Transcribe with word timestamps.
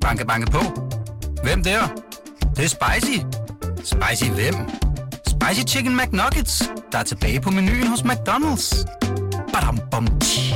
Banke, 0.00 0.26
banke 0.26 0.50
på. 0.50 0.60
Hvem 1.42 1.62
der? 1.62 1.80
Det, 2.40 2.56
det 2.56 2.64
er 2.64 2.68
spicy. 2.68 3.18
Spicy 3.76 4.30
hvem? 4.30 4.54
Spicy 5.26 5.74
Chicken 5.74 5.96
McNuggets, 5.96 6.70
der 6.92 6.98
er 6.98 7.02
tilbage 7.02 7.40
på 7.40 7.50
menuen 7.50 7.86
hos 7.86 8.00
McDonald's. 8.00 8.84
Badum, 9.52 9.78
bom, 9.90 10.06
tji. 10.20 10.54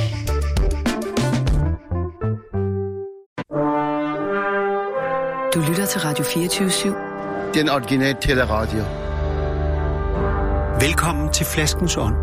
Du 5.53 5.59
lytter 5.69 5.85
til 5.85 6.01
Radio 6.01 6.23
24-7. 6.25 7.53
Den 7.53 7.69
originale 7.69 8.17
teleradio. 8.21 8.83
Velkommen 10.79 11.33
til 11.33 11.45
Flaskens 11.45 11.97
Ånd 11.97 12.15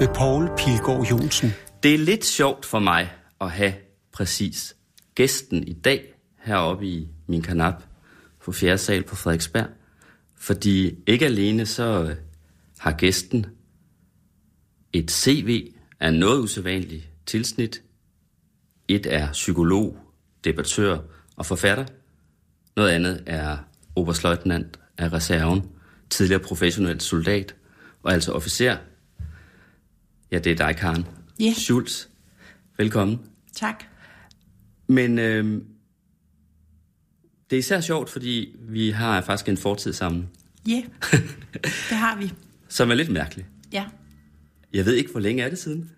med 0.00 0.08
Poul 0.14 0.50
Pilgaard 0.56 1.06
Jonsen. 1.10 1.54
Det 1.82 1.94
er 1.94 1.98
lidt 1.98 2.24
sjovt 2.24 2.66
for 2.66 2.78
mig 2.78 3.10
at 3.40 3.50
have 3.50 3.72
præcis 4.12 4.74
gæsten 5.20 5.68
i 5.68 5.72
dag 5.72 6.14
heroppe 6.38 6.86
i 6.86 7.08
min 7.26 7.42
kanap 7.42 7.82
på 8.44 8.52
fjerde 8.52 8.78
sal 8.78 9.02
på 9.02 9.16
Frederiksberg. 9.16 9.66
Fordi 10.34 10.94
ikke 11.06 11.24
alene 11.24 11.66
så 11.66 12.04
øh, 12.04 12.16
har 12.78 12.92
gæsten 12.92 13.46
et 14.92 15.10
CV 15.10 15.72
af 16.00 16.14
noget 16.14 16.40
usædvanligt 16.40 17.08
tilsnit. 17.26 17.82
Et 18.88 19.06
er 19.06 19.32
psykolog, 19.32 19.98
debattør 20.44 20.98
og 21.36 21.46
forfatter. 21.46 21.86
Noget 22.76 22.90
andet 22.90 23.22
er 23.26 23.56
oberstløjtnant 23.96 24.80
af 24.98 25.12
reserven, 25.12 25.62
tidligere 26.10 26.42
professionel 26.42 27.00
soldat 27.00 27.54
og 28.02 28.12
altså 28.12 28.32
officer. 28.32 28.76
Ja, 30.30 30.38
det 30.38 30.52
er 30.52 30.56
dig, 30.56 30.76
Karen. 30.76 31.06
Ja. 31.40 31.52
Schulz. 31.52 32.06
Velkommen. 32.76 33.20
Tak. 33.56 33.84
Men 34.90 35.18
øh, 35.18 35.62
det 37.50 37.56
er 37.56 37.58
især 37.58 37.80
sjovt, 37.80 38.10
fordi 38.10 38.56
vi 38.60 38.90
har 38.90 39.20
faktisk 39.20 39.48
en 39.48 39.56
fortid 39.56 39.92
sammen, 39.92 40.28
Ja, 40.68 40.72
yeah. 40.72 41.22
det 41.90 41.96
har 41.96 42.18
vi. 42.18 42.32
som 42.68 42.90
er 42.90 42.94
lidt 42.94 43.10
mærkelig. 43.10 43.46
Ja. 43.72 43.84
Jeg 44.72 44.84
ved 44.84 44.94
ikke, 44.94 45.10
hvor 45.10 45.20
længe 45.20 45.42
er 45.42 45.48
det 45.48 45.58
siden? 45.58 45.90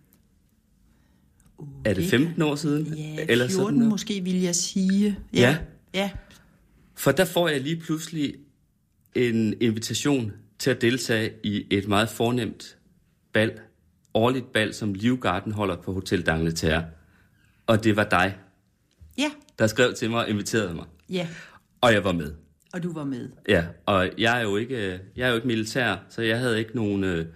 Er 1.85 1.95
det 1.95 1.97
det 1.97 2.11
15 2.11 2.43
år 2.43 2.55
siden? 2.55 2.95
Ja, 2.95 3.27
Eller 3.29 3.45
14 3.49 3.51
sådan 3.51 3.75
noget? 3.75 3.89
måske, 3.91 4.21
vil 4.25 4.41
jeg 4.41 4.55
sige. 4.55 5.19
Ja. 5.35 5.57
Ja. 5.95 6.11
For 6.95 7.13
der 7.13 7.25
får 7.25 7.49
jeg 7.49 7.61
lige 7.61 7.77
pludselig 7.77 8.35
en 9.15 9.55
invitation 9.61 10.33
til 10.59 10.71
at 10.71 10.81
deltage 10.81 11.33
i 11.45 11.67
et 11.71 11.89
meget 11.89 12.09
fornemt 12.09 12.77
bal, 13.33 13.53
årligt 14.15 14.53
bal, 14.53 14.75
som 14.75 14.95
Livgarden 14.95 15.53
holder 15.53 15.77
på 15.77 15.93
Hotel 15.93 16.25
d'Angleterre. 16.29 16.83
Og 17.67 17.85
det 17.85 17.97
var 17.97 18.05
dig, 18.05 18.37
Ja. 19.19 19.31
der 19.59 19.67
skrev 19.67 19.95
til 19.95 20.11
mig 20.11 20.19
og 20.25 20.29
inviterede 20.31 20.75
mig. 20.75 20.85
Ja. 21.11 21.29
Og 21.81 21.93
jeg 21.93 22.05
var 22.05 22.13
med. 22.13 22.33
Og 22.73 22.83
du 22.83 22.93
var 22.93 23.05
med. 23.05 23.29
Ja, 23.49 23.65
og 23.87 24.11
jeg 24.19 24.39
er 24.39 24.43
jo 24.43 24.57
ikke, 24.57 25.01
jeg 25.17 25.25
er 25.25 25.29
jo 25.29 25.35
ikke 25.35 25.47
militær, 25.47 25.97
så 26.11 26.23
jeg 26.23 26.39
havde 26.39 26.59
ikke 26.59 26.77
nogen 26.77 27.05
øh, 27.05 27.27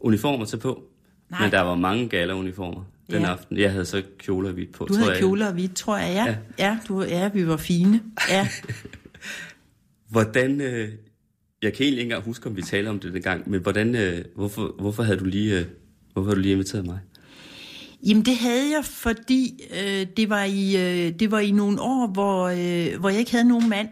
uniformer 0.00 0.44
til 0.44 0.56
på. 0.56 0.82
Nej. 1.30 1.40
Men 1.42 1.50
der 1.50 1.60
var 1.60 1.74
mange 1.74 2.08
gala-uniformer 2.08 2.84
den 3.10 3.22
Ja. 3.22 3.28
aften. 3.28 3.58
Jeg 3.58 3.72
havde 3.72 3.84
så 3.84 4.02
kjoler 4.18 4.48
og 4.48 4.54
hvidt 4.54 4.72
på, 4.72 4.84
Du 4.84 4.92
tror 4.92 4.98
havde 4.98 5.10
jeg. 5.12 5.18
kjoler 5.20 5.46
og 5.46 5.52
hvidt, 5.52 5.74
tror 5.76 5.96
jeg. 5.98 6.12
Ja. 6.14 6.24
Ja. 6.24 6.36
Ja, 6.70 6.78
du, 6.88 7.02
ja 7.02 7.28
vi 7.28 7.46
var 7.46 7.56
fine. 7.56 8.02
Ja. 8.30 8.48
Hvordan, 10.10 10.60
øh, 10.60 10.88
jeg 11.62 11.72
kan 11.72 11.82
egentlig 11.82 11.88
ikke 12.00 12.02
engang 12.02 12.24
huske, 12.24 12.46
om 12.46 12.56
vi 12.56 12.62
taler 12.62 12.90
om 12.90 13.00
det 13.00 13.12
dengang, 13.12 13.50
men 13.50 13.60
hvordan, 13.60 13.94
øh, 13.94 14.24
hvorfor, 14.34 14.74
hvorfor 14.80 15.02
havde 15.02 15.18
du 15.18 15.24
lige, 15.24 15.58
øh, 15.60 15.66
hvorfor 16.12 16.26
havde 16.28 16.36
du 16.36 16.40
lige 16.42 16.52
inviteret 16.52 16.86
mig? 16.86 16.98
Jamen 18.06 18.24
det 18.24 18.36
havde 18.36 18.70
jeg, 18.70 18.84
fordi 18.84 19.62
øh, 19.70 20.06
det, 20.16 20.30
var 20.30 20.44
i, 20.44 20.76
øh, 20.76 21.12
det 21.20 21.30
var 21.30 21.38
i 21.38 21.50
nogle 21.50 21.80
år, 21.80 22.06
hvor, 22.06 22.44
øh, 22.46 23.00
hvor 23.00 23.08
jeg 23.08 23.18
ikke 23.18 23.30
havde 23.30 23.48
nogen 23.48 23.68
mand. 23.68 23.88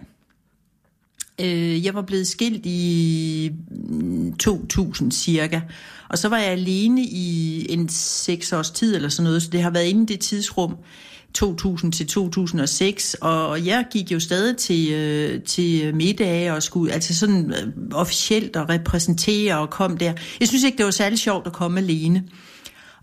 Øh, 1.40 1.84
jeg 1.84 1.94
var 1.94 2.02
blevet 2.02 2.26
skilt 2.26 2.66
i 2.66 3.50
mm, 3.70 4.36
2000 4.36 5.12
cirka, 5.12 5.60
og 6.08 6.18
så 6.18 6.28
var 6.28 6.39
jeg 6.39 6.46
alene 6.46 7.02
i 7.02 7.66
en 7.72 7.89
seks 7.89 8.52
års 8.52 8.70
tid 8.70 8.96
eller 8.96 9.08
sådan 9.08 9.24
noget, 9.24 9.42
så 9.42 9.48
det 9.50 9.62
har 9.62 9.70
været 9.70 9.86
inden 9.86 10.08
det 10.08 10.20
tidsrum. 10.20 10.77
2000 11.34 11.92
til 11.92 12.06
2006, 12.06 13.14
og 13.20 13.66
jeg 13.66 13.86
gik 13.92 14.12
jo 14.12 14.20
stadig 14.20 14.56
til, 14.56 14.92
øh, 14.92 15.42
til 15.42 15.94
middage 15.94 16.55
og 16.55 16.62
skulle 16.62 16.92
altså 16.92 17.14
sådan 17.14 17.50
øh, 17.50 17.72
officielt 17.92 18.56
og 18.56 18.68
repræsentere 18.68 19.58
og 19.58 19.70
kom 19.70 19.96
der. 19.96 20.12
Jeg 20.40 20.48
synes 20.48 20.64
ikke, 20.64 20.78
det 20.78 20.84
var 20.84 20.90
særlig 20.90 21.18
sjovt 21.18 21.46
at 21.46 21.52
komme 21.52 21.80
alene. 21.80 22.18
Øh, 22.18 22.53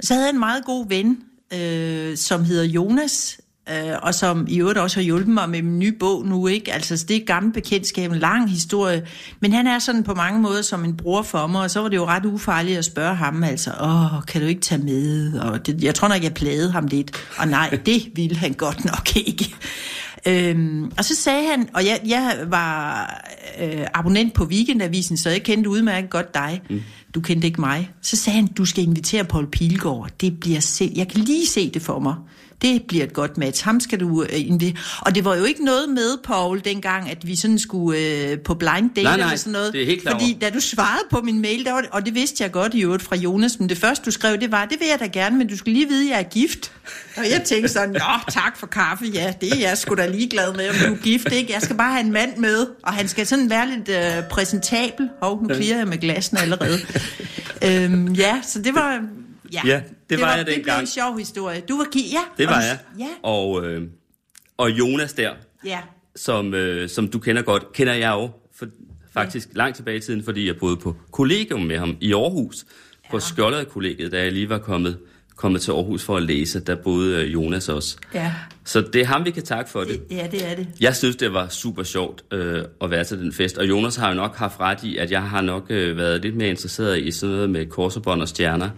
så 0.01 0.13
havde 0.13 0.25
jeg 0.25 0.33
en 0.33 0.39
meget 0.39 0.65
god 0.65 0.87
ven, 0.89 1.17
øh, 1.53 2.17
som 2.17 2.43
hedder 2.43 2.63
Jonas, 2.63 3.39
øh, 3.69 3.93
og 4.01 4.15
som 4.15 4.45
i 4.49 4.59
øvrigt 4.59 4.79
også 4.79 4.97
har 4.97 5.03
hjulpet 5.03 5.33
mig 5.33 5.49
med 5.49 5.61
min 5.61 5.79
nye 5.79 5.91
bog 5.91 6.25
nu, 6.25 6.47
ikke? 6.47 6.73
Altså, 6.73 7.05
det 7.07 7.15
er 7.15 7.25
gammel 7.25 7.53
bekendtskab, 7.53 8.11
en 8.11 8.19
lang 8.19 8.49
historie. 8.49 9.07
Men 9.39 9.53
han 9.53 9.67
er 9.67 9.79
sådan 9.79 10.03
på 10.03 10.13
mange 10.13 10.41
måder 10.41 10.61
som 10.61 10.85
en 10.85 10.97
bror 10.97 11.21
for 11.21 11.47
mig, 11.47 11.61
og 11.61 11.71
så 11.71 11.81
var 11.81 11.89
det 11.89 11.95
jo 11.95 12.05
ret 12.05 12.25
ufarligt 12.25 12.77
at 12.77 12.85
spørge 12.85 13.15
ham, 13.15 13.43
altså, 13.43 13.71
åh, 13.81 14.25
kan 14.27 14.41
du 14.41 14.47
ikke 14.47 14.61
tage 14.61 14.83
med? 14.83 15.33
Og 15.39 15.65
det, 15.65 15.83
jeg 15.83 15.95
tror 15.95 16.07
nok, 16.07 16.23
jeg 16.23 16.33
plagede 16.33 16.71
ham 16.71 16.87
lidt. 16.87 17.11
Og 17.37 17.47
nej, 17.47 17.79
det 17.85 18.11
ville 18.15 18.35
han 18.35 18.53
godt 18.53 18.85
nok 18.85 19.15
ikke. 19.15 19.55
Øhm, 20.27 20.91
og 20.97 21.05
så 21.05 21.15
sagde 21.15 21.47
han, 21.49 21.69
og 21.73 21.85
jeg, 21.85 21.99
jeg 22.05 22.37
var 22.47 23.03
øh, 23.61 23.85
abonnent 23.93 24.33
på 24.33 24.45
Weekendavisen, 24.45 25.17
så 25.17 25.29
jeg 25.29 25.43
kendte 25.43 25.69
udmærket 25.69 26.09
godt 26.09 26.33
dig. 26.33 26.61
Mm. 26.69 26.81
Du 27.15 27.21
kendte 27.21 27.47
ikke 27.47 27.61
mig. 27.61 27.91
Så 28.01 28.17
sagde 28.17 28.35
han, 28.35 28.47
du 28.47 28.65
skal 28.65 28.83
invitere 28.83 29.23
Paul 29.23 29.47
Pilgaard. 29.47 30.09
Det 30.21 30.39
bliver 30.39 30.59
se, 30.59 30.93
jeg 30.95 31.07
kan 31.07 31.19
lige 31.19 31.47
se 31.47 31.69
det 31.69 31.81
for 31.81 31.99
mig. 31.99 32.15
Det 32.61 32.81
bliver 32.87 33.03
et 33.03 33.13
godt 33.13 33.37
match. 33.37 33.63
Ham 33.63 33.79
skal 33.79 33.99
du 33.99 34.23
øh, 34.23 34.29
invitere. 34.33 34.73
Og 35.01 35.15
det 35.15 35.25
var 35.25 35.35
jo 35.35 35.43
ikke 35.43 35.65
noget 35.65 35.89
med, 35.89 36.17
Paul, 36.23 36.61
dengang, 36.65 37.11
at 37.11 37.27
vi 37.27 37.35
sådan 37.35 37.59
skulle 37.59 37.99
øh, 37.99 38.39
på 38.39 38.53
blind 38.53 38.89
date 38.95 39.03
Nej, 39.03 39.17
nej, 39.17 39.25
eller 39.25 39.37
sådan 39.37 39.53
noget. 39.53 39.73
det 39.73 39.81
er 39.81 39.85
helt 39.85 40.01
klar 40.01 40.11
Fordi 40.11 40.37
da 40.41 40.49
du 40.49 40.59
svarede 40.59 41.03
på 41.09 41.21
min 41.21 41.41
mail, 41.41 41.65
der 41.65 41.71
var 41.71 41.85
og 41.91 42.05
det 42.05 42.15
vidste 42.15 42.43
jeg 42.43 42.51
godt 42.51 42.73
i 42.73 42.83
øvrigt 42.83 43.03
fra 43.03 43.15
Jonas, 43.15 43.59
men 43.59 43.69
det 43.69 43.77
første 43.77 44.05
du 44.05 44.11
skrev, 44.11 44.37
det 44.39 44.51
var, 44.51 44.65
det 44.65 44.79
vil 44.79 44.87
jeg 44.87 44.99
da 44.99 45.19
gerne, 45.19 45.37
men 45.37 45.47
du 45.47 45.57
skal 45.57 45.73
lige 45.73 45.87
vide, 45.87 46.03
at 46.03 46.09
jeg 46.09 46.19
er 46.19 46.29
gift. 46.29 46.71
Og 47.17 47.23
jeg 47.31 47.41
tænkte 47.45 47.69
sådan, 47.69 47.89
nå, 47.89 48.31
tak 48.31 48.57
for 48.57 48.67
kaffe, 48.67 49.05
ja, 49.13 49.33
det 49.41 49.53
er 49.53 49.59
jeg 49.59 49.77
sgu 49.77 49.95
da 49.95 50.07
ligeglad 50.07 50.53
med, 50.53 50.69
om 50.69 50.75
du 50.75 50.93
er 50.93 50.97
gift, 50.97 51.31
ikke? 51.31 51.53
Jeg 51.53 51.61
skal 51.61 51.75
bare 51.75 51.91
have 51.91 52.05
en 52.05 52.11
mand 52.11 52.37
med, 52.37 52.67
og 52.83 52.93
han 52.93 53.07
skal 53.07 53.27
sådan 53.27 53.49
være 53.49 53.67
lidt 53.69 53.89
øh, 53.89 54.23
præsentabel. 54.29 55.09
Hov, 55.21 55.41
nu 55.41 55.47
klirer 55.47 55.77
jeg 55.77 55.87
med 55.87 55.97
glassen 55.97 56.37
allerede. 56.37 56.79
øhm, 57.67 58.13
ja, 58.13 58.41
så 58.47 58.61
det 58.61 58.75
var... 58.75 59.01
Ja, 59.53 59.61
Ja, 59.65 59.81
det 60.09 60.21
var 60.21 60.27
jeg 60.29 60.37
Det 60.37 60.45
blev 60.45 60.55
dengang. 60.55 60.81
en 60.81 60.87
sjov 60.87 61.17
historie. 61.17 61.61
Du 61.69 61.77
var 61.77 61.85
gi- 61.91 62.11
ja. 62.13 62.21
Det 62.37 62.47
og 62.47 62.53
var 62.53 62.59
du- 62.61 62.65
jeg. 62.65 62.79
Ja, 62.99 63.07
Og, 63.23 63.65
øh, 63.65 63.81
og 64.57 64.71
Jonas 64.71 65.13
der, 65.13 65.31
ja. 65.65 65.79
som, 66.15 66.53
øh, 66.53 66.89
som 66.89 67.07
du 67.07 67.19
kender 67.19 67.41
godt, 67.41 67.73
kender 67.73 67.93
jeg 67.93 68.09
jo 68.11 68.29
for, 68.55 68.65
faktisk 69.13 69.49
langt 69.53 69.75
tilbage 69.75 69.97
i 69.97 70.01
tiden, 70.01 70.23
fordi 70.23 70.47
jeg 70.47 70.57
boede 70.57 70.77
på 70.77 70.95
kollegium 71.11 71.61
med 71.61 71.77
ham 71.77 71.97
i 72.01 72.13
Aarhus, 72.13 72.65
på 73.11 73.19
Skjolderkollegiet, 73.19 74.11
da 74.11 74.23
jeg 74.23 74.31
lige 74.31 74.49
var 74.49 74.57
kommet, 74.57 74.97
kommet 75.35 75.61
til 75.61 75.71
Aarhus 75.71 76.03
for 76.03 76.17
at 76.17 76.23
læse. 76.23 76.59
Der 76.59 76.75
boede 76.75 77.21
øh, 77.25 77.33
Jonas 77.33 77.69
også. 77.69 77.97
Ja, 78.13 78.33
Så 78.65 78.81
det 78.81 79.01
er 79.01 79.05
ham, 79.05 79.25
vi 79.25 79.31
kan 79.31 79.43
takke 79.43 79.71
for 79.71 79.83
det. 79.83 80.01
ja, 80.11 80.27
det 80.31 80.51
er 80.51 80.55
det. 80.55 80.67
Jeg 80.79 80.95
synes, 80.95 81.15
det 81.15 81.33
var 81.33 81.47
super 81.47 81.83
sjovt 81.83 82.23
øh, 82.33 82.63
at 82.81 82.91
være 82.91 83.03
til 83.03 83.17
den 83.19 83.33
fest, 83.33 83.57
og 83.57 83.69
Jonas 83.69 83.95
har 83.95 84.09
jo 84.09 84.15
nok 84.15 84.35
haft 84.35 84.59
ret 84.59 84.83
i, 84.83 84.97
at 84.97 85.11
jeg 85.11 85.21
har 85.23 85.41
nok 85.41 85.65
øh, 85.69 85.97
været 85.97 86.21
lidt 86.21 86.35
mere 86.35 86.49
interesseret 86.49 86.99
i 86.99 87.11
sådan 87.11 87.35
noget 87.35 87.49
med 87.49 87.65
korsebånd 87.65 88.21
og 88.21 88.27
stjerner, 88.27 88.69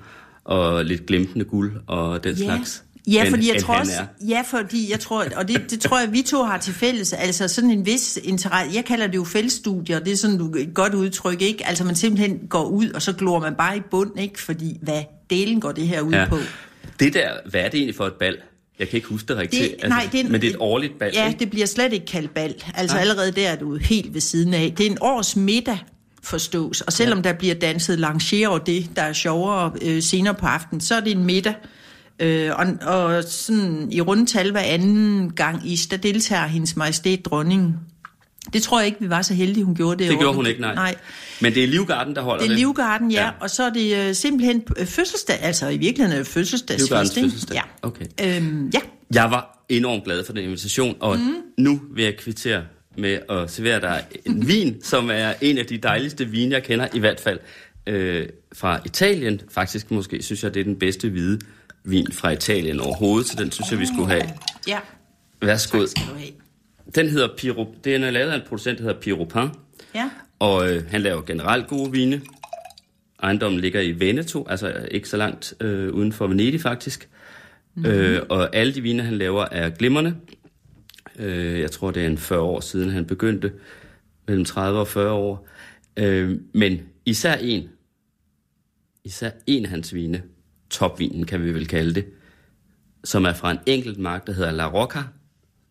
og 0.46 0.86
lidt 0.86 1.06
glimtende 1.06 1.46
guld 1.46 1.74
og 1.88 2.24
den 2.24 2.36
Ja. 2.36 2.44
slags. 2.46 2.84
Ja, 3.08 3.26
fordi 3.30 3.54
jeg 3.54 3.62
tror 3.64 3.76
også, 3.76 3.92
ja, 4.28 4.42
fordi 4.48 4.92
jeg 4.92 5.00
tror, 5.00 5.26
og 5.36 5.48
det, 5.48 5.62
det 5.70 5.80
tror 5.80 6.00
jeg, 6.00 6.12
vi 6.12 6.22
to 6.22 6.44
har 6.44 6.58
til 6.58 6.74
fælles, 6.74 7.14
altså 7.14 7.48
sådan 7.48 7.72
en 7.72 7.86
vis 7.86 8.20
interesse, 8.24 8.76
jeg 8.76 8.86
kalder 8.86 9.08
det 9.08 9.16
jo 9.16 9.24
fællesstudier, 9.24 10.00
det 10.00 10.14
er 10.14 10.18
sådan 10.18 10.38
du, 10.38 10.56
et 10.58 10.74
godt 10.74 10.94
udtryk, 10.94 11.42
ikke? 11.42 11.68
Altså 11.68 11.84
man 11.84 11.96
simpelthen 11.96 12.40
går 12.50 12.64
ud, 12.66 12.90
og 12.90 13.02
så 13.02 13.14
glor 13.14 13.40
man 13.40 13.56
bare 13.56 13.78
i 13.78 13.82
bund, 13.92 14.20
ikke? 14.20 14.42
Fordi 14.42 14.78
hvad 14.82 15.04
delen 15.30 15.60
går 15.62 15.72
det 15.72 15.88
her 15.88 16.02
ud 16.02 16.12
Ja. 16.14 16.26
på? 16.30 16.38
Det 17.00 17.14
der, 17.14 17.30
hvad 17.50 17.62
er 17.62 17.70
det 17.70 17.78
egentlig 17.78 17.96
for 17.96 18.06
et 18.06 18.14
bal? 18.14 18.38
Jeg 18.80 18.90
kan 18.90 18.98
ikke 18.98 19.08
huske 19.08 19.28
det 19.28 19.38
rigtigt. 19.38 19.76
Det, 19.82 19.90
nej, 19.90 20.10
det 20.12 20.20
er 20.20 20.24
en, 20.26 20.32
men 20.32 20.42
det 20.42 20.48
er 20.48 20.52
et 20.52 20.58
årligt 20.60 21.00
bal, 21.00 21.12
Ja, 21.14 21.28
ikke? 21.28 21.40
det 21.40 21.50
bliver 21.50 21.66
slet 21.66 21.94
ikke 21.94 22.06
kaldt 22.06 22.34
bal. 22.34 22.56
Altså 22.76 22.96
Nej. 22.96 23.02
allerede 23.02 23.32
der 23.32 23.50
er 23.50 23.56
du 23.56 23.76
helt 23.78 24.14
ved 24.14 24.22
siden 24.22 24.54
af. 24.54 24.74
Det 24.78 24.86
er 24.88 24.92
en 24.92 24.98
års 25.02 25.36
middag, 25.36 25.78
forstås. 26.24 26.82
Og 26.82 26.94
selvom 26.94 27.18
ja. 27.18 27.24
der 27.24 27.34
bliver 27.34 27.56
danset 27.56 28.00
langer 28.00 28.48
over 28.48 28.60
det, 28.60 28.90
der 28.96 29.02
er 29.02 29.14
sjovere 29.14 29.72
øh, 29.82 30.02
senere 30.02 30.34
på 30.34 30.46
aftenen, 30.46 30.82
så 30.82 30.96
er 30.96 31.00
det 31.00 31.12
en 31.12 31.24
middag. 31.24 31.54
Øh, 32.20 32.52
og, 32.56 32.68
og 32.82 33.24
sådan 33.24 33.88
i 33.92 34.02
rundtal 34.02 34.52
hver 34.52 34.62
anden 34.62 35.34
gang 35.36 35.68
i, 35.68 35.76
der 35.92 35.98
deltager 35.98 36.48
hendes 36.48 36.76
majestæt 36.76 37.26
dronningen. 37.26 37.76
Det 38.54 38.64
tror 38.64 38.80
jeg 38.80 38.88
ikke, 38.88 39.00
vi 39.00 39.10
var 39.10 39.22
så 39.22 39.34
heldige, 39.34 39.64
hun 39.64 39.76
gjorde 39.76 40.00
det. 40.00 40.08
Det 40.08 40.16
år. 40.16 40.20
gjorde 40.20 40.36
hun 40.36 40.46
ikke, 40.46 40.62
nej. 40.62 40.76
nej. 40.76 40.96
Men 41.42 41.54
det 41.54 41.64
er 41.64 41.68
Livgarden, 41.68 42.16
der 42.16 42.22
holder 42.22 42.42
Det 42.42 42.50
det. 42.50 42.54
er 42.54 42.58
Livgarden, 42.58 43.12
ja. 43.12 43.24
Ja. 43.24 43.32
Og 43.40 43.50
så 43.50 43.64
er 43.64 43.70
det 43.70 43.98
øh, 43.98 44.16
simpelthen 44.16 44.64
øh, 44.78 44.86
fødselsdag, 44.86 45.42
altså 45.42 45.68
i 45.68 45.78
virkeligheden 45.78 46.20
er 46.20 46.24
fødselsdagsfest. 46.24 46.90
Livgardens 46.90 47.14
fødselsdag. 47.14 47.56
Ja. 47.56 47.88
Okay. 47.88 48.06
Øhm, 48.24 48.70
ja. 48.74 48.80
Jeg 49.14 49.32
var 49.32 49.66
enormt 49.70 50.04
glad 50.04 50.26
for 50.26 50.34
den 50.34 50.44
invitation, 50.44 50.96
og 51.00 51.18
mm. 51.18 51.36
nu 51.58 51.82
vil 51.96 52.04
jeg 52.04 52.18
kvittere 52.18 52.62
med 52.98 53.20
at 53.30 53.52
servere 53.52 53.82
dig 53.82 54.06
en 54.26 54.48
vin, 54.48 54.82
som 54.84 55.10
er 55.10 55.34
en 55.42 55.58
af 55.58 55.66
de 55.66 55.78
dejligste 55.78 56.26
vine, 56.26 56.54
jeg 56.54 56.64
kender, 56.64 56.88
i 56.94 57.00
hvert 57.00 57.20
fald 57.20 57.40
øh, 57.88 58.28
fra 58.54 58.80
Italien. 58.86 59.42
Faktisk 59.50 59.92
måske 59.92 60.24
synes 60.24 60.44
jeg, 60.44 60.54
det 60.54 60.60
er 60.60 60.64
den 60.64 60.80
bedste 60.80 61.10
hvide 61.10 61.40
vin 61.84 62.12
fra 62.12 62.32
Italien 62.32 62.80
overhovedet, 62.80 63.28
så 63.28 63.36
den 63.44 63.52
synes 63.52 63.72
jeg, 63.72 63.80
vi 63.80 63.86
skulle 63.86 64.10
have. 64.10 64.24
Ja. 64.68 64.80
Værsgo. 65.42 65.86
Skal 65.86 66.04
du 66.10 66.16
have. 66.16 66.32
den 66.96 67.10
hedder 67.10 67.28
Piro, 67.38 67.76
den 67.84 68.04
er 68.04 68.12
lavet 68.12 68.32
af 68.32 68.36
en 68.36 68.42
producent, 68.48 68.78
der 68.78 68.84
hedder 68.84 69.00
Piropin. 69.00 69.50
Ja. 69.96 70.10
Og 70.40 70.72
øh, 70.72 70.84
han 70.90 71.02
laver 71.02 71.22
generelt 71.22 71.68
gode 71.68 71.92
vine. 71.92 72.22
Ejendommen 73.24 73.62
ligger 73.62 73.82
i 73.82 73.92
Veneto, 73.92 74.48
altså 74.50 74.88
ikke 74.92 75.10
så 75.10 75.18
langt 75.18 75.54
øh, 75.62 75.94
uden 75.94 76.14
for 76.14 76.28
Venedig 76.28 76.62
faktisk. 76.62 77.10
Mm. 77.76 77.86
Øh, 77.86 78.22
og 78.30 78.56
alle 78.56 78.74
de 78.74 78.82
vine, 78.82 79.04
han 79.04 79.14
laver, 79.14 79.46
er 79.52 79.70
glimrende. 79.70 80.16
Øh, 81.20 81.60
jeg 81.60 81.72
tror, 81.72 81.92
det 81.92 82.04
er 82.04 82.08
en 82.08 82.18
40 82.18 82.40
år 82.40 82.60
siden, 82.60 82.90
han 82.90 83.06
begyndte. 83.06 83.52
Mellem 84.28 84.46
30 84.46 84.80
og 84.80 84.88
40 84.88 85.12
år. 85.12 85.48
Øh, 85.98 86.40
men 86.54 86.80
især 87.06 87.36
en, 87.36 87.70
især 89.04 89.32
en 89.48 89.64
af 89.64 89.70
hans 89.70 89.94
vine, 89.94 90.24
topvinen 90.70 91.26
kan 91.26 91.44
vi 91.44 91.54
vel 91.54 91.68
kalde 91.68 91.94
det, 91.94 92.06
som 93.04 93.26
er 93.26 93.34
fra 93.34 93.52
en 93.52 93.60
enkelt 93.66 94.00
mark, 94.00 94.28
der 94.28 94.34
hedder 94.34 94.52
La 94.52 94.70
Rocca, 94.70 95.04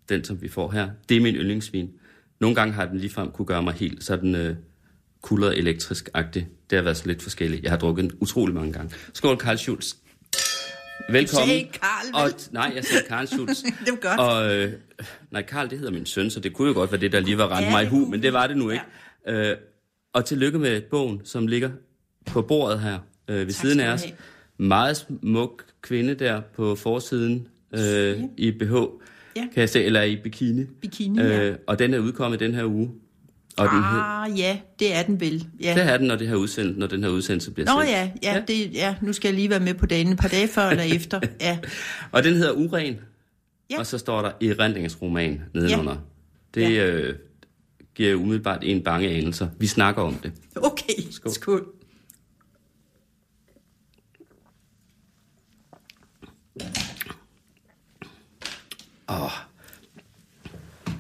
den 0.09 0.25
som 0.25 0.43
vi 0.43 0.49
får 0.49 0.71
her, 0.71 0.91
det 1.09 1.17
er 1.17 1.21
min 1.21 1.35
yndlingsvin. 1.35 1.91
Nogle 2.41 2.55
gange 2.55 2.75
har 2.75 2.87
den 2.87 2.99
ligefrem 2.99 3.31
kunne 3.31 3.47
gøre 3.47 3.62
mig 3.62 3.75
helt 3.75 4.05
sådan 4.05 4.35
øh, 4.35 4.56
kulder 5.23 5.50
elektrisk-agtig. 5.50 6.49
Det 6.71 6.77
har 6.77 6.83
været 6.83 6.97
så 6.97 7.06
lidt 7.06 7.23
forskelligt. 7.23 7.62
Jeg 7.62 7.71
har 7.71 7.79
drukket 7.79 8.03
den 8.03 8.12
utrolig 8.21 8.55
mange 8.55 8.73
gange. 8.73 8.94
Skål, 9.12 9.39
Karl 9.39 9.56
Schulz. 9.56 9.94
Velkommen. 11.11 11.47
sagde 11.49 11.55
ikke 11.61 11.73
Karl, 11.73 12.06
vel? 12.25 12.33
Og, 12.35 12.41
nej, 12.53 12.73
jeg 12.75 12.85
sagde 12.85 13.05
Karl 13.09 13.27
Schulz. 13.27 13.62
Det 13.87 13.89
var 14.03 14.17
godt. 14.17 14.21
Og, 14.21 14.56
øh, 14.56 14.73
nej, 15.31 15.43
Karl, 15.43 15.71
det 15.71 15.79
hedder 15.79 15.93
min 15.93 16.06
søn, 16.06 16.31
så 16.31 16.41
det 16.41 16.53
kunne 16.53 16.69
jo 16.69 16.75
godt 16.75 16.93
være 16.93 17.00
det, 17.00 17.12
der 17.12 17.21
lige 17.21 17.39
var 17.39 17.56
rent 17.56 17.67
Ja, 17.67 17.71
mig 17.71 17.85
i 17.85 17.87
hu, 17.87 18.06
men 18.06 18.23
det 18.23 18.33
var 18.33 18.47
det 18.47 18.56
nu 18.56 18.71
ikke. 18.71 18.85
Ja. 19.27 19.50
Øh, 19.50 19.56
og 20.12 20.25
tillykke 20.25 20.59
med 20.59 20.81
bogen, 20.81 21.21
som 21.25 21.47
ligger 21.47 21.71
på 22.27 22.43
bordet 22.43 22.81
her 22.81 22.99
øh, 23.29 23.37
ved 23.37 23.47
Tak 23.47 23.55
siden 23.55 23.81
af 23.81 23.87
du 23.87 23.93
os. 23.93 24.03
have. 24.05 24.17
Meget 24.59 24.97
smuk 24.97 25.65
kvinde 25.83 26.15
der 26.15 26.41
på 26.56 26.75
forsiden 26.75 27.49
øh, 27.75 28.19
i 28.37 28.50
BH, 28.50 28.73
Ja. 29.37 29.41
kan 29.41 29.50
jeg 29.61 29.69
se, 29.69 29.85
eller 29.85 30.03
i 30.03 30.17
bikini. 30.17 30.65
Bikini, 30.81 31.21
ja. 31.21 31.43
øh, 31.50 31.56
Og 31.67 31.79
den 31.79 31.94
er 31.94 31.99
udkommet 31.99 32.41
den 32.41 32.55
her 32.55 32.65
uge. 32.65 32.91
Og 33.58 33.69
den 33.69 33.76
hed, 33.76 34.00
Ah, 34.02 34.38
ja, 34.38 34.58
det 34.78 34.94
er 34.94 35.02
den 35.02 35.20
vel. 35.20 35.46
Ja. 35.60 35.75
det 35.75 35.82
er 35.82 35.96
den, 35.96 36.06
når, 36.06 36.16
det 36.16 36.28
her 36.28 36.34
udsendelse, 36.34 36.81
når 36.81 36.87
den 36.87 37.02
her 37.04 37.10
udsendelse 37.10 37.50
bliver 37.50 37.75
Nå 37.75 37.81
sendt. 37.81 37.90
ja, 37.93 38.10
ja, 38.22 38.43
det, 38.49 38.72
ja, 38.75 38.94
nu 39.02 39.12
skal 39.12 39.28
jeg 39.28 39.34
lige 39.34 39.50
være 39.50 39.60
med 39.60 39.75
på 39.75 39.87
dagen. 39.87 40.12
Et 40.12 40.19
par 40.19 40.28
dage 40.28 40.49
før 40.49 40.69
eller 40.70 40.84
efter. 40.84 41.20
Ja. 41.40 41.58
Og 42.12 42.25
den 42.25 42.34
hedder 42.34 42.52
Uren. 42.52 42.96
Ja. 43.70 43.78
Og 43.78 43.87
så 43.87 43.99
står 43.99 44.22
der 44.22 44.31
erindringsroman 44.50 45.40
nedenunder. 45.54 45.96
Det 46.54 46.62
Ja. 46.75 46.87
øh, 46.87 47.16
giver 47.94 48.14
umiddelbart 48.14 48.58
en 48.62 48.82
bange 48.84 49.08
anelser. 49.08 49.49
Vi 49.58 49.66
snakker 49.66 50.02
om 50.02 50.14
det. 50.14 50.32
Okay, 50.56 50.94
Skål. 51.10 51.32
skål. 51.32 51.32
skål. 51.32 51.66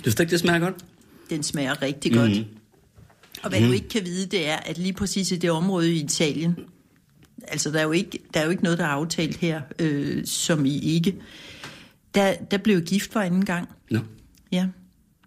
Du 0.04 0.10
synes 0.10 0.20
ikke, 0.20 0.30
det 0.30 0.40
smager 0.40 0.58
godt? 0.58 0.74
Den 1.34 1.42
smager 1.42 1.82
rigtig 1.82 2.12
godt. 2.12 2.30
Mhm. 2.30 2.38
Mm. 2.40 2.58
Og 3.42 3.48
hvad 3.50 3.60
mm. 3.60 3.66
du 3.66 3.72
ikke 3.72 3.88
kan 3.88 4.04
vide, 4.04 4.26
det 4.26 4.48
er, 4.48 4.56
at 4.56 4.78
lige 4.78 4.92
præcis 4.92 5.32
i 5.32 5.36
det 5.36 5.50
område 5.50 5.92
i 5.94 6.00
Italien, 6.04 6.56
altså 7.48 7.70
der 7.70 7.78
er 7.78 7.82
jo 7.82 7.92
ikke, 7.92 8.18
der 8.34 8.40
er 8.40 8.44
jo 8.44 8.50
ikke 8.50 8.62
noget, 8.62 8.78
der 8.78 8.84
er 8.84 8.88
aftalt 8.88 9.36
her, 9.36 9.62
øh, 9.78 10.26
som 10.26 10.64
I 10.64 10.78
ikke. 10.78 11.16
Der, 12.14 12.34
der 12.50 12.58
blev 12.58 12.80
gift 12.80 13.12
for 13.12 13.20
anden 13.20 13.44
gang. 13.44 13.68
Nå, 13.90 13.98
Ja. 14.52 14.68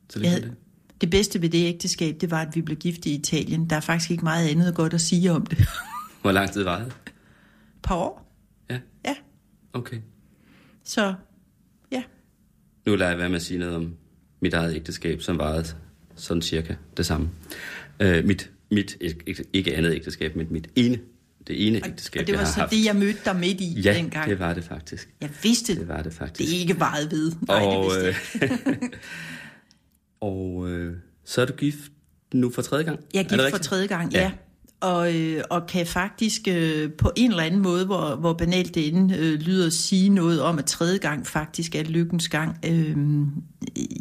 så 0.10 0.20
det 0.20 0.26
Jeg 0.26 0.42
det. 0.42 0.54
det 1.02 1.10
bedste 1.10 1.42
ved 1.42 1.50
det 1.50 1.66
ægteskab, 1.74 2.16
det 2.22 2.32
var, 2.32 2.42
at 2.42 2.56
vi 2.56 2.62
blev 2.62 2.78
gift 2.78 3.06
i 3.06 3.16
Italien. 3.16 3.70
Der 3.70 3.76
er 3.76 3.80
faktisk 3.80 4.12
ikke 4.12 4.24
meget 4.24 4.48
andet 4.50 4.76
godt 4.76 4.94
at 4.94 5.02
sige 5.02 5.32
om 5.32 5.46
det. 5.46 5.58
Hvor 6.22 6.32
lang 6.32 6.52
tid 6.52 6.64
var 6.64 6.80
det? 6.80 6.88
Et 6.88 6.94
par 7.84 7.96
år. 7.96 8.32
Ja, 8.70 8.80
Ja. 9.06 9.16
okay. 9.74 9.98
Så, 10.84 11.14
ja. 11.92 12.04
Nu 12.86 12.96
lader 12.96 13.10
jeg 13.12 13.20
være 13.20 13.30
med 13.30 13.36
at 13.36 13.42
sige 13.42 13.58
noget 13.60 13.76
om 13.76 13.94
mit 14.42 14.54
eget 14.54 14.76
ægteskab, 14.76 15.22
som 15.22 15.38
varede 15.38 15.66
sådan 16.16 16.42
cirka 16.42 16.76
det 16.98 17.06
samme. 17.06 17.30
Øh, 18.00 18.26
mit, 18.26 18.52
mit 18.72 18.98
ikke, 19.54 19.76
andet 19.76 19.94
ægteskab, 19.94 20.36
men 20.36 20.48
mit 20.50 20.68
ene, 20.76 21.00
det 21.48 21.68
ene 21.68 21.78
ægteskab, 21.88 22.20
Og 22.22 22.28
det 22.28 22.34
var 22.34 22.40
jeg 22.40 22.48
har 22.48 22.54
så 22.54 22.60
haft. 22.60 22.72
det, 22.72 22.86
jeg 22.86 22.96
mødte 22.96 23.20
dig 23.26 23.36
midt 23.36 23.62
i 23.62 23.82
ja, 23.82 23.94
dengang. 23.94 24.30
det 24.30 24.40
var 24.40 24.54
det 24.54 24.64
faktisk. 24.64 25.10
Jeg 25.22 25.30
vidste, 25.44 25.76
Det 25.76 25.88
var 25.88 26.02
det 26.04 26.14
faktisk. 26.14 26.52
det 26.52 26.58
ikke 26.58 26.80
varede 26.80 27.12
ved. 27.12 27.32
Nej, 27.48 27.60
det 27.60 27.68
og, 27.68 27.84
vidste 27.86 28.40
jeg. 28.42 28.52
øh, 28.68 28.90
og 30.22 30.70
øh, 30.70 30.96
så 31.26 31.42
er 31.42 31.46
du 31.46 31.54
gift 31.54 31.92
nu 32.34 32.50
for 32.50 32.62
tredje 32.62 32.84
gang? 32.86 33.00
Jeg 33.14 33.20
er 33.20 33.24
det 33.28 33.40
gift 33.40 33.50
for 33.52 33.58
tredje 33.58 33.88
gang, 33.88 34.14
Ja. 34.14 34.22
ja. 34.22 34.32
Og, 34.80 35.16
øh, 35.16 35.44
og 35.50 35.68
kan 35.68 35.86
faktisk 35.88 36.42
øh, 36.48 36.92
på 36.92 37.12
en 37.16 37.32
eller 37.32 37.44
anden 37.44 37.62
måde, 37.62 37.86
hvor, 37.86 38.16
hvor 38.16 38.34
banalt 38.34 38.76
det 38.76 38.88
end 38.88 39.16
øh, 39.16 39.40
lyder, 39.40 39.70
sige 39.70 40.10
noget 40.10 40.42
om, 40.42 40.60
at 40.60 40.66
tredje 40.66 40.98
gang 40.98 41.28
faktisk 41.28 41.76
er 41.76 41.84
lykkens 41.84 42.30
gang. 42.30 42.58
Øh, 42.66 42.98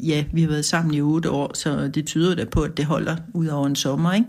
ja, 0.05 0.25
vi 0.33 0.41
har 0.41 0.49
været 0.49 0.65
sammen 0.65 0.95
i 0.95 1.01
otte 1.01 1.31
år, 1.31 1.55
så 1.55 1.89
det 1.89 2.07
tyder 2.07 2.35
da 2.35 2.45
på, 2.45 2.63
at 2.63 2.77
det 2.77 2.85
holder 2.85 3.17
ud 3.35 3.47
over 3.47 3.67
en 3.67 3.77
sommer, 3.77 4.13
ikke? 4.13 4.27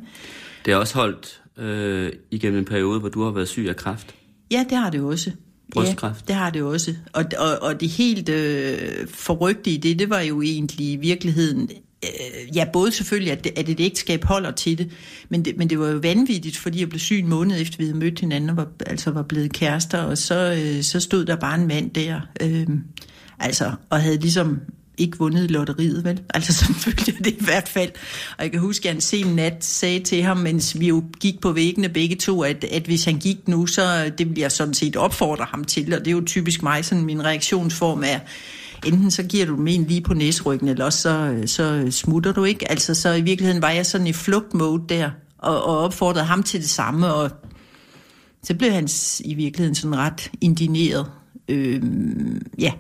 Det 0.66 0.74
har 0.74 0.80
også 0.80 0.96
holdt 0.96 1.42
øh, 1.58 2.12
igennem 2.32 2.60
en 2.60 2.66
periode, 2.66 3.00
hvor 3.00 3.10
du 3.10 3.24
har 3.24 3.32
været 3.32 3.48
syg 3.48 3.66
af 3.70 3.76
kræft. 3.76 4.16
Ja, 4.52 4.66
det 4.70 4.78
har 4.78 4.90
det 4.90 5.02
også. 5.02 5.32
Brystkræft. 5.74 6.30
Ja, 6.30 6.34
det 6.34 6.36
har 6.36 6.50
det 6.50 6.64
også. 6.64 6.96
Og, 7.14 7.26
og, 7.38 7.62
og 7.62 7.82
det 7.82 7.90
helt 7.90 8.30
øh, 8.30 9.08
forrygte 9.08 9.72
i 9.72 9.78
det, 9.78 10.00
det 10.00 10.10
var 10.10 10.20
jo 10.20 10.42
egentlig 10.42 10.92
i 10.92 10.96
virkeligheden, 10.96 11.70
øh, 12.06 12.58
ja, 12.58 12.66
både 12.74 12.92
selvfølgelig, 12.92 13.32
at, 13.32 13.44
det, 13.44 13.52
at 13.56 13.70
et 13.70 13.80
ægteskab 13.80 14.24
holder 14.24 14.52
til 14.52 14.78
det, 14.78 14.92
men 15.30 15.46
det, 15.46 15.58
men 15.58 15.70
det 15.70 15.80
var 15.80 15.88
jo 15.88 15.98
vanvittigt, 15.98 16.58
fordi 16.58 16.80
jeg 16.80 16.90
blev 16.90 17.00
syg 17.00 17.20
en 17.20 17.30
måned 17.30 17.62
efter, 17.62 17.78
vi 17.78 17.84
havde 17.84 17.98
mødt 17.98 18.20
hinanden 18.20 18.50
og 18.50 18.58
var, 18.58 18.68
altså 18.86 19.12
var 19.12 19.24
blevet 19.24 19.54
kærester, 19.54 20.02
og 20.02 20.18
så, 20.18 20.62
øh, 20.62 20.84
så 20.84 21.00
stod 21.00 21.26
der 21.26 21.36
bare 21.36 21.56
en 21.56 21.68
mand 21.68 21.92
der, 21.92 22.22
øh, 22.42 22.68
altså, 23.40 23.72
og 23.90 24.02
havde 24.02 24.18
ligesom 24.18 24.60
ikke 24.98 25.18
vundet 25.18 25.52
lotteriet, 25.52 26.04
vel? 26.04 26.22
Altså 26.34 26.54
selvfølgelig 26.58 26.84
følte 26.84 27.04
jeg 27.08 27.26
det 27.26 27.42
i 27.42 27.46
hvert 27.46 27.70
fald. 27.70 27.92
Og 28.38 28.44
jeg 28.44 28.52
kan 28.52 28.60
huske, 28.60 28.82
at 28.82 28.86
jeg 28.86 28.96
en 28.96 29.02
sen 29.02 29.36
nat 29.36 29.66
sagde 29.66 30.00
til 30.00 30.24
ham, 30.24 30.38
mens 30.38 30.80
vi 30.80 30.88
jo 30.88 31.04
gik 31.20 31.42
på 31.42 31.52
væggene 31.52 31.90
begge 31.90 32.16
to, 32.16 32.44
at, 32.44 32.64
at 32.64 32.84
hvis 32.84 33.06
han 33.06 33.18
gik 33.18 33.48
nu, 33.48 33.66
så 33.66 34.12
det 34.18 34.30
ville 34.30 34.42
jeg 34.42 34.52
sådan 34.52 34.74
set 34.74 34.96
opfordre 34.96 35.46
ham 35.50 35.64
til. 35.64 35.94
Og 35.94 36.00
det 36.00 36.08
er 36.08 36.12
jo 36.12 36.24
typisk 36.26 36.64
mig, 36.64 36.86
sådan 36.86 37.06
min 37.06 37.26
reaktionsform 37.26 38.04
er, 38.04 38.20
enten 38.86 39.12
så 39.12 39.24
giver 39.24 39.46
du 39.46 39.56
dem 39.56 39.68
en 39.68 39.84
lige 39.84 40.02
på 40.02 40.14
næsryggen, 40.14 40.68
eller 40.68 40.86
også 40.86 41.02
så, 41.02 41.44
så 41.46 41.92
smutter 41.92 42.32
du 42.34 42.44
ikke. 42.44 42.72
Altså 42.72 42.94
så 42.94 43.14
i 43.14 43.22
virkeligheden 43.22 43.62
var 43.62 43.70
jeg 43.70 43.86
sådan 43.86 44.08
i 44.08 44.14
flugtmode 44.14 44.84
der, 44.90 45.12
og, 45.38 45.64
og 45.64 45.78
opfordrede 45.78 46.26
ham 46.26 46.44
til 46.44 46.62
det 46.62 46.70
samme, 46.70 47.14
og 47.14 47.32
så 48.44 48.56
blev 48.56 48.72
han 48.72 48.90
i 49.26 49.34
virkeligheden 49.34 49.76
sådan 49.76 49.98
ret 49.98 50.32
indineret. 50.42 51.12
Øhm, 51.48 52.42
ja, 52.60 52.74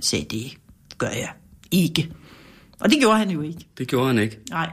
sagde 0.00 0.24
det 0.30 0.52
gør 0.98 1.08
jeg 1.08 1.32
ikke. 1.70 2.12
Og 2.80 2.90
det 2.90 2.98
gjorde 3.00 3.18
han 3.18 3.30
jo 3.30 3.40
ikke. 3.40 3.66
Det 3.78 3.88
gjorde 3.88 4.06
han 4.06 4.18
ikke. 4.18 4.38
Nej. 4.50 4.70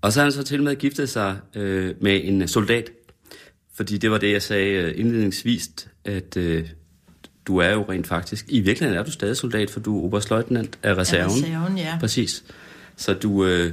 Og 0.00 0.12
så 0.12 0.20
har 0.20 0.24
han 0.24 0.32
så 0.32 0.42
til 0.42 0.62
med 0.62 0.76
giftet 0.76 1.08
sig 1.08 1.38
øh, 1.54 1.94
med 2.00 2.20
en 2.24 2.48
soldat. 2.48 2.90
Fordi 3.74 3.98
det 3.98 4.10
var 4.10 4.18
det, 4.18 4.32
jeg 4.32 4.42
sagde 4.42 4.70
øh, 4.70 4.98
indledningsvis, 5.00 5.70
at 6.04 6.36
øh, 6.36 6.68
du 7.46 7.56
er 7.58 7.70
jo 7.70 7.84
rent 7.88 8.06
faktisk... 8.06 8.44
I 8.48 8.60
virkeligheden 8.60 9.00
er 9.00 9.04
du 9.04 9.10
stadig 9.10 9.36
soldat, 9.36 9.70
for 9.70 9.80
du 9.80 10.00
er 10.00 10.04
oberstløjtnant 10.04 10.78
af 10.82 10.94
reserven. 10.94 11.44
reserven, 11.44 11.78
ja. 11.78 11.96
Præcis. 12.00 12.44
Så 12.96 13.14
du... 13.14 13.44
Øh, 13.44 13.72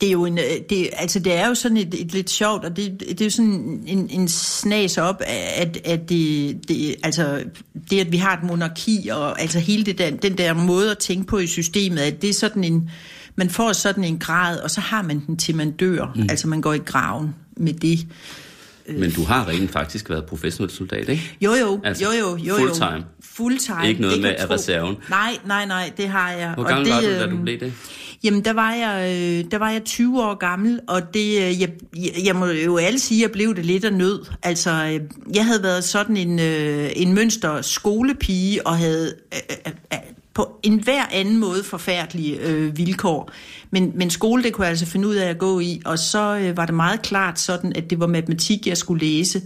Det 0.00 0.06
er 0.06 0.12
jo 0.12 0.24
en, 0.24 0.38
øh, 0.38 0.44
det, 0.70 0.88
altså 0.92 1.18
det 1.18 1.32
er 1.32 1.48
jo 1.48 1.54
sådan 1.54 1.76
et, 1.76 1.94
et 2.00 2.12
lidt 2.12 2.30
sjovt, 2.30 2.64
og 2.64 2.76
det, 2.76 3.00
det 3.00 3.20
er 3.20 3.24
jo 3.24 3.30
sådan 3.30 3.82
en, 3.86 4.10
en 4.10 4.28
snas 4.28 4.98
op, 4.98 5.22
at, 5.56 5.78
at 5.84 6.08
det, 6.08 6.68
det, 6.68 6.96
altså 7.02 7.42
det, 7.90 8.00
at 8.00 8.12
vi 8.12 8.16
har 8.16 8.36
et 8.36 8.42
monarki, 8.42 9.08
og 9.12 9.40
altså 9.40 9.58
hele 9.58 9.84
det 9.84 9.98
der, 9.98 10.10
den 10.10 10.38
der 10.38 10.54
måde 10.54 10.90
at 10.90 10.98
tænke 10.98 11.26
på 11.26 11.38
i 11.38 11.46
systemet, 11.46 11.98
at 11.98 12.22
det 12.22 12.30
er 12.30 12.34
sådan 12.34 12.64
en, 12.64 12.90
man 13.36 13.50
får 13.50 13.72
sådan 13.72 14.04
en 14.04 14.18
grad, 14.18 14.58
og 14.58 14.70
så 14.70 14.80
har 14.80 15.02
man 15.02 15.22
den 15.26 15.36
til 15.36 15.56
man 15.56 15.70
dør, 15.70 16.12
mm. 16.16 16.26
altså 16.30 16.48
man 16.48 16.60
går 16.60 16.72
i 16.72 16.78
graven 16.78 17.34
med 17.56 17.72
det. 17.72 18.06
Men 18.98 19.10
du 19.10 19.24
har 19.24 19.48
rent 19.48 19.70
faktisk 19.70 20.10
været 20.10 20.24
professionel 20.26 20.70
soldat, 20.70 21.08
ikke? 21.08 21.36
Jo 21.40 21.54
jo, 21.54 21.80
Altså, 21.84 22.04
jo 22.04 22.10
jo, 22.10 22.36
jo 22.36 22.54
full 22.54 22.68
jo. 22.68 22.74
time. 22.74 23.04
Full 23.22 23.58
time. 23.58 23.88
Ikke 23.88 24.00
noget 24.00 24.14
det 24.14 24.22
med 24.22 24.34
af 24.38 24.50
reserven. 24.50 24.96
Nej, 25.10 25.36
nej, 25.46 25.66
nej, 25.66 25.92
det 25.96 26.08
har 26.08 26.30
jeg. 26.32 26.54
Hvor 26.54 26.62
Og 26.62 26.68
gammel 26.68 26.86
det, 26.86 26.94
var 26.94 27.00
du, 27.00 27.06
da 27.06 27.22
øhm, 27.24 27.36
du 27.36 27.42
blev 27.42 27.60
det? 27.60 27.72
Jamen, 28.24 28.44
der 28.44 28.52
var 28.52 28.72
jeg, 28.72 29.10
øh, 29.18 29.50
der 29.50 29.58
var 29.58 29.70
jeg 29.70 29.84
20 29.84 30.22
år 30.22 30.34
gammel, 30.34 30.80
og 30.88 31.14
det, 31.14 31.42
øh, 31.42 31.60
jeg, 31.60 31.70
jeg, 32.24 32.36
må 32.36 32.46
jo 32.46 32.76
alle 32.76 32.98
sige, 32.98 33.18
at 33.18 33.22
jeg 33.22 33.32
blev 33.32 33.56
det 33.56 33.66
lidt 33.66 33.84
af 33.84 33.92
nød. 33.92 34.26
Altså, 34.42 34.70
øh, 34.70 35.00
jeg 35.34 35.44
havde 35.46 35.62
været 35.62 35.84
sådan 35.84 36.16
en, 36.16 36.38
øh, 36.40 36.90
en 36.96 37.14
mønster 37.14 37.62
skolepige, 37.62 38.66
og 38.66 38.78
havde 38.78 39.14
øh, 39.34 39.56
øh, 39.66 39.72
øh, 39.92 39.98
på 40.34 40.60
en 40.62 40.82
hver 40.82 41.04
anden 41.12 41.38
måde 41.38 41.64
forfærdelige 41.64 42.40
øh, 42.40 42.76
vilkår. 42.76 43.30
Men, 43.70 43.92
men 43.94 44.10
skole, 44.10 44.42
det 44.42 44.52
kunne 44.52 44.64
jeg 44.64 44.70
altså 44.70 44.86
finde 44.86 45.08
ud 45.08 45.14
af 45.14 45.28
at 45.28 45.38
gå 45.38 45.60
i, 45.60 45.82
og 45.84 45.98
så 45.98 46.38
øh, 46.42 46.56
var 46.56 46.66
det 46.66 46.74
meget 46.74 47.02
klart 47.02 47.40
sådan, 47.40 47.72
at 47.76 47.90
det 47.90 48.00
var 48.00 48.06
matematik, 48.06 48.66
jeg 48.66 48.76
skulle 48.76 49.06
læse. 49.06 49.42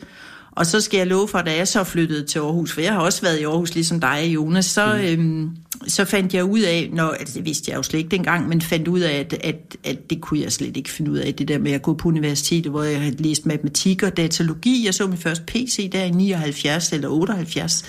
Og 0.57 0.67
så 0.67 0.81
skal 0.81 0.99
jeg 0.99 1.07
love 1.07 1.29
for, 1.29 1.38
at 1.38 1.47
da 1.47 1.57
jeg 1.57 1.69
så 1.69 1.85
flyttede 1.85 2.26
til 2.26 2.38
Aarhus, 2.38 2.73
for 2.73 2.81
jeg 2.81 2.93
har 2.93 3.00
også 3.00 3.23
været 3.23 3.41
i 3.41 3.45
Aarhus 3.45 3.75
ligesom 3.75 4.00
dig, 4.00 4.31
Jonas, 4.35 4.67
så, 4.67 4.95
mm. 4.95 5.05
øhm, 5.05 5.50
så 5.87 6.05
fandt 6.05 6.35
jeg 6.35 6.45
ud 6.45 6.61
af, 6.61 6.91
når, 6.93 7.11
altså 7.11 7.35
det 7.38 7.45
vidste 7.45 7.71
jeg 7.71 7.76
jo 7.76 7.83
slet 7.83 7.99
ikke 7.99 8.11
dengang, 8.11 8.49
men 8.49 8.61
fandt 8.61 8.88
ud 8.88 9.00
af, 9.00 9.19
at, 9.19 9.33
at, 9.33 9.76
at 9.85 10.11
det 10.11 10.21
kunne 10.21 10.41
jeg 10.41 10.53
slet 10.53 10.76
ikke 10.76 10.91
finde 10.91 11.11
ud 11.11 11.19
af, 11.19 11.35
det 11.35 11.49
der 11.49 11.59
med 11.59 11.73
at 11.73 11.83
gå 11.83 11.95
på 11.95 12.09
universitetet, 12.09 12.71
hvor 12.71 12.83
jeg 12.83 13.00
havde 13.00 13.23
læst 13.23 13.47
matematik 13.47 14.03
og 14.03 14.17
datalogi. 14.17 14.83
Jeg 14.85 14.95
så 14.95 15.07
min 15.07 15.19
første 15.19 15.45
PC 15.47 15.91
der 15.93 16.05
i 16.05 16.11
79 16.11 16.93
eller 16.93 17.09
78 17.09 17.85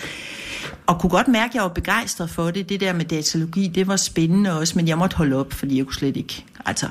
og 0.87 0.99
kunne 0.99 1.09
godt 1.09 1.27
mærke, 1.27 1.51
at 1.51 1.55
jeg 1.55 1.63
var 1.63 1.69
begejstret 1.69 2.29
for 2.29 2.51
det. 2.51 2.69
Det 2.69 2.79
der 2.79 2.93
med 2.93 3.05
datalogi, 3.05 3.67
det 3.67 3.87
var 3.87 3.95
spændende 3.95 4.59
også, 4.59 4.73
men 4.75 4.87
jeg 4.87 4.97
måtte 4.97 5.15
holde 5.15 5.35
op, 5.35 5.53
fordi 5.53 5.77
jeg 5.77 5.85
kunne 5.85 5.95
slet 5.95 6.17
ikke. 6.17 6.45
Altså. 6.65 6.87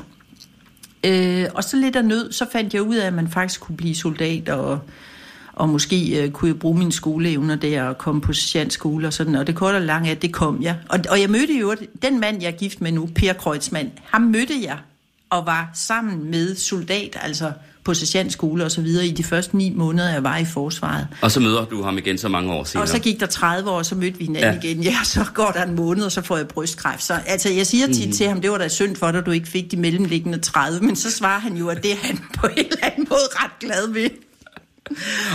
Øh, 1.04 1.46
og 1.54 1.64
så 1.64 1.76
lidt 1.76 1.96
af 1.96 2.04
nød, 2.04 2.32
så 2.32 2.46
fandt 2.52 2.74
jeg 2.74 2.82
ud 2.82 2.96
af, 2.96 3.06
at 3.06 3.12
man 3.12 3.28
faktisk 3.28 3.60
kunne 3.60 3.76
blive 3.76 3.94
soldat, 3.94 4.48
og, 4.48 4.80
og 5.52 5.68
måske 5.68 6.22
øh, 6.22 6.30
kunne 6.30 6.48
jeg 6.48 6.58
bruge 6.58 6.78
mine 6.78 6.92
skoleevner 6.92 7.56
der 7.56 7.82
og 7.82 7.98
komme 7.98 8.20
på 8.20 8.32
skole 8.68 9.06
og 9.06 9.12
sådan. 9.12 9.34
Og 9.34 9.46
det 9.46 9.54
korte 9.54 9.76
og 9.76 9.82
lange 9.82 10.10
at 10.10 10.22
det 10.22 10.32
kom 10.32 10.62
jeg. 10.62 10.76
Og, 10.88 10.98
og 11.10 11.20
jeg 11.20 11.30
mødte 11.30 11.58
jo 11.58 11.76
den 12.02 12.20
mand, 12.20 12.42
jeg 12.42 12.48
er 12.48 12.56
gift 12.56 12.80
med 12.80 12.92
nu, 12.92 13.08
Per 13.14 13.32
Kreutzmann, 13.32 13.92
ham 14.04 14.22
mødte 14.22 14.54
jeg 14.62 14.78
og 15.30 15.46
var 15.46 15.70
sammen 15.74 16.30
med 16.30 16.54
soldat, 16.54 17.16
altså 17.22 17.52
på 17.84 17.94
sergeantskole 17.94 18.64
og 18.64 18.70
så 18.70 18.80
videre 18.80 19.06
i 19.06 19.10
de 19.10 19.24
første 19.24 19.56
ni 19.56 19.72
måneder, 19.76 20.12
jeg 20.12 20.24
var 20.24 20.38
i 20.38 20.44
forsvaret. 20.44 21.06
Og 21.22 21.30
så 21.30 21.40
møder 21.40 21.64
du 21.64 21.82
ham 21.82 21.98
igen 21.98 22.18
så 22.18 22.28
mange 22.28 22.52
år 22.52 22.64
senere. 22.64 22.84
Og 22.84 22.88
så 22.88 22.98
gik 22.98 23.20
der 23.20 23.26
30 23.26 23.70
år, 23.70 23.76
og 23.76 23.86
så 23.86 23.94
mødte 23.94 24.18
vi 24.18 24.24
hinanden 24.24 24.60
ja. 24.62 24.68
igen. 24.68 24.82
Ja, 24.92 24.96
så 25.04 25.24
går 25.34 25.50
der 25.50 25.62
en 25.62 25.74
måned, 25.74 26.04
og 26.04 26.12
så 26.12 26.22
får 26.22 26.36
jeg 26.36 26.48
brystkræft. 26.48 27.02
Så 27.02 27.14
altså, 27.26 27.50
jeg 27.50 27.66
siger 27.66 27.86
tit 27.86 28.06
mm. 28.06 28.12
til 28.12 28.28
ham, 28.28 28.40
det 28.40 28.50
var 28.50 28.58
da 28.58 28.68
synd 28.68 28.96
for 28.96 29.10
dig, 29.10 29.18
at 29.18 29.26
du 29.26 29.30
ikke 29.30 29.48
fik 29.48 29.70
de 29.70 29.76
mellemliggende 29.76 30.38
30, 30.38 30.80
men 30.80 30.96
så 30.96 31.10
svarer 31.10 31.40
han 31.40 31.56
jo, 31.56 31.68
at 31.68 31.82
det 31.82 31.92
er 31.92 31.96
han 31.96 32.18
på 32.40 32.46
en 32.46 32.58
eller 32.58 32.76
anden 32.82 33.06
måde 33.10 33.28
ret 33.30 33.58
glad 33.60 33.92
ved. 33.92 34.10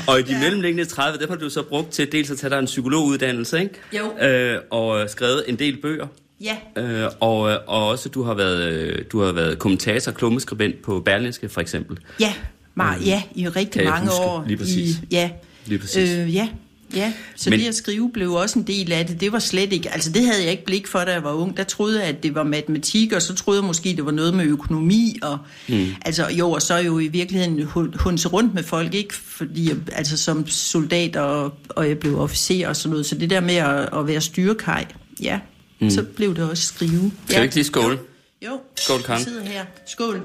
og 0.08 0.20
i 0.20 0.24
de 0.24 0.32
ja. 0.32 0.40
mellemliggende 0.40 0.86
30, 0.86 1.20
dem 1.20 1.30
har 1.30 1.36
du 1.36 1.50
så 1.50 1.64
brugt 1.64 1.92
til 1.92 2.12
dels 2.12 2.32
at 2.32 2.38
tage 2.38 2.50
dig 2.50 2.60
en 2.60 2.66
psykologuddannelse, 2.66 3.60
ikke? 3.60 3.74
Jo. 3.98 4.28
Øh, 4.28 4.60
og 4.72 5.10
skrevet 5.10 5.44
en 5.48 5.56
del 5.56 5.82
bøger. 5.82 6.08
Ja. 6.42 6.58
Øh, 6.78 7.10
og, 7.20 7.50
øh, 7.50 7.58
og 7.68 7.88
også 7.88 8.10
du 8.10 8.24
har 8.24 8.34
været 8.34 8.74
øh, 8.74 9.06
du 9.12 9.22
har 9.22 9.32
været 9.32 9.60
kommentator, 9.60 10.12
klummeskribent 10.12 10.82
på 10.82 11.00
Berlingske 11.00 11.50
for 11.50 11.62
eksempel. 11.62 11.98
Ja, 12.20 12.34
mar- 12.80 13.00
øh, 13.00 13.08
ja 13.08 13.24
i 13.36 13.48
rigtig 13.48 13.84
mange 13.84 14.08
huske, 14.10 14.24
år. 14.24 14.44
Lige 14.48 14.58
præcis. 14.58 14.96
I, 14.96 15.00
ja. 15.12 15.30
Lige 15.66 15.80
præcis. 15.80 16.10
Øh, 16.10 16.36
ja. 16.36 16.50
Ja, 16.96 17.14
så 17.36 17.50
Men, 17.50 17.60
det 17.60 17.68
at 17.68 17.76
skrive 17.76 18.12
blev 18.14 18.32
også 18.34 18.60
en 18.60 18.68
del 18.68 18.92
af 18.92 19.06
det. 19.06 19.22
Det 19.22 19.32
var 19.32 19.40
slet 19.40 19.74
ikke, 19.74 19.90
altså 19.94 20.12
det 20.12 20.26
havde 20.26 20.44
jeg 20.44 20.52
ikke 20.52 20.66
blik 20.66 20.88
for, 20.88 21.00
da 21.00 21.12
jeg 21.12 21.24
var 21.24 21.34
ung. 21.34 21.58
Der 21.58 21.64
troede 21.64 22.00
jeg, 22.00 22.08
at 22.08 22.24
det 22.24 22.36
var 22.36 22.44
matematik, 22.44 23.14
og 23.14 23.22
så 23.22 23.36
troede 23.36 23.60
jeg 23.60 23.68
måske, 23.68 23.96
det 23.96 24.06
var 24.06 24.12
noget 24.12 24.34
med 24.34 24.46
økonomi. 24.46 25.20
Og, 25.22 25.38
mm. 25.68 25.86
Altså 26.06 26.28
jo, 26.30 26.52
og 26.52 26.62
så 26.62 26.78
jo 26.78 27.00
i 27.00 27.08
virkeligheden 27.08 27.64
hunse 28.00 28.28
rundt 28.28 28.54
med 28.54 28.64
folk, 28.64 28.94
ikke? 28.94 29.16
Fordi, 29.16 29.72
altså 29.92 30.18
som 30.18 30.48
soldat, 30.48 31.16
og, 31.16 31.54
og 31.70 31.88
jeg 31.90 31.98
blev 32.00 32.20
officer 32.20 32.68
og 32.68 32.76
sådan 32.76 32.90
noget. 32.92 33.06
Så 33.06 33.16
det 33.16 33.30
der 33.30 33.40
med 33.40 33.56
at, 33.56 33.90
at 34.00 34.08
være 34.08 34.22
styrekaj, 34.22 34.86
ja, 35.22 35.40
mm. 35.80 35.90
så 35.90 36.04
blev 36.04 36.36
det 36.36 36.50
også 36.50 36.64
skrive. 36.64 37.12
Skal 37.26 37.34
ja. 37.34 37.40
vi 37.40 37.44
ikke 37.44 37.56
lige 37.56 37.66
skåle? 37.66 38.00
Jo, 38.46 38.52
jo. 38.52 38.60
skål, 38.76 39.02
Karen. 39.02 39.24
Sidder 39.24 39.44
her. 39.44 39.66
Skål. 39.86 40.22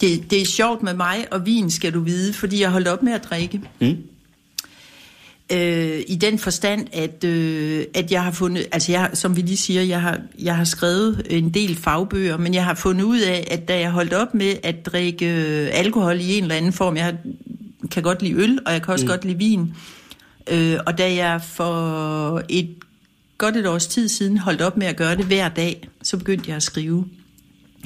Det, 0.00 0.30
det 0.30 0.40
er 0.40 0.46
sjovt 0.46 0.82
med 0.82 0.94
mig 0.94 1.26
og 1.30 1.46
vin, 1.46 1.70
skal 1.70 1.94
du 1.94 2.00
vide, 2.00 2.32
fordi 2.32 2.60
jeg 2.60 2.70
holdt 2.70 2.88
op 2.88 3.02
med 3.02 3.12
at 3.12 3.24
drikke. 3.24 3.60
Mm. 3.80 3.96
Øh, 5.52 6.00
I 6.06 6.18
den 6.20 6.38
forstand, 6.38 6.86
at, 6.92 7.24
øh, 7.24 7.84
at 7.94 8.12
jeg 8.12 8.24
har 8.24 8.30
fundet, 8.30 8.66
altså 8.72 8.92
jeg, 8.92 9.10
som 9.14 9.36
vi 9.36 9.40
lige 9.40 9.56
siger, 9.56 9.82
jeg 9.82 10.00
har, 10.00 10.20
jeg 10.38 10.56
har 10.56 10.64
skrevet 10.64 11.26
en 11.30 11.54
del 11.54 11.76
fagbøger, 11.76 12.36
men 12.36 12.54
jeg 12.54 12.64
har 12.64 12.74
fundet 12.74 13.04
ud 13.04 13.20
af, 13.20 13.48
at 13.50 13.68
da 13.68 13.80
jeg 13.80 13.90
holdt 13.90 14.12
op 14.12 14.34
med 14.34 14.54
at 14.62 14.86
drikke 14.86 15.26
øh, 15.26 15.68
alkohol 15.72 16.20
i 16.20 16.36
en 16.36 16.42
eller 16.42 16.54
anden 16.54 16.72
form, 16.72 16.96
jeg 16.96 17.16
kan 17.90 18.02
godt 18.02 18.22
lide 18.22 18.34
øl, 18.34 18.58
og 18.66 18.72
jeg 18.72 18.82
kan 18.82 18.92
også 18.92 19.04
mm. 19.04 19.10
godt 19.10 19.24
lide 19.24 19.38
vin, 19.38 19.60
Øh, 19.60 19.74
Øh, 20.50 20.78
og 20.86 20.98
da 20.98 21.14
jeg 21.14 21.42
for 21.42 22.42
et 22.48 22.74
godt 23.38 23.56
et 23.56 23.66
års 23.66 23.86
tid 23.86 24.08
siden 24.08 24.38
holdt 24.38 24.62
op 24.62 24.76
med 24.76 24.86
at 24.86 24.96
gøre 24.96 25.16
det 25.16 25.24
hver 25.24 25.48
dag, 25.48 25.88
så 26.02 26.16
begyndte 26.16 26.48
jeg 26.48 26.56
at 26.56 26.62
skrive 26.62 27.04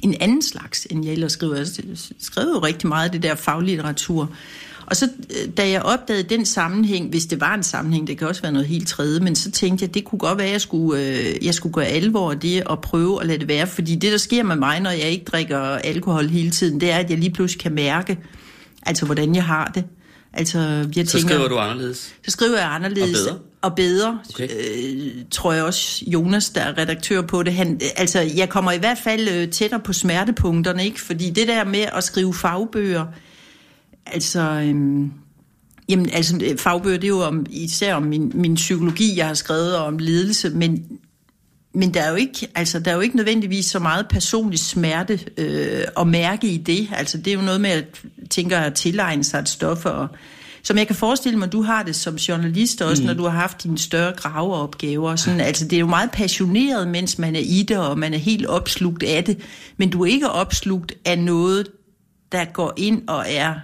en 0.03 0.15
anden 0.21 0.43
slags, 0.43 0.87
end 0.91 1.05
jeg 1.05 1.13
ellers 1.13 1.33
skriver. 1.33 1.57
Altså, 1.57 1.83
jeg 1.89 1.97
skrev 2.21 2.45
jo 2.45 2.59
rigtig 2.59 2.89
meget 2.89 3.05
af 3.05 3.13
det 3.13 3.23
der 3.23 3.35
faglitteratur. 3.35 4.31
Og 4.87 4.97
så 4.97 5.09
øh, 5.31 5.53
da 5.57 5.71
jeg 5.71 5.83
opdagede 5.83 6.23
den 6.23 6.47
sammenhæng, 6.47 7.09
hvis 7.09 7.27
det 7.27 7.41
var 7.41 7.55
en 7.55 7.63
sammenhæng, 7.63 8.07
det 8.07 8.19
kan 8.19 8.29
også 8.29 8.43
være 8.43 8.53
noget 8.53 8.69
helt 8.69 8.89
tredje, 8.89 9.21
men 9.21 9.37
så 9.37 9.51
tænkte 9.51 9.83
jeg, 9.83 9.95
det 9.95 10.05
kunne 10.05 10.19
godt 10.19 10.39
være, 10.39 10.47
at 10.47 10.53
jeg 10.53 10.61
skulle, 10.61 11.03
øh, 11.03 11.47
jeg 11.47 11.55
skulle 11.55 11.73
gøre 11.73 11.87
alvor 11.87 12.31
af 12.31 12.41
det 12.41 12.65
og 12.65 12.81
prøve 12.81 13.21
at 13.21 13.27
lade 13.27 13.39
det 13.39 13.49
være. 13.49 13.67
Fordi 13.67 13.95
det, 13.95 14.13
der 14.13 14.19
sker 14.19 14.43
med 14.43 14.57
mig, 14.57 14.81
når 14.81 14.91
jeg 14.91 15.11
ikke 15.11 15.25
drikker 15.25 15.59
alkohol 15.61 16.29
hele 16.29 16.51
tiden, 16.51 16.81
det 16.81 16.91
er, 16.91 16.97
at 16.97 17.11
jeg 17.11 17.19
lige 17.19 17.31
pludselig 17.31 17.63
kan 17.63 17.73
mærke, 17.73 18.19
altså 18.83 19.07
hvordan 19.07 19.35
jeg 19.35 19.45
har 19.45 19.71
det. 19.75 19.85
Altså, 20.33 20.59
jeg 20.97 21.07
så 21.07 21.13
tænker, 21.13 21.29
skriver 21.29 21.49
du 21.49 21.59
anderledes? 21.59 22.15
Så 22.25 22.31
skriver 22.31 22.59
jeg 22.59 22.75
anderledes. 22.75 23.21
Og 23.21 23.25
bedre? 23.25 23.39
Og 23.63 23.75
bedre, 23.77 24.19
okay. 24.31 24.49
øh, 24.51 25.13
tror 25.31 25.53
jeg 25.53 25.65
også, 25.65 26.05
Jonas, 26.07 26.51
der 26.51 26.61
er 26.61 26.79
redaktør 26.79 27.23
på 27.23 27.43
det. 27.43 27.53
Han, 27.55 27.81
altså, 27.97 28.21
jeg 28.21 28.49
kommer 28.49 28.73
i 28.73 28.79
hvert 28.79 28.99
fald 29.05 29.29
øh, 29.29 29.49
tættere 29.51 29.81
på 29.81 29.93
smertepunkterne, 29.93 30.85
ikke? 30.85 31.01
Fordi 31.01 31.31
det 31.31 31.49
der 31.49 31.65
med 31.65 31.85
at 31.93 32.05
skrive 32.05 32.35
fagbøger, 32.35 33.07
altså... 34.07 34.41
Øhm, 34.41 35.13
Jamen, 35.91 36.11
altså, 36.13 36.55
fagbøger, 36.59 36.97
det 36.97 37.05
er 37.05 37.09
jo 37.09 37.21
om, 37.21 37.47
især 37.51 37.95
om 37.95 38.03
min, 38.03 38.33
min 38.35 38.55
psykologi, 38.55 39.17
jeg 39.17 39.27
har 39.27 39.35
skrevet, 39.35 39.77
og 39.77 39.85
om 39.85 39.99
ledelse, 39.99 40.51
men, 40.51 40.85
men 41.79 41.95
der 41.95 42.03
er 42.03 42.11
jo 42.11 42.17
ikke, 42.17 42.49
altså, 42.55 42.79
der 42.79 42.91
er 42.91 42.95
jo 42.95 43.01
ikke 43.01 43.17
nødvendigvis 43.17 43.67
så 43.67 43.79
meget 43.79 44.07
personlig 44.09 44.59
smerte 44.59 45.21
øh, 45.37 45.85
at 46.01 46.07
mærke 46.07 46.47
i 46.47 46.57
det. 46.57 46.89
Altså, 46.93 47.19
det 47.19 47.29
er 47.29 47.35
jo 47.35 47.41
noget 47.43 47.61
med, 47.61 47.71
at 47.71 47.85
tænker 48.31 48.59
at 48.59 48.75
tilegne 48.75 49.25
sig 49.25 49.39
et 49.39 49.49
stof, 49.49 49.85
og, 49.85 50.09
som 50.63 50.79
jeg 50.79 50.87
kan 50.87 50.97
forestille 50.97 51.39
mig, 51.39 51.53
du 51.53 51.63
har 51.63 51.83
det 51.83 51.97
som 51.97 52.15
journalist 52.15 52.83
også, 52.83 53.03
mm. 53.03 53.07
når 53.07 53.15
du 53.15 53.23
har 53.23 53.39
haft 53.39 53.63
dine 53.63 53.79
større 53.79 54.13
graveopgaver. 54.13 55.17
Sådan, 55.17 55.41
altså, 55.41 55.65
det 55.65 55.77
er 55.77 55.81
jo 55.81 55.87
meget 55.87 56.11
passioneret, 56.11 56.89
mens 56.89 57.19
man 57.19 57.37
er 57.37 57.41
i 57.41 57.63
det, 57.69 57.79
og 57.79 57.99
man 57.99 58.15
er 58.15 58.19
helt 58.19 58.47
opslugt 58.47 59.03
af 59.03 59.25
det. 59.25 59.39
Men 59.77 59.91
du 59.91 60.03
er 60.03 60.07
ikke 60.07 60.31
opslugt 60.31 60.93
af 61.05 61.19
noget, 61.19 61.69
der 62.33 62.45
går 62.45 62.73
ind 62.77 63.09
og 63.09 63.25
er 63.29 63.55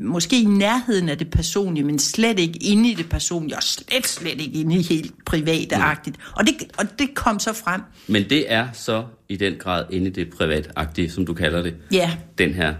måske 0.00 0.42
i 0.42 0.44
nærheden 0.44 1.08
af 1.08 1.18
det 1.18 1.30
personlige, 1.30 1.84
men 1.84 1.98
slet 1.98 2.38
ikke 2.38 2.58
inde 2.62 2.90
i 2.90 2.94
det 2.94 3.08
personlige, 3.08 3.56
og 3.56 3.62
slet, 3.62 4.06
slet 4.06 4.40
ikke 4.40 4.60
inde 4.60 4.76
i 4.76 4.82
helt 4.82 5.14
private-agtigt. 5.26 6.16
Og 6.36 6.46
det, 6.46 6.54
og 6.78 6.98
det 6.98 7.14
kom 7.14 7.38
så 7.38 7.52
frem. 7.52 7.80
Men 8.08 8.30
det 8.30 8.52
er 8.52 8.68
så 8.72 9.04
i 9.28 9.36
den 9.36 9.54
grad 9.58 9.84
inde 9.90 10.06
i 10.06 10.10
det 10.10 10.30
private 10.30 11.10
som 11.10 11.26
du 11.26 11.34
kalder 11.34 11.62
det, 11.62 11.74
ja. 11.92 12.16
den 12.38 12.54
her 12.54 12.74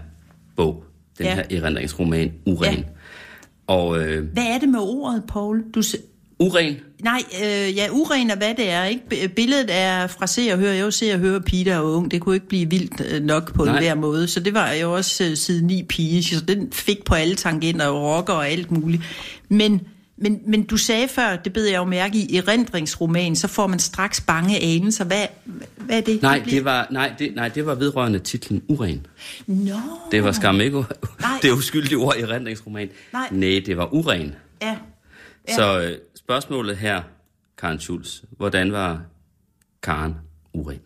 bog, 0.55 0.83
den 1.17 1.25
ja. 1.25 1.35
her 1.35 1.43
erindringsroman, 1.57 2.33
Uren. 2.45 2.77
Ja. 2.77 2.83
Og, 3.67 3.99
øh, 3.99 4.27
hvad 4.33 4.43
er 4.43 4.59
det 4.59 4.69
med 4.69 4.79
ordet, 4.79 5.23
Paul? 5.27 5.63
Du, 5.75 5.81
Uren? 6.39 6.77
Nej, 7.03 7.23
øh, 7.43 7.75
ja, 7.77 7.87
uren 7.91 8.29
er 8.29 8.35
hvad 8.35 8.53
det 8.55 8.69
er. 8.69 8.83
Ikke? 8.83 9.27
Billedet 9.35 9.69
er 9.69 10.07
fra 10.07 10.27
se 10.27 10.49
og 10.51 10.59
høre. 10.59 10.75
Jeg 10.75 10.81
jo 10.81 10.91
se 10.91 11.13
og 11.13 11.19
høre 11.19 11.41
Peter 11.41 11.77
og 11.77 11.91
ung. 11.91 12.11
Det 12.11 12.21
kunne 12.21 12.35
ikke 12.35 12.47
blive 12.47 12.69
vildt 12.69 13.01
øh, 13.11 13.23
nok 13.23 13.53
på 13.53 13.63
en 13.63 13.71
hver 13.71 13.95
måde. 13.95 14.27
Så 14.27 14.39
det 14.39 14.53
var 14.53 14.71
jo 14.71 14.93
også 14.93 15.23
uh, 15.23 15.33
side 15.33 15.67
9 15.67 15.83
pige. 15.83 16.23
Så 16.23 16.45
den 16.45 16.71
fik 16.71 17.05
på 17.05 17.15
alle 17.15 17.35
tangenter 17.35 17.87
og 17.87 18.03
rocker 18.03 18.33
og 18.33 18.49
alt 18.49 18.71
muligt. 18.71 19.03
Men, 19.49 19.81
men, 20.17 20.39
men 20.47 20.63
du 20.63 20.77
sagde 20.77 21.07
før, 21.07 21.35
det 21.35 21.53
beder 21.53 21.71
jeg 21.71 21.77
jo 21.77 21.85
mærke 21.85 22.17
i, 22.17 22.35
erindringsroman, 22.35 23.35
så 23.35 23.47
får 23.47 23.67
man 23.67 23.79
straks 23.79 24.21
bange 24.21 24.59
anelser. 24.59 25.05
Hvad, 25.05 25.25
hvad 25.77 25.97
er 25.97 26.01
det? 26.01 26.21
Nej, 26.21 26.41
det, 26.45 26.51
det 26.51 26.65
var, 26.65 26.87
nej, 26.91 27.13
det, 27.19 27.35
nej, 27.35 27.47
det 27.47 27.65
var 27.65 27.75
vedrørende 27.75 28.19
titlen 28.19 28.61
Uren. 28.67 29.05
No. 29.47 29.75
Det 30.11 30.23
var 30.23 30.31
skam 30.31 30.61
ikke 30.61 30.83
det 31.41 31.51
uskyldige 31.51 31.97
ord 31.97 32.15
i 32.17 32.21
erindringsroman. 32.21 32.89
Nej. 33.13 33.27
Nej, 33.31 33.61
det 33.65 33.77
var 33.77 33.93
Uren. 33.93 34.35
Ja. 34.61 34.75
ja. 35.47 35.55
Så 35.55 35.79
øh, 35.79 35.97
spørgsmålet 36.23 36.77
her, 36.77 37.01
Karen 37.57 37.79
Schulz, 37.79 38.21
hvordan 38.37 38.71
var 38.71 39.01
Karen 39.83 40.15
uren? 40.53 40.79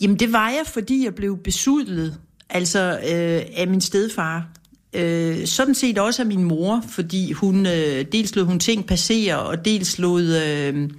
Jamen 0.00 0.18
det 0.18 0.32
var 0.32 0.48
jeg, 0.48 0.62
fordi 0.66 1.04
jeg 1.04 1.14
blev 1.14 1.38
besudlet 1.44 2.18
altså 2.50 2.90
øh, 2.92 3.42
af 3.56 3.68
min 3.68 3.80
stedfar. 3.80 4.48
Øh, 4.94 5.46
sådan 5.46 5.74
set 5.74 5.98
også 5.98 6.22
af 6.22 6.26
min 6.26 6.44
mor, 6.44 6.84
fordi 6.88 7.32
hun 7.32 7.66
øh, 7.66 8.04
dels 8.12 8.36
lod 8.36 8.44
hun 8.44 8.58
ting 8.58 8.86
passere, 8.86 9.38
og 9.38 9.64
dels 9.64 9.98
lod, 9.98 10.22
øh, 10.22 10.90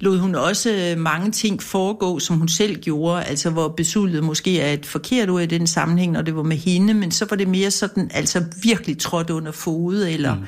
lod 0.00 0.18
hun 0.18 0.34
også 0.34 0.94
mange 0.98 1.30
ting 1.30 1.62
foregå, 1.62 2.18
som 2.18 2.36
hun 2.36 2.48
selv 2.48 2.80
gjorde, 2.80 3.24
altså 3.24 3.50
hvor 3.50 3.68
besudlet 3.68 4.24
måske 4.24 4.60
er 4.60 4.72
et 4.72 4.86
forkert 4.86 5.30
ord 5.30 5.42
i 5.42 5.46
den 5.46 5.66
sammenhæng, 5.66 6.12
når 6.12 6.22
det 6.22 6.36
var 6.36 6.42
med 6.42 6.56
hende, 6.56 6.94
men 6.94 7.10
så 7.10 7.26
var 7.30 7.36
det 7.36 7.48
mere 7.48 7.70
sådan, 7.70 8.10
altså 8.14 8.44
virkelig 8.62 8.98
trådt 8.98 9.30
under 9.30 9.52
fod, 9.52 10.06
eller... 10.06 10.34
Mm 10.34 10.46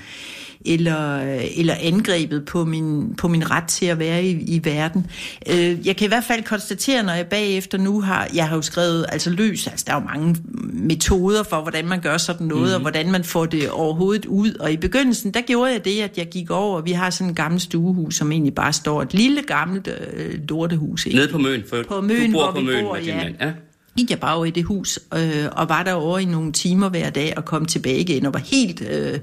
eller, 0.67 1.19
eller 1.57 1.75
angrebet 1.81 2.45
på 2.45 2.65
min, 2.65 3.15
på 3.15 3.29
min 3.29 3.51
ret 3.51 3.65
til 3.65 3.87
at 3.87 3.99
være 3.99 4.25
i, 4.25 4.31
i 4.31 4.65
verden. 4.65 5.07
Øh, 5.51 5.87
jeg 5.87 5.97
kan 5.97 6.05
i 6.05 6.09
hvert 6.09 6.25
fald 6.25 6.43
konstatere, 6.43 7.03
når 7.03 7.13
jeg 7.13 7.27
bagefter 7.27 7.79
nu 7.79 8.01
har, 8.01 8.29
jeg 8.35 8.49
har 8.49 8.57
jo 8.57 8.63
skrevet 8.63 9.07
altså 9.09 9.31
løs, 9.31 9.67
altså 9.67 9.85
der 9.89 9.95
er 9.95 10.01
jo 10.01 10.07
mange 10.07 10.37
metoder 10.73 11.43
for, 11.43 11.61
hvordan 11.61 11.89
man 11.89 12.01
gør 12.01 12.17
sådan 12.17 12.47
noget, 12.47 12.63
mm-hmm. 12.63 12.75
og 12.75 12.81
hvordan 12.81 13.11
man 13.11 13.25
får 13.25 13.47
det 13.47 13.71
overhovedet 13.71 14.27
ud. 14.27 14.55
Og 14.55 14.73
i 14.73 14.77
begyndelsen, 14.77 15.35
der 15.35 15.41
gjorde 15.41 15.73
jeg 15.73 15.85
det, 15.85 16.01
at 16.01 16.19
jeg 16.19 16.27
gik 16.27 16.51
over, 16.51 16.81
vi 16.81 16.93
har 16.93 17.11
sådan 17.11 17.31
et 17.31 17.37
gammelt 17.37 17.63
stuehus, 17.63 18.15
som 18.15 18.33
egentlig 18.33 18.55
bare 18.55 18.73
står 18.73 19.03
et 19.03 19.15
lille 19.15 19.43
gammelt 19.43 19.89
øh, 20.17 20.35
lortehus. 20.49 21.07
Ikke? 21.07 21.19
Nede 21.19 21.29
på 21.33 21.39
Møn, 21.39 21.63
for 21.69 21.83
på 21.89 22.01
Møn, 22.01 22.27
du 22.27 22.33
bor 22.33 22.43
hvor 22.43 22.53
på 22.53 22.61
Møn 22.61 22.85
bor, 22.85 22.95
med 22.95 23.03
ja. 23.03 23.17
mand. 23.17 23.35
Ja 23.41 23.53
gik 23.97 24.11
jeg 24.11 24.21
bare 24.21 24.37
over 24.37 24.45
i 24.45 24.51
det 24.51 24.65
hus, 24.65 24.99
øh, 25.15 25.47
og 25.53 25.69
var 25.69 25.83
der 25.83 25.93
over 25.93 26.19
i 26.19 26.25
nogle 26.25 26.53
timer 26.53 26.89
hver 26.89 27.11
dag, 27.11 27.33
og 27.37 27.45
kom 27.45 27.65
tilbage 27.65 27.99
igen, 27.99 28.27
og 28.27 28.35
var 28.35 28.41
helt 28.41 28.83
øh, 28.91 29.19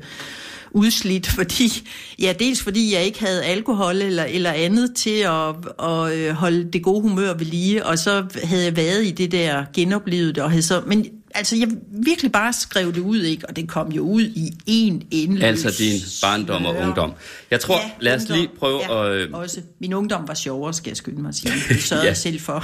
udslidt, 0.71 1.27
fordi, 1.37 1.89
ja, 2.19 2.33
dels 2.39 2.61
fordi 2.63 2.93
jeg 2.93 3.03
ikke 3.03 3.19
havde 3.19 3.43
alkohol 3.43 3.95
eller, 4.01 4.23
eller 4.23 4.51
andet 4.51 4.95
til 4.95 5.19
at, 5.19 5.55
at 5.89 6.33
holde 6.35 6.71
det 6.73 6.83
gode 6.83 7.01
humør 7.01 7.33
ved 7.33 7.45
lige, 7.45 7.85
og 7.85 7.99
så 7.99 8.25
havde 8.43 8.63
jeg 8.63 8.75
været 8.75 9.05
i 9.05 9.11
det 9.11 9.31
der 9.31 9.63
genoplevet, 9.73 10.37
og 10.37 10.49
havde 10.49 10.61
så, 10.63 10.81
men 10.87 11.05
altså 11.35 11.55
jeg 11.55 11.67
virkelig 12.03 12.31
bare 12.31 12.53
skrev 12.53 12.93
det 12.93 13.01
ud, 13.01 13.21
ikke? 13.21 13.49
Og 13.49 13.55
det 13.55 13.67
kom 13.69 13.91
jo 13.91 14.01
ud 14.03 14.21
i 14.23 14.51
en 14.67 15.03
endeløs... 15.11 15.43
Altså 15.43 15.75
din 15.83 15.99
barndom 16.21 16.65
og 16.65 16.75
ungdom. 16.75 17.13
Jeg 17.51 17.59
tror, 17.59 17.75
Ja, 17.75 17.89
lad 18.01 18.15
os 18.15 18.21
ungdom. 18.21 18.37
lige 18.37 18.49
prøve 18.59 18.79
ja, 18.89 19.05
at... 19.09 19.15
øh, 19.15 19.29
Også. 19.33 19.61
Min 19.79 19.93
ungdom 19.93 20.27
var 20.27 20.33
sjovere, 20.33 20.73
skal 20.73 20.89
jeg 20.89 20.97
skynde 20.97 21.21
mig 21.21 21.29
at 21.29 21.35
sige. 21.35 21.53
Det 21.69 21.83
sørgede 21.83 22.03
Ja. 22.05 22.09
jeg 22.09 22.17
selv 22.17 22.39
for. 22.39 22.63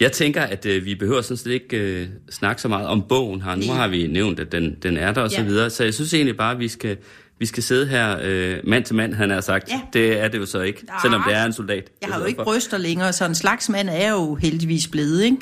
Jeg 0.00 0.12
tænker, 0.12 0.42
at 0.42 0.66
øh, 0.66 0.84
vi 0.84 0.94
behøver 0.94 1.22
sådan 1.22 1.36
set 1.36 1.50
ikke 1.50 1.76
øh, 1.76 2.08
snakke 2.30 2.62
så 2.62 2.68
meget 2.68 2.86
om 2.86 3.02
bogen 3.08 3.42
her. 3.42 3.54
Nu 3.54 3.72
har 3.72 3.88
vi 3.88 4.06
nævnt, 4.06 4.40
at 4.40 4.52
den, 4.52 4.76
den 4.82 4.96
er 4.96 5.12
der 5.12 5.20
og 5.20 5.30
så 5.30 5.36
Ja. 5.36 5.42
videre. 5.44 5.70
Så 5.70 5.84
jeg 5.84 5.94
synes 5.94 6.14
egentlig 6.14 6.36
bare, 6.36 6.52
at 6.52 6.58
vi 6.58 6.68
skal, 6.68 6.96
vi 7.38 7.46
skal 7.46 7.62
sidde 7.62 7.86
her 7.86 8.16
øh, 8.22 8.56
mand 8.64 8.84
til 8.84 8.94
mand, 8.94 9.14
han 9.14 9.30
har 9.30 9.40
sagt. 9.40 9.68
Ja. 9.70 9.80
Det 9.92 10.20
er 10.20 10.28
det 10.28 10.38
jo 10.38 10.46
så 10.46 10.60
ikke, 10.60 10.80
Ah. 10.88 11.00
selvom 11.02 11.22
det 11.28 11.34
er 11.36 11.44
en 11.44 11.52
soldat. 11.52 11.90
Jeg 12.02 12.08
har 12.12 12.20
jo 12.20 12.26
ikke 12.26 12.36
for. 12.38 12.44
bryster 12.44 12.78
længere, 12.78 13.12
så 13.12 13.24
en 13.26 13.34
slags 13.34 13.68
mand 13.68 13.88
er 13.92 14.10
jo 14.10 14.34
heldigvis 14.34 14.88
blevet, 14.88 15.22
ikke? 15.24 15.36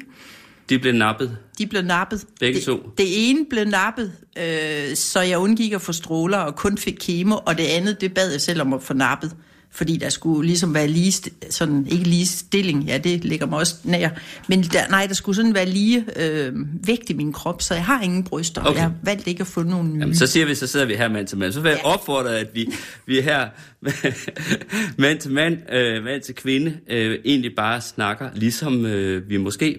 De 0.68 0.78
blev 0.78 0.92
nappet. 0.94 1.36
De 1.58 1.66
blev 1.66 1.82
nappet. 1.82 2.24
Begge 2.40 2.58
det, 2.58 2.64
to. 2.66 2.90
Det 2.98 3.30
ene 3.30 3.46
blev 3.50 3.64
nappet, 3.64 4.12
øh, 4.38 4.96
så 4.96 5.20
jeg 5.20 5.38
undgik 5.38 5.72
at 5.72 5.80
få 5.82 5.92
stråler 5.92 6.38
og 6.38 6.56
kun 6.56 6.78
fik 6.78 6.96
kemo, 7.00 7.36
og 7.46 7.58
det 7.58 7.64
andet, 7.64 8.00
det 8.00 8.14
bad 8.14 8.30
jeg 8.30 8.40
selv 8.40 8.60
om 8.60 8.72
at 8.72 8.82
få 8.82 8.94
nappet. 8.94 9.32
Fordi 9.74 9.96
der 9.96 10.08
skulle 10.08 10.46
ligesom 10.46 10.74
være 10.74 10.88
lige, 10.88 11.30
sådan, 11.50 11.86
ikke 11.90 12.04
lige 12.04 12.26
stilling, 12.26 12.84
ja, 12.84 12.98
det 12.98 13.24
ligger 13.24 13.46
mig 13.46 13.58
også 13.58 13.74
nær. 13.84 14.08
Men 14.48 14.62
der, 14.62 14.88
nej, 14.90 15.06
der 15.06 15.14
skulle 15.14 15.36
sådan 15.36 15.54
være 15.54 15.66
lige 15.68 16.04
øh, 16.16 16.52
vægt 16.86 17.10
i 17.10 17.12
min 17.14 17.32
krop, 17.32 17.62
så 17.62 17.74
jeg 17.74 17.84
har 17.84 18.02
ingen 18.02 18.24
bryster, 18.24 18.60
og 18.60 18.66
Okay. 18.68 18.76
jeg 18.80 18.82
har 18.84 18.94
valgt 19.02 19.26
ikke 19.26 19.40
at 19.40 19.46
få 19.46 19.62
nogen 19.62 19.92
nye. 19.92 20.00
Jamen, 20.00 20.14
så 20.14 20.26
siger 20.26 20.46
vi, 20.46 20.54
så 20.54 20.66
sidder 20.66 20.86
vi 20.86 20.94
her 20.94 21.08
mand 21.08 21.26
til 21.26 21.38
mand. 21.38 21.52
Så 21.52 21.60
vil 21.60 21.68
jeg 21.68 21.78
Ja. 21.84 21.88
opfordre, 21.92 22.38
at 22.38 22.48
vi, 22.54 22.72
vi 23.06 23.18
er 23.18 23.22
her 23.22 23.48
mand 25.02 25.18
til 25.20 25.30
mand, 25.30 25.72
øh, 25.72 26.04
mand 26.04 26.22
til 26.22 26.34
kvinde, 26.34 26.76
øh, 26.90 27.18
egentlig 27.24 27.52
bare 27.56 27.80
snakker, 27.80 28.28
ligesom 28.34 28.86
øh, 28.86 29.28
vi 29.30 29.36
måske 29.36 29.78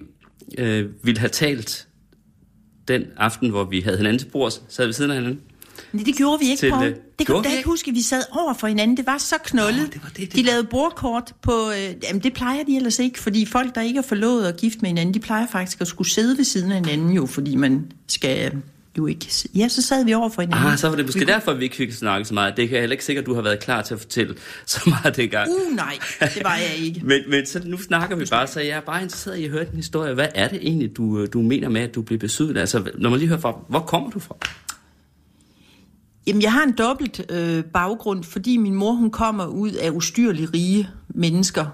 øh, 0.58 0.86
ville 1.04 1.20
have 1.20 1.30
talt 1.30 1.88
den 2.88 3.04
aften, 3.18 3.50
hvor 3.50 3.64
vi 3.64 3.80
havde 3.82 3.98
hinanden 3.98 4.20
til 4.20 4.26
bords, 4.32 4.62
sad 4.70 4.86
ved 4.86 4.94
siden 4.94 5.12
af 5.12 5.18
hinanden. 5.18 5.42
Nej, 5.94 6.04
det 6.04 6.16
gjorde 6.16 6.40
vi 6.40 6.50
ikke, 6.50 6.60
Til, 6.60 6.70
Poul. 6.70 6.84
øh, 6.84 6.90
Det 6.90 6.98
kan 7.18 7.26
gjorde 7.26 7.44
du 7.44 7.50
da 7.50 7.56
ikke 7.58 7.70
huske. 7.70 7.92
Vi 7.92 8.02
sad 8.02 8.24
over 8.32 8.54
for 8.54 8.68
hinanden. 8.68 8.98
Det 8.98 9.06
var 9.06 9.18
så 9.18 9.36
knoldet. 9.46 9.82
Nå, 9.82 9.86
det 9.94 10.04
var 10.04 10.10
det, 10.10 10.18
det 10.18 10.36
de 10.36 10.42
lavede 10.44 10.64
bordkort 10.64 11.34
på... 11.42 11.52
Øh, 11.72 11.94
jamen, 12.04 12.24
det 12.24 12.34
plejer 12.34 12.64
de 12.64 12.76
ellers 12.76 13.00
ikke, 13.00 13.20
fordi 13.20 13.46
folk, 13.46 13.76
der 13.76 13.82
ikke 13.82 13.98
er 13.98 14.04
forlovet 14.04 14.48
og 14.48 14.54
gift 14.56 14.82
med 14.82 14.90
hinanden, 14.90 15.14
de 15.14 15.20
plejer 15.20 15.48
faktisk 15.52 15.82
at 15.82 15.88
skulle 15.88 16.10
sidde 16.10 16.38
ved 16.38 16.46
siden 16.46 16.72
af 16.72 16.78
hinanden 16.78 17.12
jo, 17.12 17.26
fordi 17.26 17.56
man 17.56 17.92
skal 18.08 18.52
jo 18.98 19.06
ikke... 19.08 19.28
Ja, 19.56 19.68
så 19.68 19.82
sad 19.82 20.06
vi 20.06 20.14
over 20.14 20.30
for 20.30 20.42
hinanden. 20.42 20.68
Ah, 20.68 20.78
så 20.78 20.90
var 20.90 20.96
det 20.96 21.06
måske 21.06 21.20
vi, 21.20 21.26
derfor, 21.26 21.52
at 21.52 21.60
vi 21.60 21.64
ikke 21.64 21.76
fik 21.76 21.92
snakket 21.92 22.28
så 22.28 22.34
meget. 22.34 22.58
Det 22.58 22.68
kan 22.68 22.76
jeg 22.76 22.82
heller 22.82 22.94
ikke 22.94 23.06
sikkert, 23.06 23.24
at 23.24 23.26
du 23.26 23.34
har 23.34 23.42
været 23.42 23.60
klar 23.60 23.82
til 23.82 23.94
at 23.94 24.00
fortælle 24.00 24.36
så 24.66 24.80
meget 24.86 25.16
dengang. 25.16 25.50
Uh, 25.50 25.76
nej, 25.76 25.98
det 26.20 26.44
var 26.44 26.56
jeg 26.56 26.76
ikke. 26.86 27.02
Men, 27.10 27.22
men 27.30 27.46
så 27.46 27.62
nu 27.66 27.78
snakker 27.78 28.16
vi 28.16 28.26
bare, 28.32 28.48
så 28.48 28.60
jeg 28.60 28.70
er 28.70 28.82
bare 28.82 29.02
interesseret 29.04 29.38
i 29.38 29.44
at 29.46 29.52
høre 29.52 29.64
din 29.64 29.76
historie. 29.76 30.14
Hvad 30.14 30.28
er 30.36 30.48
det 30.48 30.60
egentlig, 30.62 30.98
du, 30.98 31.20
øh, 31.20 31.28
du 31.34 31.42
mener 31.42 31.70
med, 31.70 31.82
at 31.82 31.96
du 31.96 32.02
bliver 32.02 32.20
besøgt? 32.20 32.58
Altså, 32.58 32.84
når 32.98 33.10
man 33.10 33.20
lige 33.20 33.30
hører 33.30 33.40
fra, 33.40 33.58
hvor 33.70 33.80
kommer 33.80 34.10
du 34.10 34.20
fra? 34.20 34.36
Jamen, 36.27 36.42
jeg 36.42 36.53
har 36.53 36.63
en 36.63 36.72
dobbelt 36.77 37.32
øh, 37.32 37.63
baggrund, 37.63 38.24
fordi 38.24 38.58
min 38.58 38.75
mor, 38.75 38.92
hun 38.92 39.12
kommer 39.12 39.46
ud 39.46 39.72
af 39.72 39.89
ustyrlige 39.89 40.48
rige 40.53 40.89
mennesker, 41.10 41.65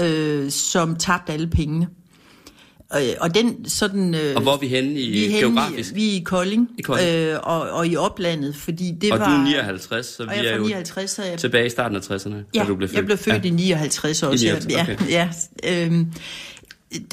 øh, 0.00 0.50
som 0.50 0.96
tabte 0.96 1.32
alle 1.32 1.46
pengene. 1.46 1.88
Og, 2.90 3.00
og 3.20 3.34
den 3.34 3.68
sådan... 3.68 4.14
Øh, 4.14 4.36
Og 4.36 4.42
hvor 4.42 4.52
er 4.52 4.58
vi 4.58 4.68
henne 4.68 5.00
i 5.00 5.10
vi 5.10 5.24
er 5.24 5.28
henne 5.30 5.38
geografisk? 5.38 5.92
I, 5.92 5.94
vi 5.94 6.08
er 6.08 6.12
i 6.12 6.22
Kolding, 6.24 6.70
I 6.78 6.82
Kolding. 6.82 7.10
Øh, 7.10 7.38
og, 7.42 7.70
og 7.70 7.86
i 7.86 7.96
oplandet, 7.96 8.56
fordi 8.56 8.94
det 9.00 9.12
og 9.12 9.18
var... 9.18 9.26
du 9.26 9.32
er 9.32 9.44
59, 9.44 10.06
så 10.06 10.22
og 10.22 10.28
vi 10.28 10.34
er 10.34 10.42
er 10.42 10.56
jo 10.56 10.62
fra 10.62 10.68
59, 10.68 11.10
så 11.10 11.22
jeg, 11.22 11.38
tilbage 11.38 11.66
i 11.66 11.70
starten 11.70 11.96
af 11.96 12.00
60'erne, 12.00 12.34
ja, 12.54 12.60
da 12.60 12.66
du 12.66 12.74
blev 12.74 12.88
født. 12.88 12.96
jeg 12.96 13.04
blev 13.04 13.18
født 13.18 13.44
ja. 13.44 13.48
i 13.48 13.50
59 13.50 14.22
også. 14.22 14.46
I 14.46 14.48
59, 14.48 14.72
ja, 14.72 14.82
okay. 14.92 15.10
ja, 15.64 15.86
øhm, 15.86 16.12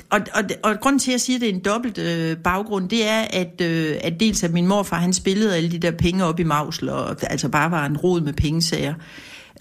og, 0.10 0.20
og, 0.34 0.44
og 0.64 0.80
grunden 0.80 1.00
til, 1.00 1.12
at 1.12 1.14
jeg 1.14 1.22
siger, 1.22 1.38
at 1.38 1.42
det 1.42 1.50
er 1.50 1.54
en 1.54 1.60
dobbelt 1.60 1.98
øh, 1.98 2.38
baggrund, 2.38 2.90
det 2.90 3.08
er, 3.08 3.22
at, 3.22 3.62
øh, 3.62 3.96
at 4.02 4.20
dels 4.20 4.44
at 4.44 4.52
min 4.52 4.68
morfar, 4.68 4.98
han 4.98 5.14
spillede 5.14 5.56
alle 5.56 5.72
de 5.72 5.80
der 5.80 5.92
penge 5.92 6.26
op 6.26 6.40
i 6.40 6.44
Mausl, 6.44 6.90
og 6.90 7.32
altså 7.32 7.50
bare 7.50 7.72
var 7.72 7.86
en 7.86 7.98
rod 7.98 8.22
med 8.22 8.34
pengesager. 8.34 8.94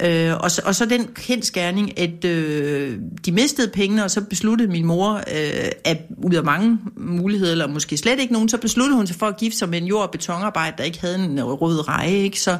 Øh, 0.02 0.32
og, 0.40 0.50
så, 0.50 0.62
og 0.64 0.74
så 0.74 0.86
den 0.86 1.08
kendskærning, 1.14 1.98
at 1.98 2.24
øh, 2.24 2.98
de 3.26 3.32
mistede 3.32 3.68
pengene, 3.68 4.04
og 4.04 4.10
så 4.10 4.20
besluttede 4.20 4.70
min 4.70 4.84
mor, 4.84 5.14
øh, 5.16 5.70
at 5.84 5.98
ud 6.24 6.34
af 6.34 6.44
mange 6.44 6.78
muligheder, 6.96 7.52
eller 7.52 7.66
måske 7.66 7.96
slet 7.96 8.20
ikke 8.20 8.32
nogen, 8.32 8.48
så 8.48 8.58
besluttede 8.58 8.96
hun 8.96 9.06
sig 9.06 9.16
for 9.16 9.26
at 9.26 9.36
gifte 9.36 9.58
sig 9.58 9.68
med 9.68 9.78
en 9.78 9.86
jord- 9.86 10.02
og 10.02 10.10
betonarbejder, 10.10 10.76
der 10.76 10.84
ikke 10.84 11.00
havde 11.00 11.24
en 11.24 11.44
rød 11.44 11.88
reje. 11.88 12.12
Ikke? 12.12 12.40
Så, 12.40 12.58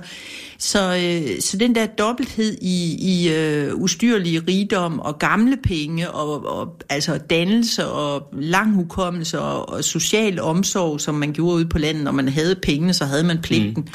så, 0.59 0.79
øh, 0.79 1.41
så 1.41 1.57
den 1.57 1.75
der 1.75 1.87
dobbelthed 1.87 2.59
i, 2.61 2.97
i 2.99 3.33
øh, 3.33 3.75
ustyrlig 3.75 4.49
rigdom 4.49 5.01
og 5.01 5.19
gamle 5.19 5.57
penge, 5.57 6.11
og, 6.11 6.47
og 6.47 6.77
altså 6.89 7.19
dannelse 7.31 7.87
og 7.87 8.29
lang 8.33 8.75
hukommelse 8.75 9.41
og, 9.41 9.69
og 9.69 9.85
social 9.85 10.41
omsorg, 10.41 11.01
som 11.01 11.15
man 11.15 11.33
gjorde 11.33 11.57
ude 11.57 11.67
på 11.67 11.79
landet, 11.79 12.05
når 12.05 12.13
man 12.13 12.29
havde 12.29 12.55
pengene, 12.63 12.93
så 12.93 13.05
havde 13.05 13.25
man 13.25 13.39
pligten. 13.43 13.83
Mm. 13.83 13.89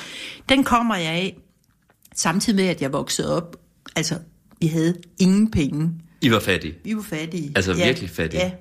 Den 0.50 0.64
kommer 0.64 0.96
jeg 0.96 1.12
af, 1.12 1.36
samtidig 2.20 2.56
med, 2.56 2.66
at 2.68 2.82
jeg 2.82 2.94
voksede 2.94 3.38
op. 3.38 3.56
Altså, 3.96 4.16
vi 4.62 4.68
havde 4.68 4.96
ingen 5.20 5.52
penge. 5.52 5.90
I 6.22 6.32
var 6.32 6.40
fattige. 6.40 6.74
Vi 6.84 6.96
var 6.96 7.02
fattige. 7.02 7.52
Altså, 7.56 7.74
virkelig 7.74 8.10
fattige. 8.10 8.44
Ja. 8.44 8.52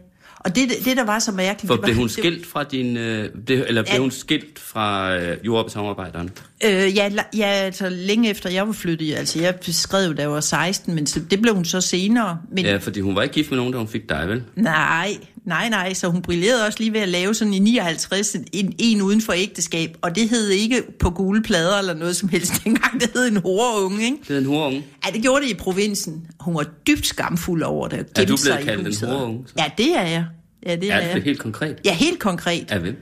Og 0.40 0.56
det, 0.56 0.68
det, 0.84 0.96
der 0.96 1.04
var 1.04 1.18
så 1.18 1.32
mærkeligt... 1.32 1.68
For 1.74 1.82
blev 1.82 1.94
hun 1.96 2.08
skilt 2.08 2.46
fra 2.46 2.64
din... 2.64 2.96
Øh, 2.96 3.30
eller 3.48 3.82
blev 3.82 3.92
Ja. 3.94 3.98
hun 4.00 4.10
skilt 4.10 4.58
fra 4.58 5.16
øh, 5.16 5.36
jord- 5.46 5.58
og 5.58 5.66
betonarbejderen? 5.66 6.30
Øh, 6.64 6.96
ja, 6.96 7.10
ja, 7.36 7.46
altså 7.46 7.88
længe 7.88 8.30
efter 8.30 8.50
jeg 8.50 8.66
var 8.66 8.72
flyttet, 8.72 9.14
altså 9.14 9.40
jeg 9.40 9.54
skrev, 9.62 10.14
da 10.16 10.22
jeg 10.22 10.30
var 10.30 10.40
16, 10.40 10.94
men 10.94 11.06
så, 11.06 11.20
det 11.30 11.42
blev 11.42 11.54
hun 11.54 11.64
så 11.64 11.80
senere. 11.80 12.38
Men 12.52 12.64
Ja, 12.64 12.76
fordi 12.76 13.00
hun 13.00 13.14
var 13.16 13.22
ikke 13.22 13.32
gift 13.34 13.50
med 13.50 13.58
nogen, 13.58 13.72
da 13.72 13.78
hun 13.78 13.88
fik 13.88 14.08
dig, 14.08 14.28
vel? 14.28 14.42
nej, 14.56 15.16
nej, 15.48 15.68
nej, 15.68 15.94
så 15.94 16.08
hun 16.08 16.22
brillerede 16.22 16.66
også 16.66 16.78
lige 16.80 16.92
ved 16.92 17.00
at 17.00 17.08
lave 17.08 17.34
sådan 17.34 17.54
i 17.54 17.58
59 17.58 18.36
en, 18.52 18.74
en 18.78 19.02
uden 19.02 19.20
for 19.20 19.32
ægteskab, 19.32 19.96
og 20.02 20.14
det 20.16 20.28
hed 20.28 20.48
ikke 20.48 20.82
på 21.00 21.10
gule 21.10 21.42
plader 21.42 21.78
eller 21.78 21.94
noget 21.94 22.16
som 22.16 22.28
helst 22.28 22.52
dengang, 22.64 23.00
det 23.00 23.10
hed 23.14 23.28
en 23.28 23.36
horunge, 23.36 24.04
ikke? 24.04 24.16
Det 24.28 24.34
er 24.34 24.38
en 24.38 24.46
horunge. 24.46 24.86
Ja, 25.06 25.10
det 25.12 25.22
gjorde 25.22 25.44
det 25.44 25.50
i 25.50 25.54
provinsen. 25.54 26.26
Hun 26.40 26.54
var 26.54 26.66
dybt 26.86 27.06
skamfuld 27.06 27.62
over 27.62 27.88
det. 27.88 27.98
Er 27.98 28.24
du 28.24 28.36
blevet 28.44 28.60
kaldt 28.64 29.02
en 29.02 29.08
horunge, 29.08 29.44
så? 29.46 29.54
Ja, 29.58 29.64
det 29.78 29.96
er 29.96 30.02
jeg. 30.02 30.24
Ja, 30.66 30.76
det 30.76 30.90
er 30.92 30.96
Ja, 30.96 31.00
det 31.02 31.08
er 31.10 31.14
jeg. 31.14 31.22
helt 31.22 31.38
konkret. 31.38 31.76
Ja, 31.84 31.94
helt 31.94 32.18
konkret. 32.18 32.66
Ja, 32.70 32.76
vel? 32.78 32.96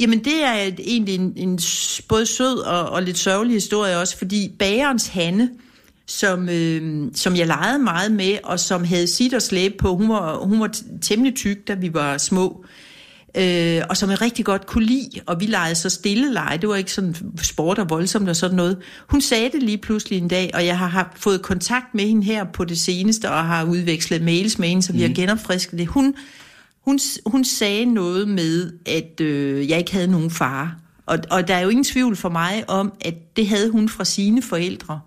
Jamen, 0.00 0.24
det 0.24 0.44
er 0.44 0.52
egentlig 0.78 1.14
en, 1.14 1.32
en 1.36 1.58
både 2.08 2.26
sød 2.26 2.58
og, 2.58 2.88
og 2.88 3.02
lidt 3.02 3.18
sørgelig 3.18 3.54
historie 3.54 3.98
også, 3.98 4.18
fordi 4.18 4.52
bagerens 4.58 5.06
Hanne, 5.06 5.50
som, 6.06 6.48
øh, 6.48 7.10
som 7.14 7.36
jeg 7.36 7.46
legede 7.46 7.78
meget 7.78 8.12
med, 8.12 8.38
og 8.44 8.60
som 8.60 8.84
havde 8.84 9.06
sit 9.06 9.34
og 9.34 9.42
slæbe 9.42 9.74
på, 9.78 9.96
hun 9.96 10.08
var, 10.08 10.36
hun 10.36 10.60
var 10.60 10.74
temmelig 11.02 11.34
tyk, 11.34 11.68
da 11.68 11.74
vi 11.74 11.94
var 11.94 12.18
små, 12.18 12.64
øh, 13.36 13.82
og 13.90 13.96
som 13.96 14.10
jeg 14.10 14.20
rigtig 14.20 14.44
godt 14.44 14.66
kunne 14.66 14.84
lide, 14.84 15.20
og 15.26 15.40
vi 15.40 15.46
legede 15.46 15.74
så 15.74 15.90
stille 15.90 16.32
leje, 16.32 16.58
det 16.58 16.68
var 16.68 16.76
ikke 16.76 16.92
sådan 16.92 17.14
sport 17.42 17.78
og 17.78 17.90
voldsomt 17.90 18.28
og 18.28 18.36
sådan 18.36 18.56
noget. 18.56 18.78
Hun 19.08 19.20
sagde 19.20 19.50
det 19.52 19.62
lige 19.62 19.78
pludselig 19.78 20.18
en 20.18 20.28
dag, 20.28 20.50
og 20.54 20.66
jeg 20.66 20.78
har 20.78 20.88
haft, 20.88 21.08
fået 21.16 21.42
kontakt 21.42 21.94
med 21.94 22.04
hende 22.04 22.24
her 22.24 22.44
på 22.44 22.64
det 22.64 22.78
seneste, 22.78 23.30
og 23.30 23.44
har 23.44 23.64
udvekslet 23.64 24.22
mails 24.22 24.58
med 24.58 24.68
hende, 24.68 24.82
så 24.82 24.92
vi 24.92 25.02
har 25.02 25.14
genopfrisket 25.14 25.78
det. 25.78 25.86
Hun, 25.86 26.14
hun, 26.80 26.98
hun 27.26 27.44
sagde 27.44 27.84
noget 27.84 28.28
med, 28.28 28.72
at 28.86 29.20
øh, 29.20 29.70
jeg 29.70 29.78
ikke 29.78 29.92
havde 29.92 30.06
nogen 30.06 30.30
far. 30.30 30.76
Og, 31.06 31.18
og 31.30 31.48
der 31.48 31.54
er 31.54 31.60
jo 31.60 31.68
ingen 31.68 31.84
tvivl 31.84 32.16
for 32.16 32.28
mig 32.28 32.64
om, 32.68 32.92
at 33.00 33.36
det 33.36 33.48
havde 33.48 33.70
hun 33.70 33.88
fra 33.88 34.04
sine 34.04 34.42
forældre. 34.42 35.00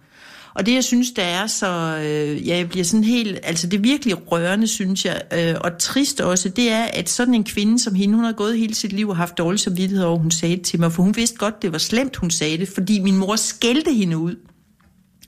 Og 0.58 0.66
det, 0.66 0.74
jeg 0.74 0.84
synes, 0.84 1.12
der 1.12 1.24
er 1.24 1.48
så... 1.48 1.98
Øh, 1.98 2.48
ja, 2.48 2.58
jeg 2.58 2.70
bliver 2.70 2.84
sådan 2.84 3.04
helt... 3.04 3.40
Altså, 3.44 3.68
det 3.68 3.78
er 3.78 3.82
virkelig 3.82 4.32
rørende, 4.32 4.68
synes 4.68 5.06
jeg, 5.06 5.22
øh, 5.34 5.56
og 5.62 5.78
trist 5.80 6.22
også, 6.22 6.50
det 6.50 6.72
er, 6.72 6.84
at 6.84 7.10
sådan 7.10 7.34
en 7.34 7.44
kvinde 7.44 7.80
som 7.80 7.96
hende, 7.96 8.16
hun 8.16 8.24
har 8.24 8.32
gået 8.32 8.58
hele 8.58 8.76
sit 8.76 8.94
liv 8.94 9.10
og 9.10 9.18
haft 9.18 9.38
dårlig 9.38 9.60
samvittighed 9.60 10.06
over, 10.06 10.20
hun 10.20 10.32
sagde 10.32 10.56
det 10.56 10.66
til 10.66 10.80
mig, 10.80 10.92
for 10.92 11.04
hun 11.04 11.16
vidste 11.16 11.38
godt, 11.38 11.62
det 11.62 11.72
var 11.72 11.78
slemt, 11.78 12.16
hun 12.16 12.30
sagde 12.30 12.58
det, 12.58 12.70
fordi 12.70 13.00
min 13.00 13.18
mor 13.18 13.36
skældte 13.36 13.94
hende 13.94 14.18
ud. 14.18 14.36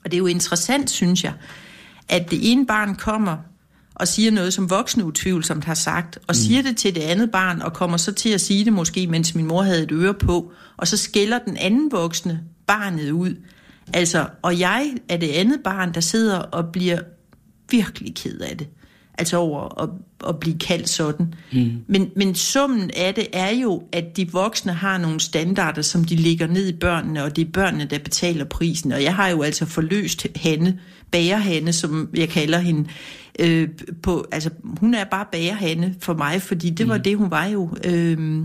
Og 0.04 0.10
det 0.10 0.14
er 0.14 0.18
jo 0.18 0.26
interessant, 0.26 0.90
synes 0.90 1.24
jeg, 1.24 1.32
at 2.08 2.30
det 2.30 2.52
ene 2.52 2.66
barn 2.66 2.94
kommer 2.94 3.36
og 3.94 4.08
siger 4.08 4.30
noget, 4.30 4.52
som 4.52 4.70
voksne 4.70 5.04
utvivlsomt 5.04 5.64
har 5.64 5.74
sagt, 5.74 6.18
og 6.26 6.36
siger 6.36 6.62
det 6.62 6.76
til 6.76 6.94
det 6.94 7.00
andet 7.00 7.30
barn, 7.30 7.62
og 7.62 7.72
kommer 7.72 7.96
så 7.96 8.12
til 8.12 8.28
at 8.28 8.40
sige 8.40 8.64
det 8.64 8.72
måske, 8.72 9.06
mens 9.06 9.34
min 9.34 9.46
mor 9.46 9.62
havde 9.62 9.82
et 9.82 9.92
øre 9.92 10.14
på, 10.14 10.52
og 10.76 10.88
så 10.88 10.96
skælder 10.96 11.38
den 11.38 11.56
anden 11.56 11.92
voksne 11.92 12.40
barnet 12.66 13.10
ud. 13.10 13.34
Altså, 13.94 14.26
og 14.42 14.58
jeg 14.58 14.94
er 15.08 15.16
det 15.16 15.28
andet 15.28 15.60
barn, 15.64 15.94
der 15.94 16.00
sidder 16.00 16.38
og 16.38 16.72
bliver 16.72 16.98
virkelig 17.70 18.14
ked 18.14 18.40
af 18.40 18.56
det. 18.56 18.68
Altså 19.18 19.36
over 19.36 19.82
at, 19.82 19.88
at 20.28 20.40
blive 20.40 20.58
kaldt 20.58 20.88
sådan. 20.88 21.34
Mm. 21.52 21.72
Men, 21.86 22.10
men 22.16 22.34
summen 22.34 22.90
af 22.96 23.14
det 23.14 23.26
er 23.32 23.50
jo, 23.50 23.82
at 23.92 24.16
de 24.16 24.32
voksne 24.32 24.72
har 24.72 24.98
nogle 24.98 25.20
standarder, 25.20 25.82
som 25.82 26.04
de 26.04 26.16
lægger 26.16 26.46
ned 26.46 26.68
i 26.68 26.76
børnene, 26.76 27.24
og 27.24 27.36
det 27.36 27.46
er 27.46 27.52
børnene, 27.52 27.84
der 27.84 27.98
betaler 27.98 28.44
prisen. 28.44 28.92
Og 28.92 29.02
jeg 29.02 29.14
har 29.14 29.28
jo 29.28 29.42
altså 29.42 29.66
forløst 29.66 30.26
Hanne, 30.36 30.78
bagerhanne, 31.10 31.72
som 31.72 32.08
jeg 32.14 32.28
kalder 32.28 32.58
hende, 32.58 32.88
øh, 33.38 33.68
på, 34.02 34.26
altså 34.32 34.50
hun 34.64 34.94
er 34.94 35.04
bare 35.04 35.26
bagerhanne 35.32 35.94
for 36.00 36.14
mig, 36.14 36.42
fordi 36.42 36.70
det 36.70 36.88
var 36.88 36.98
det, 36.98 37.16
hun 37.16 37.30
var 37.30 37.46
jo. 37.46 37.70
Øh, 37.84 38.42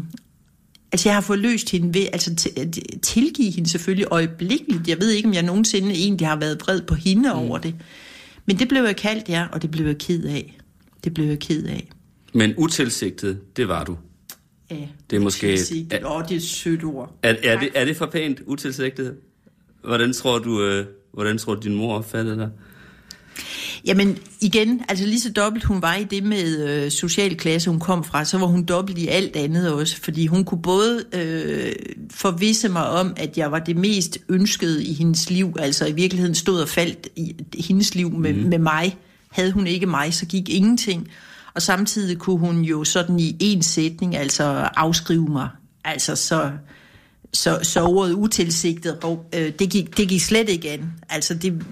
Altså, 0.95 1.09
jeg 1.09 1.15
har 1.15 1.21
fået 1.21 1.39
løst 1.39 1.71
hende 1.71 1.93
ved, 1.93 2.07
altså 2.13 2.51
at 2.57 2.79
tilgive 3.01 3.51
hende 3.51 3.69
selvfølgelig 3.69 4.07
øjeblikkeligt. 4.11 4.87
Jeg 4.87 4.97
ved 4.99 5.11
ikke, 5.11 5.27
om 5.27 5.33
jeg 5.33 5.43
nogensinde 5.43 5.91
egentlig 5.91 6.27
har 6.27 6.35
været 6.35 6.61
vred 6.61 6.81
på 6.81 6.95
hende 6.95 7.29
mm. 7.29 7.39
over 7.39 7.57
det. 7.57 7.75
Men 8.45 8.59
det 8.59 8.67
blev 8.67 8.83
jeg 8.83 8.95
kaldt, 8.95 9.29
ja, 9.29 9.47
og 9.51 9.61
det 9.61 9.71
blev 9.71 9.85
jeg 9.85 9.97
ked 9.97 10.23
af. 10.23 10.57
Det 11.03 11.13
blev 11.13 11.25
jeg 11.25 11.39
ked 11.39 11.65
af. 11.65 11.89
Men 12.33 12.53
utilsigtet, 12.57 13.39
det 13.57 13.67
var 13.67 13.83
du. 13.83 13.97
Ja, 14.71 14.87
Det 15.09 15.15
er 15.15 15.19
måske-. 15.19 15.51
Åh, 16.05 16.23
det 16.23 16.31
er 16.31 16.35
et 16.35 16.43
sødt 16.43 16.83
ord. 16.83 17.19
Er, 17.23 17.35
er, 17.43 17.59
det, 17.59 17.69
er 17.75 17.85
det 17.85 17.97
for 17.97 18.05
pænt 18.05 18.41
utilsigtet? 18.45 19.15
Hvordan 19.83 20.13
tror 20.13 20.39
du, 20.39 20.63
øh, 20.63 20.85
hvordan 21.13 21.37
tror 21.37 21.55
din 21.55 21.75
mor 21.75 21.95
opfattede 21.95 22.37
dig? 22.37 22.49
Jamen 23.85 24.17
igen, 24.41 24.81
altså 24.89 25.05
lige 25.05 25.19
så 25.19 25.31
dobbelt 25.31 25.63
hun 25.63 25.81
var 25.81 25.95
i 25.95 26.03
det 26.03 26.23
med 26.23 26.67
øh, 26.67 26.91
socialklasse, 26.91 27.69
hun 27.69 27.79
kom 27.79 28.03
fra, 28.03 28.25
så 28.25 28.37
var 28.37 28.45
hun 28.45 28.63
dobbelt 28.63 28.97
i 28.97 29.07
alt 29.07 29.35
andet 29.35 29.73
også, 29.73 29.97
fordi 30.01 30.27
hun 30.27 30.43
kunne 30.43 30.61
både 30.61 31.03
øh, 31.13 31.71
forvisse 32.11 32.69
mig 32.69 32.89
om, 32.89 33.13
at 33.17 33.37
jeg 33.37 33.51
var 33.51 33.59
det 33.59 33.77
mest 33.77 34.17
ønskede 34.29 34.85
i 34.85 34.93
hendes 34.93 35.29
liv, 35.29 35.55
altså 35.59 35.85
i 35.85 35.91
virkeligheden 35.91 36.35
stod 36.35 36.61
og 36.61 36.69
faldt 36.69 37.07
i 37.15 37.35
hendes 37.67 37.95
liv 37.95 38.11
med, 38.11 38.33
mm. 38.33 38.49
med 38.49 38.59
mig. 38.59 38.97
Havde 39.31 39.51
hun 39.51 39.67
ikke 39.67 39.85
mig, 39.85 40.13
så 40.13 40.25
gik 40.25 40.49
ingenting. 40.49 41.07
Og 41.53 41.61
samtidig 41.61 42.17
kunne 42.17 42.39
hun 42.39 42.61
jo 42.61 42.83
sådan 42.83 43.19
i 43.19 43.37
en 43.39 43.63
sætning 43.63 44.15
altså 44.15 44.43
afskrive 44.75 45.27
mig. 45.27 45.49
Altså 45.83 46.15
så, 46.15 46.51
så, 47.33 47.59
så 47.63 47.83
ordet 47.83 48.13
utilsigtet, 48.13 48.97
øh, 49.33 49.51
det, 49.59 49.69
gik, 49.69 49.97
det 49.97 50.09
gik 50.09 50.21
slet 50.21 50.49
ikke 50.49 50.71
an. 50.71 50.93
Altså 51.09 51.33
det, 51.33 51.63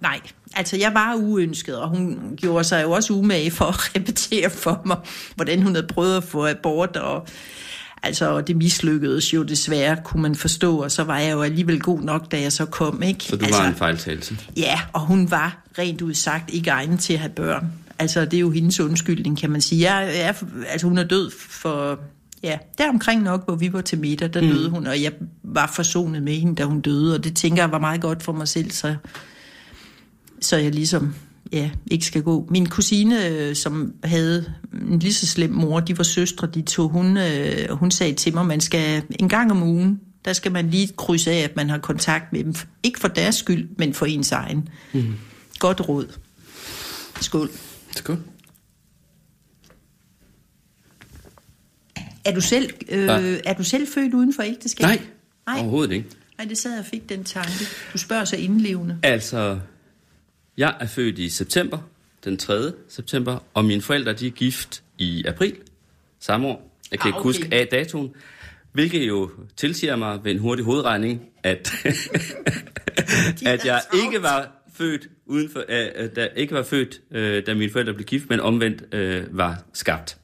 nej, 0.00 0.20
altså 0.56 0.76
jeg 0.76 0.94
var 0.94 1.14
uønsket, 1.14 1.78
og 1.78 1.88
hun 1.88 2.18
gjorde 2.36 2.64
sig 2.64 2.82
jo 2.82 2.90
også 2.90 3.12
umage 3.12 3.50
for 3.50 3.64
at 3.64 3.76
repetere 3.96 4.50
for 4.50 4.82
mig, 4.84 4.96
hvordan 5.34 5.62
hun 5.62 5.74
havde 5.74 5.86
prøvet 5.86 6.16
at 6.16 6.24
få 6.24 6.48
abort, 6.48 6.96
og 6.96 7.26
altså 8.02 8.40
det 8.40 8.56
mislykkedes 8.56 9.34
jo 9.34 9.42
desværre, 9.42 9.96
kunne 10.04 10.22
man 10.22 10.34
forstå, 10.34 10.76
og 10.76 10.90
så 10.90 11.04
var 11.04 11.18
jeg 11.18 11.32
jo 11.32 11.42
alligevel 11.42 11.80
god 11.80 12.00
nok, 12.00 12.32
da 12.32 12.40
jeg 12.40 12.52
så 12.52 12.64
kom, 12.64 13.02
ikke? 13.02 13.24
Så 13.24 13.36
du 13.36 13.44
altså, 13.44 13.60
var 13.60 13.68
en 13.68 13.74
fejltagelse? 13.74 14.38
Ja, 14.56 14.80
og 14.92 15.00
hun 15.00 15.30
var 15.30 15.62
rent 15.78 16.02
ud 16.02 16.14
sagt 16.14 16.50
ikke 16.50 16.70
egnet 16.70 17.00
til 17.00 17.12
at 17.12 17.18
have 17.18 17.32
børn. 17.32 17.72
Altså 17.98 18.24
det 18.24 18.34
er 18.34 18.40
jo 18.40 18.50
hendes 18.50 18.80
undskyldning, 18.80 19.38
kan 19.38 19.50
man 19.50 19.60
sige. 19.60 19.92
Jeg, 19.92 20.14
jeg, 20.16 20.34
altså 20.68 20.86
hun 20.86 20.98
er 20.98 21.04
død 21.04 21.30
for 21.38 22.00
ja, 22.42 22.58
der 22.78 22.88
omkring 22.88 23.22
nok, 23.22 23.44
hvor 23.44 23.54
vi 23.54 23.72
var 23.72 23.80
til 23.80 23.98
middag, 23.98 24.34
der 24.34 24.40
mm. 24.40 24.48
døde 24.48 24.70
hun, 24.70 24.86
og 24.86 25.02
jeg 25.02 25.12
var 25.42 25.72
forsonet 25.74 26.22
med 26.22 26.32
hende, 26.32 26.54
da 26.54 26.64
hun 26.64 26.80
døde, 26.80 27.14
og 27.14 27.24
det 27.24 27.36
tænker 27.36 27.62
jeg 27.62 27.72
var 27.72 27.78
meget 27.78 28.00
godt 28.00 28.22
for 28.22 28.32
mig 28.32 28.48
selv, 28.48 28.70
så, 28.70 28.94
så 30.42 30.56
jeg 30.56 30.74
ligesom 30.74 31.14
ja, 31.52 31.70
ikke 31.90 32.04
skal 32.04 32.22
gå. 32.22 32.46
Min 32.50 32.68
kusine, 32.68 33.28
øh, 33.28 33.56
som 33.56 33.94
havde 34.04 34.54
en 34.72 34.98
lige 34.98 35.14
så 35.14 35.26
slem 35.26 35.50
mor, 35.50 35.80
de 35.80 35.98
var 35.98 36.04
søstre, 36.04 36.46
de 36.46 36.62
to, 36.62 36.88
hun, 36.88 37.16
øh, 37.16 37.70
hun 37.70 37.90
sagde 37.90 38.14
til 38.14 38.34
mig, 38.34 38.46
man 38.46 38.60
skal 38.60 39.02
en 39.20 39.28
gang 39.28 39.50
om 39.50 39.62
ugen, 39.62 40.00
der 40.24 40.32
skal 40.32 40.52
man 40.52 40.70
lige 40.70 40.88
krydse 40.96 41.30
af, 41.30 41.38
at 41.38 41.56
man 41.56 41.70
har 41.70 41.78
kontakt 41.78 42.32
med 42.32 42.44
dem. 42.44 42.54
Ikke 42.82 43.00
for 43.00 43.08
deres 43.08 43.34
skyld, 43.34 43.68
men 43.78 43.94
for 43.94 44.06
ens 44.06 44.32
egen. 44.32 44.68
Mm. 44.92 45.14
Godt 45.58 45.88
råd. 45.88 46.06
Skål. 47.20 47.50
Skål. 47.96 48.18
Er 52.24 52.32
du 52.34 52.40
selv, 52.40 52.70
øh, 52.88 53.08
er 53.44 53.54
du 53.58 53.64
selv 53.64 53.88
født 53.94 54.14
uden 54.14 54.34
for 54.34 54.42
ægteskab? 54.42 54.84
Nej, 54.84 55.00
Nej. 55.46 55.60
overhovedet 55.60 55.94
ikke. 55.94 56.08
Nej, 56.38 56.46
det 56.48 56.58
sad 56.58 56.74
jeg 56.74 56.84
fik 56.84 57.08
den 57.08 57.24
tanke. 57.24 57.64
Du 57.92 57.98
spørger 57.98 58.24
så 58.24 58.36
indlevende. 58.36 58.98
Altså, 59.02 59.58
jeg 60.56 60.76
er 60.80 60.86
født 60.86 61.18
i 61.18 61.28
september, 61.28 61.78
den 62.24 62.36
3. 62.36 62.72
september, 62.88 63.38
og 63.54 63.64
mine 63.64 63.82
forældre 63.82 64.12
de 64.12 64.26
er 64.26 64.30
gift 64.30 64.82
i 64.98 65.24
april 65.24 65.56
samme 66.20 66.46
år. 66.48 66.78
Jeg 66.90 66.98
kan 66.98 67.06
Ah, 67.06 67.08
ikke 67.08 67.18
okay. 67.18 67.26
huske 67.28 67.48
af 67.52 67.66
datoen, 67.66 68.14
hvilket 68.72 69.08
jo 69.08 69.30
tilsiger 69.56 69.96
mig 69.96 70.20
ved 70.24 70.32
en 70.32 70.38
hurtig 70.38 70.64
hovedregning, 70.64 71.20
at, 71.42 71.72
at 73.52 73.64
jeg 73.64 73.80
ikke 74.04 74.22
var 74.22 74.62
født 74.74 75.08
uden 75.26 75.50
for, 75.50 75.60
uh, 75.68 76.06
da, 76.16 76.28
ikke 76.36 76.54
var 76.54 76.62
født, 76.62 77.00
uh, 77.10 77.46
da 77.46 77.54
mine 77.54 77.72
forældre 77.72 77.94
blev 77.94 78.06
gift, 78.06 78.28
men 78.30 78.40
omvendt 78.40 78.94
uh, 78.94 79.36
var 79.36 79.62
skabt. 79.72 80.18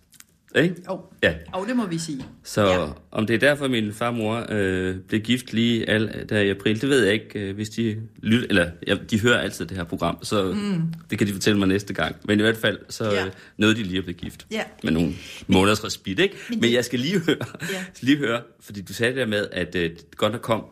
Ikke? 0.56 0.74
Jo, 0.90 1.00
Ja. 1.22 1.34
oh, 1.54 1.68
det 1.68 1.76
må 1.76 1.86
vi 1.86 1.98
sige. 1.98 2.24
Så 2.44 2.66
Ja. 2.66 2.86
om 3.10 3.26
det 3.26 3.34
er 3.34 3.38
derfor, 3.38 3.68
min 3.68 3.92
farmor 3.92 4.46
øh, 4.50 4.96
blev 5.08 5.20
gift 5.20 5.52
lige 5.52 5.88
al, 5.90 6.26
der 6.28 6.40
i 6.40 6.50
april, 6.50 6.80
det 6.80 6.88
ved 6.88 7.04
jeg 7.04 7.12
ikke, 7.14 7.38
øh, 7.40 7.54
hvis 7.54 7.68
de 7.70 7.96
lytter, 8.22 8.46
eller 8.50 8.70
ja, 8.86 8.96
de 9.10 9.20
hører 9.20 9.38
altid 9.38 9.66
det 9.66 9.76
her 9.76 9.84
program, 9.84 10.18
så 10.22 10.52
mm. 10.52 10.82
det 11.10 11.18
kan 11.18 11.26
de 11.26 11.32
fortælle 11.32 11.58
mig 11.58 11.68
næste 11.68 11.94
gang. 11.94 12.16
Men 12.24 12.38
i 12.38 12.42
hvert 12.42 12.56
fald, 12.56 12.78
så 12.88 13.04
Ja. 13.04 13.24
ja. 13.24 13.30
nåede 13.56 13.74
de 13.76 13.82
lige 13.82 13.98
at 13.98 14.04
blive 14.04 14.16
gift. 14.16 14.46
Ja. 14.50 14.62
Med 14.84 14.92
nogle 14.92 15.12
måneders 15.46 15.84
respit, 15.84 16.18
ikke? 16.18 16.36
Men, 16.50 16.62
det- 16.62 16.72
jeg 16.72 16.84
skal 16.84 16.98
lige 16.98 17.18
høre, 17.20 17.36
Ja. 17.72 17.84
lige 18.06 18.18
høre, 18.18 18.40
fordi 18.60 18.80
du 18.82 18.92
sagde 18.92 19.12
det 19.12 19.18
der 19.20 19.26
med, 19.26 19.46
at 19.52 19.74
øh, 19.74 19.90
godt 20.16 20.32
nok 20.32 20.40
kom 20.42 20.64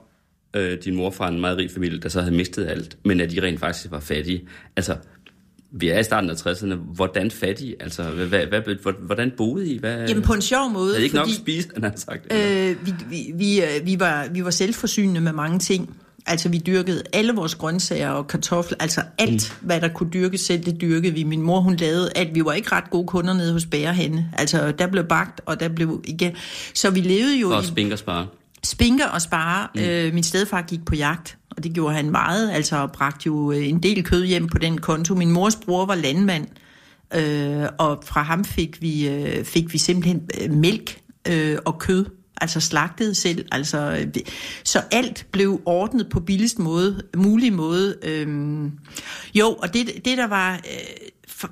øh, 0.56 0.78
din 0.84 0.94
mor 0.96 1.10
fra 1.10 1.28
en 1.28 1.40
meget 1.40 1.58
rig 1.58 1.70
familie, 1.70 1.98
der 2.00 2.08
så 2.08 2.20
havde 2.20 2.34
mistet 2.34 2.66
alt, 2.66 2.96
men 3.04 3.20
at 3.20 3.30
de 3.30 3.42
rent 3.42 3.60
faktisk 3.60 3.90
var 3.90 4.00
fattige. 4.00 4.48
Altså, 4.76 4.96
vi 5.76 5.88
er 5.88 5.98
i 5.98 6.02
starten 6.02 6.30
af 6.30 6.34
60'erne. 6.34 6.74
Hvordan 6.74 7.30
fattige? 7.30 7.76
Altså, 7.80 8.02
hvad, 8.02 8.46
hvad, 8.46 8.94
hvordan 9.06 9.32
boede 9.36 9.68
I? 9.68 9.78
Hvad, 9.78 10.08
Jamen 10.08 10.22
på 10.22 10.32
en 10.32 10.42
sjov 10.42 10.70
måde, 10.70 10.86
havde 10.86 11.00
I 11.00 11.04
ikke 11.04 11.16
fordi 11.16 11.30
nok 11.30 11.34
at 11.34 11.40
spise, 11.40 11.68
han 11.74 11.82
har 11.82 11.92
sagt. 11.96 12.26
eller? 12.30 12.70
øh, 12.70 12.86
vi, 12.86 12.94
vi, 13.10 13.32
vi, 13.34 13.60
øh, 13.60 13.86
vi, 13.86 14.00
var, 14.00 14.26
vi 14.32 14.44
var 14.44 14.50
selvforsynende 14.50 15.20
med 15.20 15.32
mange 15.32 15.58
ting. 15.58 15.96
Altså 16.26 16.48
vi 16.48 16.58
dyrkede 16.58 17.02
alle 17.12 17.32
vores 17.32 17.54
grøntsager 17.54 18.10
og 18.10 18.26
kartofler, 18.26 18.76
altså 18.80 19.02
alt, 19.18 19.56
mm. 19.60 19.66
hvad 19.66 19.80
der 19.80 19.88
kunne 19.88 20.10
dyrkes 20.10 20.40
selv, 20.40 20.64
det 20.64 20.80
dyrkede 20.80 21.14
vi. 21.14 21.22
Min 21.22 21.42
mor, 21.42 21.60
hun 21.60 21.76
lavede 21.76 22.10
alt. 22.16 22.34
Vi 22.34 22.44
var 22.44 22.52
ikke 22.52 22.72
ret 22.72 22.90
gode 22.90 23.06
kunder 23.06 23.34
nede 23.34 23.52
hos 23.52 23.66
Bærehenne. 23.66 24.30
Altså 24.32 24.72
der 24.78 24.86
blev 24.86 25.04
bagt, 25.04 25.40
og 25.46 25.60
der 25.60 25.68
blev 25.68 26.02
igen. 26.04 26.32
Så 26.74 26.90
vi 26.90 27.00
levede 27.00 27.40
jo 27.40 27.50
Og 27.50 27.62
i 27.62 27.66
spink 27.66 27.92
spinker 28.66 29.06
og 29.06 29.22
spare. 29.22 29.68
Mm. 29.74 29.80
Øh, 29.80 30.14
min 30.14 30.22
stedfar 30.22 30.62
gik 30.62 30.84
på 30.84 30.94
jagt, 30.94 31.38
og 31.56 31.64
det 31.64 31.72
gjorde 31.72 31.94
han 31.94 32.10
meget, 32.10 32.50
altså 32.50 32.86
bragte 32.86 33.26
jo 33.26 33.52
øh, 33.52 33.68
en 33.68 33.82
del 33.82 34.04
kød 34.04 34.24
hjem 34.24 34.48
på 34.48 34.58
den 34.58 34.78
konto. 34.78 35.14
Min 35.14 35.30
mors 35.30 35.56
bror 35.56 35.86
var 35.86 35.94
landmand, 35.94 36.46
øh, 37.14 37.68
og 37.78 38.02
fra 38.04 38.22
ham 38.22 38.44
fik 38.44 38.82
vi, 38.82 39.08
øh, 39.08 39.44
fik 39.44 39.72
vi 39.72 39.78
simpelthen 39.78 40.28
øh, 40.40 40.50
mælk 40.50 41.00
øh, 41.28 41.58
og 41.64 41.78
kød, 41.78 42.06
altså 42.40 42.60
slagtet 42.60 43.16
selv. 43.16 43.46
Altså, 43.52 43.78
øh, 43.78 44.22
så 44.64 44.82
alt 44.90 45.26
blev 45.32 45.60
ordnet 45.64 46.08
på 46.10 46.20
billigst 46.20 46.58
måde, 46.58 47.02
mulig 47.16 47.52
måde. 47.52 47.96
Øh, 48.02 48.28
jo, 49.34 49.52
og 49.52 49.74
det, 49.74 49.86
det 50.04 50.18
der 50.18 50.26
var... 50.26 50.54
Øh, 50.54 50.60
for, 51.28 51.50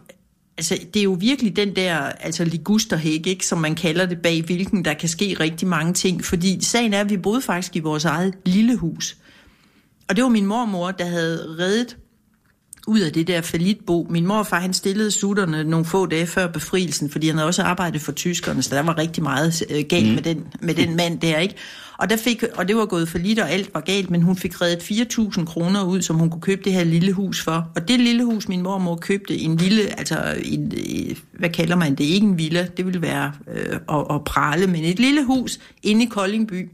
Altså, 0.56 0.78
det 0.94 1.00
er 1.00 1.04
jo 1.04 1.16
virkelig 1.20 1.56
den 1.56 1.76
der 1.76 1.96
altså 1.96 2.44
ligusterhæk, 2.44 3.26
ikke, 3.26 3.46
som 3.46 3.58
man 3.58 3.74
kalder 3.74 4.06
det, 4.06 4.22
bag 4.22 4.42
hvilken 4.42 4.84
der 4.84 4.94
kan 4.94 5.08
ske 5.08 5.36
rigtig 5.40 5.68
mange 5.68 5.92
ting. 5.92 6.24
Fordi 6.24 6.64
sagen 6.64 6.94
er, 6.94 7.00
at 7.00 7.10
vi 7.10 7.16
boede 7.16 7.42
faktisk 7.42 7.76
i 7.76 7.80
vores 7.80 8.04
eget 8.04 8.34
lille 8.46 8.76
hus. 8.76 9.16
Og 10.08 10.16
det 10.16 10.24
var 10.24 10.30
min 10.30 10.46
mormor, 10.46 10.90
der 10.90 11.04
havde 11.04 11.56
reddet 11.58 11.96
ud 12.86 13.00
af 13.00 13.12
det 13.12 13.26
der 13.26 13.40
falitbo. 13.40 14.06
Min 14.10 14.26
morfar, 14.26 14.60
han 14.60 14.74
stillede 14.74 15.10
sutterne 15.10 15.64
nogle 15.64 15.86
få 15.86 16.06
dage 16.06 16.26
før 16.26 16.46
befrielsen, 16.46 17.10
fordi 17.10 17.26
han 17.26 17.36
havde 17.36 17.48
også 17.48 17.62
arbejdet 17.62 18.00
for 18.00 18.12
tyskerne, 18.12 18.62
så 18.62 18.74
der 18.74 18.82
var 18.82 18.98
rigtig 18.98 19.22
meget 19.22 19.62
øh, 19.70 19.84
galt 19.88 20.08
mm. 20.08 20.14
med, 20.14 20.22
den, 20.22 20.46
med 20.60 20.74
den 20.74 20.96
mand 20.96 21.20
der, 21.20 21.38
ikke? 21.38 21.54
Og, 21.98 22.10
der 22.10 22.16
fik, 22.16 22.42
og 22.54 22.68
det 22.68 22.76
var 22.76 22.86
gået 22.86 23.08
for 23.08 23.18
lidt, 23.18 23.38
og 23.38 23.50
alt 23.50 23.74
var 23.74 23.80
galt, 23.80 24.10
men 24.10 24.22
hun 24.22 24.36
fik 24.36 24.60
reddet 24.60 24.82
4.000 25.38 25.44
kroner 25.44 25.84
ud, 25.84 26.02
som 26.02 26.16
hun 26.16 26.30
kunne 26.30 26.40
købe 26.40 26.62
det 26.64 26.72
her 26.72 26.84
lille 26.84 27.12
hus 27.12 27.42
for. 27.42 27.70
Og 27.76 27.88
det 27.88 28.00
lille 28.00 28.24
hus, 28.24 28.48
min 28.48 28.62
mormor 28.62 28.96
købte, 28.96 29.38
en 29.38 29.56
lille, 29.56 29.98
altså, 29.98 30.34
en, 30.44 30.72
øh, 30.76 31.16
hvad 31.32 31.48
kalder 31.48 31.76
man 31.76 31.94
det? 31.94 32.04
Ikke 32.04 32.26
en 32.26 32.38
villa, 32.38 32.66
det 32.76 32.86
ville 32.86 33.02
være 33.02 33.32
øh, 33.54 33.78
at, 33.88 34.04
at 34.10 34.24
prale, 34.24 34.66
men 34.66 34.84
et 34.84 34.98
lille 34.98 35.24
hus 35.24 35.60
inde 35.82 36.04
i 36.04 36.06
Koldingby 36.06 36.68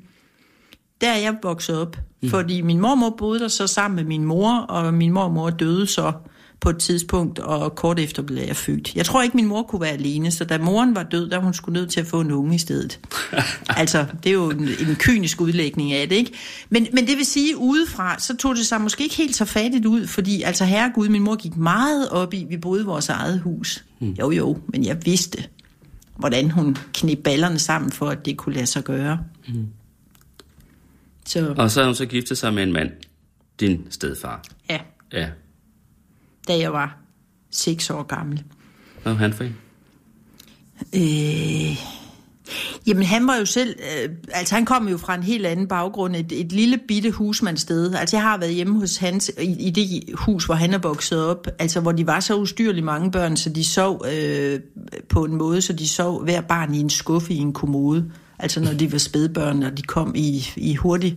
der 1.01 1.11
er 1.11 1.19
jeg 1.19 1.35
vokset 1.43 1.79
op. 1.79 1.97
Mm. 2.23 2.31
Fordi 2.31 2.61
min 2.61 2.81
mormor 2.81 3.15
boede 3.19 3.41
der 3.41 3.49
så 3.49 3.67
sammen 3.67 3.97
med 3.97 4.05
min 4.05 4.25
mor, 4.25 4.59
og 4.59 4.95
min 4.95 5.13
mormor 5.13 5.51
døde 5.51 5.87
så 5.87 6.13
på 6.61 6.71
et 6.71 6.79
tidspunkt, 6.79 7.39
og 7.39 7.75
kort 7.75 7.99
efter 7.99 8.23
blev 8.23 8.43
jeg 8.47 8.57
født. 8.57 8.95
Jeg 8.95 9.07
tror 9.07 9.23
ikke, 9.23 9.37
min 9.37 9.47
mor 9.47 9.63
kunne 9.63 9.81
være 9.81 9.91
alene, 9.91 10.31
så 10.31 10.45
da 10.45 10.59
moren 10.59 10.95
var 10.95 11.03
død, 11.03 11.31
der 11.31 11.39
hun 11.39 11.55
skulle 11.55 11.81
nødt 11.81 11.91
til 11.91 12.01
at 12.01 12.07
få 12.07 12.21
en 12.21 12.31
unge 12.31 12.55
i 12.55 12.59
stedet. 12.59 13.01
altså, 13.69 14.07
det 14.25 14.31
er 14.31 14.35
jo 14.35 14.51
en, 14.51 14.69
en 14.69 14.97
kynisk 14.99 15.41
udlægning 15.41 15.93
af 15.93 16.09
det, 16.09 16.17
ikke? 16.17 16.33
Men, 16.71 16.87
men 16.93 17.07
det 17.07 17.17
vil 17.17 17.27
sige, 17.27 17.57
udefra, 17.57 18.19
så 18.19 18.37
tog 18.37 18.57
det 18.57 18.67
sig 18.67 18.81
måske 18.81 19.05
ikke 19.05 19.17
helt 19.17 19.37
så 19.37 19.45
fattigt 19.45 19.87
ud, 19.87 20.07
fordi 20.07 20.43
altså 20.43 20.65
herregud, 20.65 21.09
min 21.09 21.23
mor 21.23 21.37
gik 21.37 21.57
meget 21.57 22.09
op 22.09 22.35
i, 22.35 22.47
vi 22.49 22.57
boede 22.57 22.83
i 22.83 22.85
vores 22.85 23.09
eget 23.09 23.41
hus. 23.41 23.85
Mm. 24.01 24.11
Jo 24.11 24.31
jo, 24.31 24.59
men 24.67 24.85
jeg 24.85 24.97
vidste, 25.05 25.45
hvordan 26.17 26.51
hun 26.51 26.77
knep 26.95 27.19
ballerne 27.19 27.59
sammen 27.59 27.91
for, 27.91 28.09
at 28.09 28.27
det 28.27 28.37
kunne 28.37 28.55
lade 28.55 28.67
sig 28.67 28.85
gøre. 28.85 29.19
Mm. 29.49 29.67
Så 31.31 31.55
Og 31.59 31.71
så 31.71 31.81
har 31.81 31.87
hun 31.87 31.95
så 31.95 32.07
giftet 32.07 32.39
sig 32.39 32.55
med 32.55 32.63
en 32.63 32.73
mand, 32.73 32.91
din 33.61 33.87
stedfar. 33.91 34.45
ja, 34.71 34.79
Ja. 35.13 35.29
da 36.49 36.59
jeg 36.59 36.73
var 36.73 36.97
seks 37.51 37.91
år 37.91 38.03
gammel. 38.03 38.43
Hvad 39.03 39.13
var 39.13 39.19
han 39.19 39.33
for 39.33 39.45
en? 39.45 39.57
Øh, 40.95 41.77
jamen 42.87 43.03
han 43.03 43.27
var 43.27 43.37
jo 43.37 43.45
selv, 43.45 43.77
øh, 43.79 44.11
altså 44.33 44.55
han 44.55 44.65
kom 44.65 44.89
jo 44.89 44.97
fra 44.97 45.15
en 45.15 45.23
helt 45.23 45.47
anden 45.47 45.69
baggrund, 45.69 46.17
et, 46.17 46.33
et 46.33 46.53
lille 46.53 46.79
bitte 46.89 47.11
husmandssted. 47.11 47.95
Altså 47.95 48.17
jeg 48.17 48.23
har 48.23 48.39
været 48.39 48.55
hjemme 48.55 48.79
hos 48.81 48.97
hans, 48.97 49.31
i, 49.41 49.67
i 49.67 49.71
det 49.71 50.05
hus, 50.15 50.45
hvor 50.45 50.55
han 50.55 50.75
er 50.75 50.79
vokset 50.79 51.25
op, 51.25 51.47
altså 51.59 51.81
hvor 51.81 51.93
de 51.93 52.07
var 52.07 52.21
så 52.21 52.37
ustyrligt 52.37 52.85
mange 52.85 53.11
børn, 53.11 53.37
så 53.37 53.51
de 53.51 53.65
sov 53.69 54.05
øh, 54.13 54.61
på 55.09 55.25
en 55.25 55.35
måde, 55.35 55.63
så 55.63 55.73
de 55.73 55.89
sov 55.89 56.25
hver 56.25 56.41
barn 56.41 56.75
i 56.75 56.81
en 56.81 56.91
skuffe 56.91 57.35
i 57.35 57.37
en 57.39 57.53
kommode. 57.53 58.11
Altså 58.43 58.61
når 58.61 58.73
de 58.73 58.93
var 58.93 58.99
spædbørn, 58.99 59.63
og 59.63 59.77
de 59.77 59.83
kom 59.83 60.13
i, 60.17 60.47
i 60.57 60.75
hurtigt. 60.75 61.17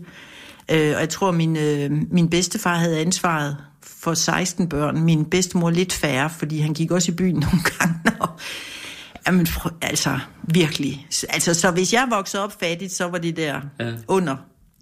Øh, 0.71 0.93
og 0.95 0.99
jeg 1.01 1.09
tror, 1.09 1.31
min, 1.31 1.57
øh, 1.57 1.91
min 2.11 2.29
bedstefar 2.29 2.75
havde 2.75 2.99
ansvaret 2.99 3.57
for 3.83 4.13
16 4.13 4.69
børn. 4.69 5.01
Min 5.01 5.25
bedstemor 5.25 5.69
lidt 5.69 5.93
færre, 5.93 6.29
fordi 6.29 6.59
han 6.59 6.73
gik 6.73 6.91
også 6.91 7.11
i 7.11 7.15
byen 7.15 7.35
nogle 7.45 7.59
gange. 7.79 7.95
Og, 8.19 8.29
Jamen, 9.27 9.47
altså, 9.81 10.19
virkelig. 10.43 11.07
Altså, 11.29 11.53
så 11.53 11.71
hvis 11.71 11.93
jeg 11.93 12.07
voksede 12.11 12.43
op 12.43 12.59
fattigt, 12.59 12.91
så 12.93 13.07
var 13.07 13.17
det 13.17 13.37
der 13.37 13.61
Ja. 13.79 13.91
under, 14.07 14.35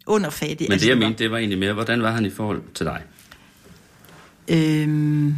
under 0.07 0.29
fattigt. 0.29 0.61
Men 0.61 0.71
altså, 0.71 0.85
det, 0.85 0.89
jeg 0.89 0.99
var- 1.01 1.07
mente, 1.07 1.23
det 1.23 1.31
var 1.31 1.37
egentlig 1.37 1.59
mere, 1.59 1.73
hvordan 1.73 2.01
var 2.03 2.11
han 2.11 2.25
i 2.25 2.29
forhold 2.29 2.61
til 2.73 2.85
dig? 2.85 3.01
Øhm, 4.47 5.35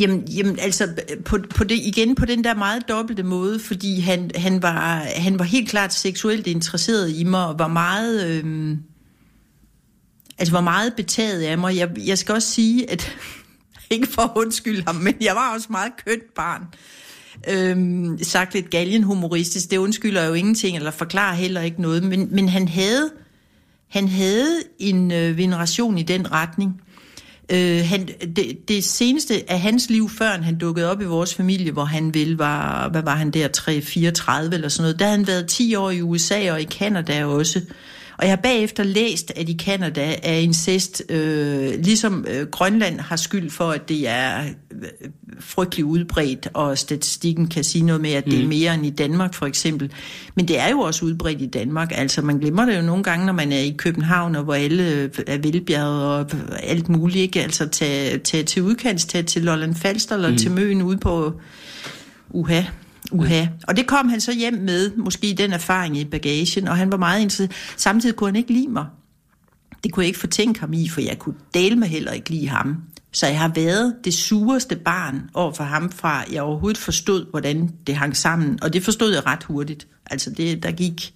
jamen, 0.00 0.28
jamen, 0.28 0.58
altså, 0.58 0.88
på, 1.24 1.38
på 1.56 1.64
det, 1.64 1.74
igen 1.74 2.14
på 2.14 2.24
den 2.24 2.44
der 2.44 2.54
meget 2.54 2.88
dobbelte 2.88 3.22
måde, 3.22 3.58
fordi 3.58 4.00
han, 4.00 4.30
han, 4.34 4.62
var, 4.62 5.06
han 5.16 5.38
var 5.38 5.44
helt 5.44 5.68
klart 5.68 5.94
seksuelt 5.94 6.46
interesseret 6.46 7.10
i 7.16 7.24
mig, 7.24 7.46
og 7.46 7.58
var 7.58 7.68
meget... 7.68 8.26
Øhm, 8.26 8.78
altså, 10.38 10.52
var 10.52 10.60
meget 10.60 10.94
betaget 10.96 11.42
af 11.42 11.58
mig. 11.58 11.76
Jeg, 11.76 11.90
jeg 12.06 12.18
skal 12.18 12.34
også 12.34 12.48
sige, 12.48 12.90
at... 12.90 13.10
Ikke 13.90 14.06
for 14.06 14.22
at 14.22 14.30
undskylde 14.36 14.82
ham, 14.86 14.94
men 14.94 15.14
jeg 15.20 15.34
var 15.34 15.54
også 15.54 15.66
meget 15.70 15.92
kønt 16.06 16.34
barn. 16.34 16.62
Øhm, 17.48 18.18
sagt 18.22 18.54
lidt 18.54 18.70
galgenhumoristisk, 18.70 19.70
det 19.70 19.76
undskylder 19.76 20.24
jo 20.26 20.32
ingenting, 20.32 20.76
eller 20.76 20.90
forklarer 20.90 21.34
heller 21.34 21.60
ikke 21.60 21.82
noget, 21.82 22.02
men, 22.02 22.28
men 22.30 22.48
han 22.48 22.68
havde 22.68 23.10
han 23.88 24.08
havde 24.08 24.62
en 24.78 25.12
øh, 25.12 25.36
veneration 25.36 25.98
i 25.98 26.02
den 26.02 26.32
retning. 26.32 26.80
Øh, 27.52 27.84
han, 27.84 28.08
det, 28.36 28.68
det 28.68 28.84
seneste 28.84 29.50
af 29.50 29.60
hans 29.60 29.90
liv, 29.90 30.10
før 30.10 30.30
han 30.30 30.58
dukkede 30.58 30.90
op 30.90 31.00
i 31.00 31.04
vores 31.04 31.34
familie, 31.34 31.72
hvor 31.72 31.84
han 31.84 32.14
vel 32.14 32.36
var, 32.36 32.88
hvad 32.88 33.02
var 33.02 33.14
han 33.14 33.30
der, 33.30 33.48
3, 33.48 33.80
34 33.80 34.54
eller 34.54 34.68
sådan 34.68 34.82
noget, 34.82 34.98
der 34.98 35.04
havde 35.04 35.16
han 35.18 35.26
været 35.26 35.46
10 35.46 35.74
år 35.74 35.90
i 35.90 36.02
USA 36.02 36.52
og 36.52 36.60
i 36.60 36.64
Kanada 36.64 37.24
også. 37.24 37.60
Og 38.18 38.24
jeg 38.24 38.32
har 38.32 38.36
bagefter 38.36 38.82
læst, 38.82 39.32
at 39.36 39.48
i 39.48 39.52
Kanada 39.52 40.14
er 40.22 40.34
incest, 40.34 41.02
øh, 41.08 41.74
ligesom 41.78 42.26
øh, 42.28 42.46
Grønland 42.46 43.00
har 43.00 43.16
skyld 43.16 43.50
for, 43.50 43.70
at 43.70 43.88
det 43.88 44.08
er 44.08 44.44
øh, 44.72 44.88
frygtelig 45.40 45.84
udbredt, 45.84 46.48
og 46.54 46.78
statistikken 46.78 47.48
kan 47.48 47.64
sige 47.64 47.84
noget 47.84 48.00
med, 48.00 48.12
at 48.12 48.24
det 48.24 48.42
er 48.42 48.46
mere 48.46 48.74
end 48.74 48.86
i 48.86 48.90
Danmark 48.90 49.34
for 49.34 49.46
eksempel. 49.46 49.92
Men 50.34 50.48
det 50.48 50.58
er 50.58 50.70
jo 50.70 50.80
også 50.80 51.04
udbredt 51.04 51.42
i 51.42 51.46
Danmark. 51.46 51.92
Altså 51.94 52.22
man 52.22 52.38
glemmer 52.38 52.64
det 52.64 52.76
jo 52.76 52.82
nogle 52.82 53.02
gange, 53.02 53.26
når 53.26 53.32
man 53.32 53.52
er 53.52 53.60
i 53.60 53.74
København, 53.78 54.36
og 54.36 54.44
hvor 54.44 54.54
alle 54.54 54.88
øh, 54.92 55.10
er 55.26 55.38
velbjerget 55.38 56.04
og 56.04 56.30
alt 56.62 56.88
muligt. 56.88 57.22
Ikke? 57.22 57.42
Altså 57.42 57.68
tage, 57.68 58.18
tage 58.18 58.42
til 58.42 58.62
udkants, 58.62 59.04
tage 59.04 59.24
til 59.24 59.42
Lolland 59.42 59.74
Falster 59.74 60.14
eller 60.14 60.30
mm. 60.30 60.36
til 60.36 60.50
Møen 60.50 60.82
ude 60.82 60.98
på 60.98 61.40
uha, 62.30 62.62
uha. 63.12 63.46
Og 63.68 63.76
det 63.76 63.86
kom 63.86 64.08
han 64.08 64.20
så 64.20 64.34
hjem 64.34 64.54
med, 64.54 64.90
måske 64.96 65.34
den 65.38 65.52
erfaring 65.52 65.96
i 65.96 66.04
bagagen, 66.04 66.68
og 66.68 66.76
han 66.76 66.92
var 66.92 66.98
meget 66.98 67.20
interesseret. 67.22 67.52
Samtidig 67.76 68.16
kunne 68.16 68.28
han 68.28 68.36
ikke 68.36 68.52
lide 68.52 68.68
mig. 68.68 68.86
Det 69.84 69.92
kunne 69.92 70.02
jeg 70.02 70.08
ikke 70.08 70.18
fortænke 70.18 70.60
ham 70.60 70.72
i, 70.72 70.88
for 70.88 71.00
jeg 71.00 71.18
kunne 71.18 71.34
dele 71.54 71.76
med 71.76 71.88
heller 71.88 72.12
ikke 72.12 72.30
lide 72.30 72.48
ham. 72.48 72.76
Så 73.12 73.26
jeg 73.26 73.38
har 73.38 73.52
været 73.54 73.94
det 74.04 74.14
sureste 74.14 74.76
barn 74.76 75.30
over 75.34 75.52
for 75.52 75.64
ham, 75.64 75.92
fra 75.92 76.24
jeg 76.32 76.42
overhovedet 76.42 76.78
forstod, 76.78 77.26
hvordan 77.30 77.70
det 77.86 77.94
hang 77.94 78.16
sammen. 78.16 78.58
Og 78.62 78.72
det 78.72 78.82
forstod 78.82 79.12
jeg 79.12 79.26
ret 79.26 79.44
hurtigt. 79.44 79.86
Altså, 80.10 80.30
det, 80.30 80.62
der 80.62 80.70
gik... 80.70 81.14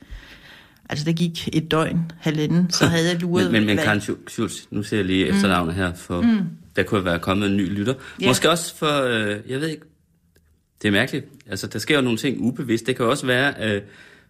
Altså, 0.88 1.05
der 1.05 1.12
gik 1.12 1.48
et 1.52 1.70
døgn, 1.70 2.12
halvanden, 2.20 2.70
så 2.70 2.87
havde 2.87 3.09
jeg 3.09 3.20
luret... 3.20 3.44
Men, 3.52 3.52
men, 3.52 3.76
men 3.76 3.85
Karen 3.85 3.98
Schul- 3.98 4.28
Schultz, 4.28 4.55
nu 4.70 4.83
ser 4.83 4.96
jeg 4.96 5.07
lige 5.07 5.26
efternavnet 5.26 5.74
her, 5.74 5.94
for 5.94 6.20
mm. 6.20 6.38
der 6.76 6.83
kunne 6.83 7.05
være 7.05 7.18
kommet 7.18 7.50
en 7.50 7.57
ny 7.57 7.78
lytter. 7.78 7.94
Ja. 8.20 8.26
Måske 8.26 8.50
også 8.50 8.76
for, 8.76 9.02
øh, 9.02 9.37
jeg 9.48 9.61
ved 9.61 9.68
ikke, 9.68 9.83
det 10.83 10.88
er 10.88 10.92
mærkeligt. 10.92 11.27
Altså, 11.51 11.66
der 11.66 11.79
sker 11.79 11.95
jo 11.97 12.01
nogle 12.01 12.18
ting 12.18 12.40
ubevidst. 12.40 12.87
Det 12.87 12.97
kan 12.97 13.07
også 13.07 13.27
være, 13.27 13.55
øh, 13.75 13.83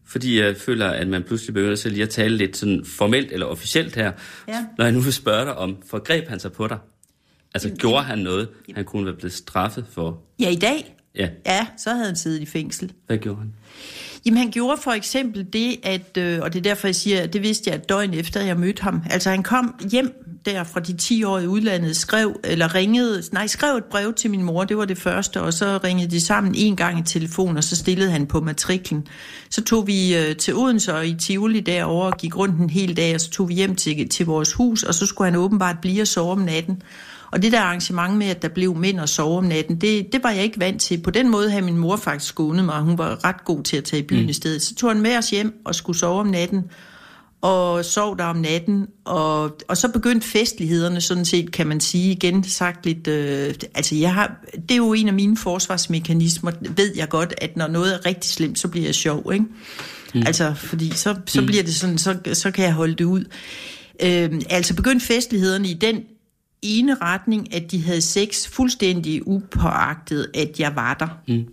fordi 0.06 0.40
jeg 0.40 0.56
føler, 0.56 0.88
at 0.88 1.08
man 1.08 1.22
pludselig 1.22 1.54
begynder 1.54 1.74
sig 1.76 1.90
lige 1.90 2.02
at 2.02 2.08
tale 2.10 2.36
lidt 2.36 2.56
sådan 2.56 2.84
formelt 2.84 3.32
eller 3.32 3.46
officielt 3.46 3.94
her. 3.96 4.12
Ja. 4.48 4.64
Når 4.78 4.84
jeg 4.84 4.92
nu 4.94 5.00
vil 5.00 5.12
spørge 5.12 5.44
dig 5.44 5.56
om, 5.56 5.76
forgreb 5.86 6.28
han 6.28 6.40
sig 6.40 6.52
på 6.52 6.66
dig? 6.66 6.78
Altså, 7.54 7.70
gjorde 7.78 8.02
han 8.04 8.18
noget, 8.18 8.48
han 8.74 8.84
kunne 8.84 9.04
være 9.06 9.14
blevet 9.14 9.32
straffet 9.32 9.84
for? 9.92 10.22
Ja, 10.40 10.48
i 10.50 10.56
dag? 10.56 10.96
Ja, 11.14 11.28
Ja, 11.46 11.66
så 11.78 11.90
havde 11.90 12.06
han 12.06 12.16
siddet 12.16 12.40
i 12.40 12.46
fængsel. 12.46 12.92
hvad 13.06 13.18
gjorde 13.18 13.38
han? 13.38 13.52
Jamen 14.26 14.38
han 14.38 14.50
gjorde 14.50 14.82
for 14.82 14.90
eksempel 14.90 15.46
det, 15.52 15.76
at, 15.82 16.16
øh, 16.18 16.38
og 16.42 16.52
det 16.52 16.58
er 16.58 16.62
derfor 16.62 16.86
jeg 16.88 16.94
siger, 16.94 17.22
at 17.22 17.32
det 17.32 17.42
vidste 17.42 17.70
jeg 17.70 17.76
et 17.76 17.88
døgn 17.88 18.14
efter, 18.14 18.40
jeg 18.42 18.56
mødte 18.56 18.82
ham. 18.82 19.02
Altså 19.10 19.30
han 19.30 19.42
kom 19.42 19.74
hjem 19.92 20.12
der 20.46 20.64
fra 20.64 20.80
de 20.80 20.96
10 20.96 21.24
år 21.24 21.38
i 21.38 21.46
udlandet, 21.46 21.96
skrev, 21.96 22.40
eller 22.44 22.74
ringede, 22.74 23.22
nej, 23.32 23.46
skrev 23.46 23.76
et 23.76 23.84
brev 23.84 24.14
til 24.14 24.30
min 24.30 24.42
mor, 24.42 24.64
det 24.64 24.76
var 24.76 24.84
det 24.84 24.98
første, 24.98 25.40
og 25.40 25.52
så 25.52 25.78
ringede 25.84 26.10
de 26.10 26.20
sammen 26.20 26.54
en 26.54 26.76
gang 26.76 26.98
i 26.98 27.02
telefon, 27.02 27.56
og 27.56 27.64
så 27.64 27.76
stillede 27.76 28.10
han 28.10 28.26
på 28.26 28.40
matriklen. 28.40 29.06
Så 29.50 29.64
tog 29.64 29.86
vi 29.86 30.16
øh, 30.16 30.36
til 30.36 30.54
Odense 30.54 30.94
og 30.94 31.06
i 31.06 31.14
Tivoli 31.14 31.60
derovre 31.60 32.06
og 32.06 32.18
gik 32.18 32.36
rundt 32.36 32.60
en 32.60 32.70
hel 32.70 32.96
dag, 32.96 33.14
og 33.14 33.20
så 33.20 33.30
tog 33.30 33.48
vi 33.48 33.54
hjem 33.54 33.76
til, 33.76 34.08
til 34.08 34.26
vores 34.26 34.52
hus, 34.52 34.82
og 34.82 34.94
så 34.94 35.06
skulle 35.06 35.30
han 35.30 35.40
åbenbart 35.40 35.76
blive 35.82 36.02
og 36.02 36.08
sove 36.08 36.32
om 36.32 36.38
natten. 36.38 36.82
Og 37.32 37.42
det 37.42 37.52
der 37.52 37.60
arrangement 37.60 38.16
med, 38.16 38.26
at 38.26 38.42
der 38.42 38.48
blev 38.48 38.76
mænd 38.76 39.00
og 39.00 39.08
sove 39.08 39.38
om 39.38 39.44
natten, 39.44 39.80
det, 39.80 40.12
det 40.12 40.22
var 40.22 40.30
jeg 40.30 40.42
ikke 40.42 40.60
vant 40.60 40.80
til. 40.80 41.02
På 41.02 41.10
den 41.10 41.30
måde 41.30 41.50
havde 41.50 41.64
min 41.64 41.76
mor 41.76 41.96
faktisk 41.96 42.28
skånet 42.28 42.64
mig, 42.64 42.80
hun 42.80 42.98
var 42.98 43.24
ret 43.24 43.44
god 43.44 43.62
til 43.62 43.76
at 43.76 43.84
tage 43.84 44.02
i 44.02 44.06
byen 44.06 44.22
mm. 44.22 44.28
i 44.28 44.32
stedet. 44.32 44.62
Så 44.62 44.74
tog 44.74 44.90
han 44.90 45.00
med 45.00 45.16
os 45.16 45.30
hjem 45.30 45.62
og 45.64 45.74
skulle 45.74 45.98
sove 45.98 46.20
om 46.20 46.26
natten, 46.26 46.64
og 47.42 47.84
sov 47.84 48.18
der 48.18 48.24
om 48.24 48.36
natten, 48.36 48.86
og, 49.04 49.58
og 49.68 49.76
så 49.76 49.88
begyndte 49.88 50.26
festlighederne 50.26 51.00
sådan 51.00 51.24
set, 51.24 51.52
kan 51.52 51.66
man 51.66 51.80
sige, 51.80 52.12
igen 52.12 52.44
sagt 52.44 52.86
lidt, 52.86 53.08
øh, 53.08 53.54
altså 53.74 53.94
jeg 53.94 54.14
har, 54.14 54.36
det 54.54 54.70
er 54.70 54.76
jo 54.76 54.92
en 54.92 55.08
af 55.08 55.14
mine 55.14 55.36
forsvarsmekanismer, 55.36 56.52
ved 56.76 56.96
jeg 56.96 57.08
godt, 57.08 57.34
at 57.38 57.56
når 57.56 57.68
noget 57.68 57.94
er 57.94 58.06
rigtig 58.06 58.30
slemt, 58.30 58.58
så 58.58 58.68
bliver 58.68 58.86
jeg 58.86 58.94
sjov, 58.94 59.32
ikke? 59.32 59.44
Mm. 60.14 60.22
Altså, 60.26 60.54
fordi 60.54 60.90
så, 60.90 61.16
så 61.26 61.40
mm. 61.40 61.46
bliver 61.46 61.62
det 61.62 61.74
sådan, 61.74 61.98
så, 61.98 62.18
så 62.32 62.50
kan 62.50 62.64
jeg 62.64 62.74
holde 62.74 62.94
det 62.94 63.04
ud. 63.04 63.24
Øh, 64.02 64.40
altså 64.50 64.74
begyndte 64.74 65.06
festlighederne 65.06 65.68
i 65.68 65.74
den 65.74 66.02
ene 66.62 66.94
retning, 66.94 67.54
at 67.54 67.70
de 67.70 67.82
havde 67.82 68.00
sex 68.00 68.46
fuldstændig 68.46 69.28
upåagtet, 69.28 70.26
at 70.34 70.60
jeg 70.60 70.72
var 70.76 70.94
der. 70.94 71.08
Mm. 71.28 71.44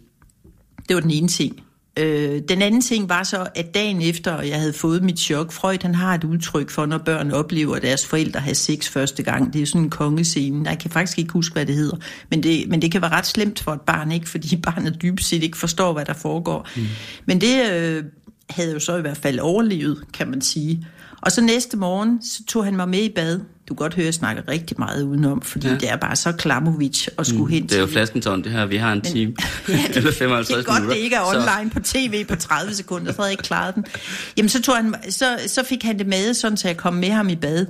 Det 0.87 0.95
var 0.95 1.01
den 1.01 1.11
ene 1.11 1.27
ting. 1.27 1.63
Øh, 1.97 2.41
den 2.49 2.61
anden 2.61 2.81
ting 2.81 3.09
var 3.09 3.23
så, 3.23 3.47
at 3.55 3.73
dagen 3.73 4.01
efter, 4.01 4.41
jeg 4.41 4.59
havde 4.59 4.73
fået 4.73 5.03
mit 5.03 5.19
chok, 5.19 5.51
Freud 5.51 5.77
han 5.81 5.95
har 5.95 6.15
et 6.15 6.23
udtryk 6.23 6.69
for, 6.69 6.85
når 6.85 6.97
børn 6.97 7.31
oplever, 7.31 7.75
at 7.75 7.81
deres 7.81 8.05
forældre 8.05 8.39
har 8.39 8.53
sex 8.53 8.89
første 8.89 9.23
gang. 9.23 9.53
Det 9.53 9.61
er 9.61 9.65
sådan 9.65 9.81
en 9.81 9.89
kongescene. 9.89 10.69
Jeg 10.69 10.79
kan 10.79 10.91
faktisk 10.91 11.19
ikke 11.19 11.33
huske, 11.33 11.53
hvad 11.53 11.65
det 11.65 11.75
hedder. 11.75 11.97
Men 12.29 12.43
det, 12.43 12.69
men 12.69 12.81
det 12.81 12.91
kan 12.91 13.01
være 13.01 13.11
ret 13.11 13.25
slemt 13.25 13.59
for 13.59 13.73
et 13.73 13.81
barn, 13.81 14.11
ikke? 14.11 14.29
fordi 14.29 14.55
barnet 14.67 15.01
dybest 15.01 15.29
set 15.29 15.43
ikke 15.43 15.57
forstår, 15.57 15.93
hvad 15.93 16.05
der 16.05 16.13
foregår. 16.13 16.67
Mm. 16.75 16.85
Men 17.25 17.41
det 17.41 17.71
øh, 17.71 18.03
havde 18.49 18.73
jo 18.73 18.79
så 18.79 18.97
i 18.97 19.01
hvert 19.01 19.17
fald 19.17 19.39
overlevet, 19.39 20.03
kan 20.13 20.27
man 20.27 20.41
sige. 20.41 20.87
Og 21.21 21.31
så 21.31 21.41
næste 21.41 21.77
morgen, 21.77 22.21
så 22.23 22.43
tog 22.47 22.65
han 22.65 22.75
mig 22.75 22.89
med 22.89 22.99
i 23.03 23.09
bad. 23.15 23.37
Du 23.39 23.73
kan 23.73 23.75
godt 23.75 23.93
høre, 23.93 24.03
at 24.03 24.05
jeg 24.05 24.13
snakker 24.13 24.43
rigtig 24.47 24.75
meget 24.79 25.03
udenom, 25.03 25.41
fordi 25.41 25.67
ja. 25.67 25.73
det 25.75 25.89
er 25.89 25.95
bare 25.95 26.15
så 26.15 26.31
Klamovic 26.31 27.07
at 27.17 27.27
skulle 27.27 27.43
mm, 27.45 27.51
hen 27.51 27.63
Det 27.63 27.71
er 27.75 27.79
jo 27.79 27.85
til. 27.85 27.93
flaskentårn, 27.93 28.43
det 28.43 28.51
her. 28.51 28.65
Vi 28.65 28.77
har 28.77 28.93
en 28.93 29.01
time. 29.01 29.33
Ja, 29.69 29.73
det, 29.73 29.95
Eller 29.97 30.09
det 30.09 30.17
55 30.19 30.49
er 30.59 30.63
godt, 30.63 30.75
minutter. 30.75 30.95
det 30.95 31.03
ikke 31.03 31.15
er 31.15 31.19
Så- 31.33 31.37
online 31.57 31.69
på 31.69 31.79
tv 31.79 32.25
på 32.25 32.35
30 32.35 32.73
sekunder, 32.73 33.11
så 33.11 33.17
havde 33.17 33.25
jeg 33.27 33.31
ikke 33.33 33.43
klaret 33.43 33.75
den. 33.75 33.85
Jamen, 34.37 34.49
så, 34.49 34.61
tog 34.61 34.75
han, 34.75 34.95
så, 35.09 35.25
så 35.47 35.63
fik 35.63 35.83
han 35.83 35.99
det 35.99 36.07
med, 36.07 36.33
sådan, 36.33 36.57
så 36.57 36.67
jeg 36.67 36.77
kom 36.77 36.93
med 36.93 37.09
ham 37.09 37.29
i 37.29 37.35
bad. 37.35 37.65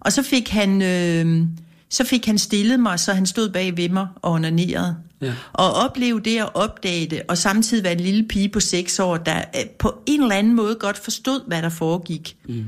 Og 0.00 0.12
så 0.12 0.22
fik 0.22 0.48
han, 0.48 0.82
øh, 0.82 1.42
så 1.90 2.04
fik 2.04 2.26
han 2.26 2.38
stillet 2.38 2.80
mig, 2.80 3.00
så 3.00 3.12
han 3.12 3.26
stod 3.26 3.48
bag 3.48 3.76
ved 3.76 3.88
mig 3.88 4.06
og 4.22 4.32
onanerede. 4.32 4.96
Ja. 5.22 5.32
Og 5.52 5.74
opleve 5.74 6.20
det 6.20 6.42
og 6.42 6.50
opdage 6.56 7.06
det, 7.06 7.22
og 7.28 7.38
samtidig 7.38 7.84
være 7.84 7.92
en 7.92 8.00
lille 8.00 8.24
pige 8.28 8.48
på 8.48 8.60
6 8.60 8.98
år, 8.98 9.16
der 9.16 9.38
øh, 9.38 9.60
på 9.78 9.94
en 10.06 10.22
eller 10.22 10.34
anden 10.36 10.54
måde 10.56 10.74
godt 10.74 10.98
forstod, 10.98 11.40
hvad 11.46 11.62
der 11.62 11.68
foregik. 11.68 12.36
Mm. 12.48 12.64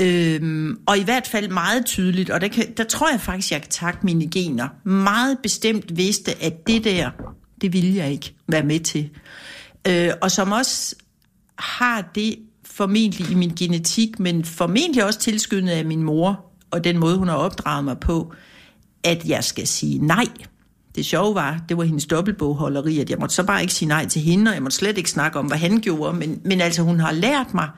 Øhm, 0.00 0.78
og 0.86 0.98
i 0.98 1.02
hvert 1.02 1.26
fald 1.26 1.48
meget 1.48 1.86
tydeligt, 1.86 2.30
og 2.30 2.40
der, 2.40 2.48
kan, 2.48 2.72
der 2.76 2.84
tror 2.84 3.10
jeg 3.10 3.20
faktisk, 3.20 3.52
jeg 3.52 3.60
kan 3.60 3.70
takke 3.70 3.98
mine 4.02 4.30
gener, 4.30 4.68
meget 4.84 5.38
bestemt 5.42 5.96
vidste, 5.96 6.42
at 6.42 6.66
det 6.66 6.84
der, 6.84 7.10
det 7.60 7.72
ville 7.72 7.96
jeg 7.96 8.12
ikke 8.12 8.34
være 8.48 8.62
med 8.62 8.80
til. 8.80 9.10
Øh, 9.88 10.10
og 10.22 10.30
som 10.30 10.52
også 10.52 10.94
har 11.58 12.10
det 12.14 12.36
formentlig 12.64 13.30
i 13.30 13.34
min 13.34 13.52
genetik, 13.58 14.20
men 14.20 14.44
formentlig 14.44 15.04
også 15.04 15.18
tilskyndet 15.18 15.72
af 15.72 15.84
min 15.84 16.02
mor, 16.02 16.44
og 16.70 16.84
den 16.84 16.98
måde, 16.98 17.16
hun 17.16 17.28
har 17.28 17.36
opdraget 17.36 17.84
mig 17.84 17.98
på, 17.98 18.32
at 19.04 19.24
jeg 19.24 19.44
skal 19.44 19.66
sige 19.66 20.06
nej. 20.06 20.26
Det 20.94 21.06
sjove 21.06 21.34
var, 21.34 21.60
det 21.68 21.76
var 21.76 21.84
hendes 21.84 22.06
dobbeltbogholderi, 22.06 22.98
at 22.98 23.10
jeg 23.10 23.18
måtte 23.18 23.34
så 23.34 23.42
bare 23.42 23.62
ikke 23.62 23.74
sige 23.74 23.88
nej 23.88 24.06
til 24.06 24.22
hende, 24.22 24.48
og 24.48 24.54
jeg 24.54 24.62
måtte 24.62 24.76
slet 24.76 24.98
ikke 24.98 25.10
snakke 25.10 25.38
om, 25.38 25.46
hvad 25.46 25.58
han 25.58 25.80
gjorde, 25.80 26.18
men, 26.18 26.40
men 26.44 26.60
altså 26.60 26.82
hun 26.82 27.00
har 27.00 27.12
lært 27.12 27.54
mig, 27.54 27.68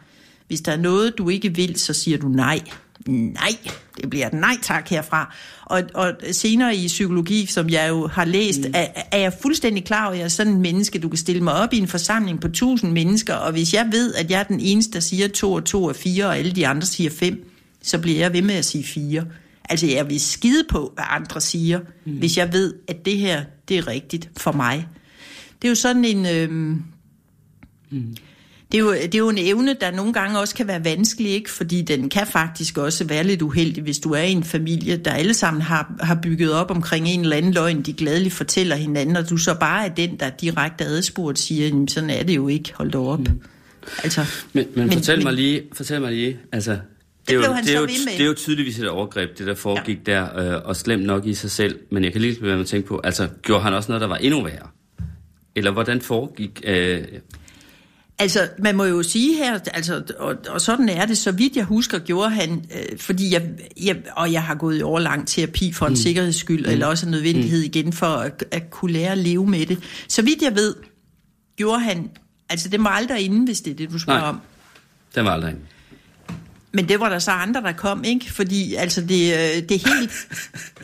hvis 0.52 0.60
der 0.60 0.72
er 0.72 0.76
noget, 0.76 1.18
du 1.18 1.28
ikke 1.28 1.54
vil, 1.54 1.80
så 1.80 1.92
siger 1.92 2.18
du 2.18 2.28
nej. 2.28 2.60
Nej, 3.06 3.56
det 3.96 4.10
bliver 4.10 4.26
et 4.26 4.32
nej 4.32 4.56
tak 4.62 4.88
herfra. 4.88 5.34
Og, 5.64 5.82
og 5.94 6.14
senere 6.32 6.76
i 6.76 6.86
psykologi, 6.86 7.46
som 7.46 7.70
jeg 7.70 7.88
jo 7.88 8.06
har 8.06 8.24
læst, 8.24 8.60
mm. 8.60 8.72
er, 8.74 8.86
er 9.12 9.18
jeg 9.18 9.32
fuldstændig 9.42 9.84
klar 9.84 10.04
over, 10.04 10.12
at 10.12 10.18
jeg 10.18 10.24
er 10.24 10.28
sådan 10.28 10.52
en 10.52 10.60
menneske, 10.60 10.98
du 10.98 11.08
kan 11.08 11.18
stille 11.18 11.42
mig 11.42 11.54
op 11.54 11.72
i 11.72 11.78
en 11.78 11.88
forsamling 11.88 12.40
på 12.40 12.48
tusind 12.48 12.92
mennesker, 12.92 13.34
og 13.34 13.52
hvis 13.52 13.74
jeg 13.74 13.88
ved, 13.92 14.14
at 14.14 14.30
jeg 14.30 14.40
er 14.40 14.44
den 14.44 14.60
eneste, 14.60 14.92
der 14.92 15.00
siger 15.00 15.28
to 15.28 15.52
og 15.52 15.64
to 15.64 15.84
og 15.84 15.96
fire, 15.96 16.26
og 16.26 16.38
alle 16.38 16.52
de 16.52 16.66
andre 16.66 16.86
siger 16.86 17.10
fem, 17.10 17.50
så 17.82 17.98
bliver 17.98 18.18
jeg 18.18 18.32
ved 18.32 18.42
med 18.42 18.54
at 18.54 18.64
sige 18.64 18.84
fire. 18.84 19.24
Altså, 19.68 19.86
jeg 19.86 20.08
vil 20.08 20.20
skide 20.20 20.64
på, 20.70 20.92
hvad 20.94 21.04
andre 21.08 21.40
siger, 21.40 21.80
mm. 22.04 22.12
hvis 22.12 22.36
jeg 22.36 22.52
ved, 22.52 22.74
at 22.88 23.04
det 23.04 23.18
her, 23.18 23.44
det 23.68 23.78
er 23.78 23.86
rigtigt 23.88 24.30
for 24.36 24.52
mig. 24.52 24.86
Det 25.62 25.68
er 25.68 25.70
jo 25.70 25.74
sådan 25.74 26.04
en... 26.04 26.26
Øhm, 26.26 26.82
mm. 27.90 28.16
Det 28.72 28.78
er, 28.78 28.82
jo, 28.82 28.92
det 28.92 29.14
er 29.14 29.18
jo 29.18 29.28
en 29.28 29.38
evne, 29.38 29.74
der 29.80 29.90
nogle 29.90 30.12
gange 30.12 30.38
også 30.38 30.54
kan 30.54 30.68
være 30.68 30.84
vanskelig, 30.84 31.32
ikke? 31.32 31.50
fordi 31.50 31.82
den 31.82 32.08
kan 32.08 32.26
faktisk 32.26 32.78
også 32.78 33.04
være 33.04 33.24
lidt 33.24 33.42
uheldig, 33.42 33.82
hvis 33.82 33.98
du 33.98 34.12
er 34.12 34.22
i 34.22 34.32
en 34.32 34.44
familie, 34.44 34.96
der 34.96 35.10
alle 35.12 35.34
sammen 35.34 35.62
har, 35.62 35.94
har 36.00 36.18
bygget 36.22 36.52
op 36.52 36.70
omkring 36.70 37.08
en 37.08 37.20
eller 37.20 37.36
anden 37.36 37.52
løgn, 37.52 37.82
de 37.82 37.92
gladeligt 37.92 38.34
fortæller 38.34 38.76
hinanden, 38.76 39.16
og 39.16 39.30
du 39.30 39.36
så 39.36 39.54
bare 39.60 39.84
er 39.84 39.94
den, 39.94 40.16
der 40.16 40.30
direkte 40.30 40.84
adspurgt 40.84 41.38
siger, 41.38 41.66
jamen, 41.66 41.88
sådan 41.88 42.10
er 42.10 42.22
det 42.22 42.36
jo 42.36 42.48
ikke, 42.48 42.72
hold 42.74 42.90
da 42.90 42.98
op. 42.98 43.18
Mm. 43.18 43.40
Altså, 44.02 44.24
men, 44.52 44.66
men, 44.74 44.86
men 44.86 44.92
fortæl 44.92 45.18
men, 45.18 45.24
mig 45.24 45.32
lige, 45.32 45.62
fortæl 45.72 46.00
mig 46.00 46.12
lige, 46.12 46.38
altså, 46.52 46.70
det, 46.72 46.80
det, 47.28 47.34
er 47.34 47.36
jo, 47.36 47.42
det, 47.42 47.74
er 47.74 47.80
jo, 47.80 47.86
det 47.86 48.20
er 48.20 48.26
jo 48.26 48.34
tydeligvis 48.34 48.78
et 48.78 48.88
overgreb, 48.88 49.38
det 49.38 49.46
der 49.46 49.54
foregik 49.54 49.98
ja. 50.06 50.12
der, 50.12 50.54
øh, 50.56 50.62
og 50.64 50.76
slemt 50.76 51.04
nok 51.04 51.26
i 51.26 51.34
sig 51.34 51.50
selv, 51.50 51.78
men 51.90 52.04
jeg 52.04 52.12
kan 52.12 52.20
lige 52.20 52.42
være 52.42 52.52
med 52.52 52.60
at 52.60 52.66
tænke 52.66 52.88
på, 52.88 53.00
altså, 53.04 53.28
gjorde 53.42 53.62
han 53.62 53.74
også 53.74 53.88
noget, 53.88 54.00
der 54.00 54.06
var 54.06 54.16
endnu 54.16 54.42
værre? 54.42 54.68
Eller 55.56 55.70
hvordan 55.70 56.00
foregik... 56.00 56.60
Øh, 56.64 57.04
Altså, 58.22 58.48
man 58.58 58.76
må 58.76 58.84
jo 58.84 59.02
sige 59.02 59.36
her, 59.36 59.58
altså, 59.74 60.02
og, 60.18 60.36
og 60.48 60.60
sådan 60.60 60.88
er 60.88 61.06
det, 61.06 61.18
så 61.18 61.32
vidt 61.32 61.56
jeg 61.56 61.64
husker, 61.64 61.98
gjorde 61.98 62.30
han, 62.30 62.64
øh, 62.74 62.98
fordi 62.98 63.32
jeg, 63.32 63.48
jeg, 63.82 63.96
og 64.16 64.32
jeg 64.32 64.42
har 64.42 64.54
gået 64.54 64.78
i 64.78 64.82
overlang 64.82 65.28
terapi 65.28 65.72
for 65.72 65.86
en 65.86 65.92
mm. 65.92 65.96
sikkerheds 65.96 66.36
skyld, 66.36 66.66
mm. 66.66 66.72
eller 66.72 66.86
også 66.86 67.06
en 67.06 67.10
nødvendighed 67.12 67.58
mm. 67.58 67.64
igen 67.64 67.92
for 67.92 68.06
at, 68.06 68.44
at 68.50 68.70
kunne 68.70 68.92
lære 68.92 69.12
at 69.12 69.18
leve 69.18 69.46
med 69.46 69.66
det. 69.66 69.78
Så 70.08 70.22
vidt 70.22 70.42
jeg 70.42 70.54
ved, 70.54 70.74
gjorde 71.56 71.80
han, 71.80 72.10
altså 72.50 72.68
det 72.68 72.84
var 72.84 72.90
aldrig 72.90 73.24
inde, 73.24 73.44
hvis 73.44 73.60
det 73.60 73.70
er 73.70 73.74
det, 73.74 73.90
du 73.90 73.98
spørger 73.98 74.20
Nej, 74.20 74.28
om. 74.28 74.40
den 75.14 75.24
var 75.24 75.30
aldrig 75.30 75.50
inde. 75.50 75.62
Men 76.74 76.88
det 76.88 77.00
var 77.00 77.08
der 77.08 77.18
så 77.18 77.30
andre, 77.30 77.60
der 77.60 77.72
kom, 77.72 78.04
ikke? 78.04 78.32
Fordi 78.32 78.74
altså 78.74 79.00
det, 79.00 79.32
øh, 79.32 79.68
det 79.68 79.72
er 79.72 79.94
helt... 79.94 80.10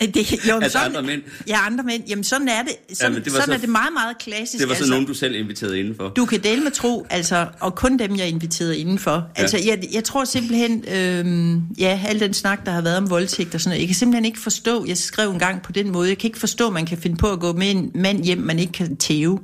Det, 0.14 0.48
jo, 0.48 0.54
altså 0.54 0.78
sådan, 0.78 0.96
andre 0.96 1.02
mænd? 1.02 1.22
Ja, 1.48 1.66
andre 1.66 1.84
mænd. 1.84 2.02
Jamen 2.08 2.24
sådan 2.24 2.48
er 2.48 2.62
det. 2.62 2.96
Sådan, 2.98 3.12
ja, 3.12 3.18
det 3.18 3.32
sådan 3.32 3.46
så, 3.46 3.52
er 3.52 3.56
det 3.58 3.68
meget, 3.68 3.92
meget 3.92 4.18
klassisk. 4.18 4.60
Det 4.60 4.68
var 4.68 4.74
så 4.74 4.78
altså, 4.78 4.90
nogen, 4.90 5.06
du 5.06 5.14
selv 5.14 5.34
inviterede 5.34 5.78
indenfor? 5.78 6.08
Du 6.08 6.24
kan 6.24 6.40
dele 6.42 6.62
med 6.62 6.70
tro, 6.70 7.06
altså, 7.10 7.46
og 7.60 7.74
kun 7.74 7.98
dem, 7.98 8.16
jeg 8.16 8.28
inviterede 8.28 8.78
indenfor. 8.78 9.12
Ja. 9.12 9.42
Altså, 9.42 9.58
jeg, 9.66 9.88
jeg 9.92 10.04
tror 10.04 10.24
simpelthen, 10.24 10.84
øhm, 10.94 11.62
ja, 11.78 12.00
al 12.06 12.20
den 12.20 12.34
snak, 12.34 12.66
der 12.66 12.72
har 12.72 12.80
været 12.80 12.96
om 12.96 13.10
voldtægt 13.10 13.54
og 13.54 13.60
sådan 13.60 13.70
noget, 13.70 13.80
jeg 13.80 13.88
kan 13.88 13.94
simpelthen 13.94 14.24
ikke 14.24 14.38
forstå, 14.38 14.84
jeg 14.88 14.96
skrev 14.96 15.30
en 15.30 15.38
gang 15.38 15.62
på 15.62 15.72
den 15.72 15.90
måde, 15.90 16.08
jeg 16.08 16.18
kan 16.18 16.28
ikke 16.28 16.38
forstå, 16.38 16.66
at 16.66 16.72
man 16.72 16.86
kan 16.86 16.98
finde 16.98 17.16
på 17.16 17.32
at 17.32 17.40
gå 17.40 17.52
med 17.52 17.70
en 17.70 17.90
mand 17.94 18.24
hjem, 18.24 18.38
man 18.38 18.58
ikke 18.58 18.72
kan 18.72 18.96
tæve. 18.96 19.38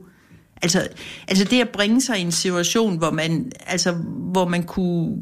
Altså, 0.62 0.88
altså 1.28 1.44
det 1.44 1.60
at 1.60 1.68
bringe 1.68 2.00
sig 2.00 2.18
i 2.18 2.22
en 2.22 2.32
situation, 2.32 2.98
hvor 2.98 3.10
man, 3.10 3.52
altså, 3.66 3.92
hvor 4.32 4.48
man 4.48 4.62
kunne 4.62 5.16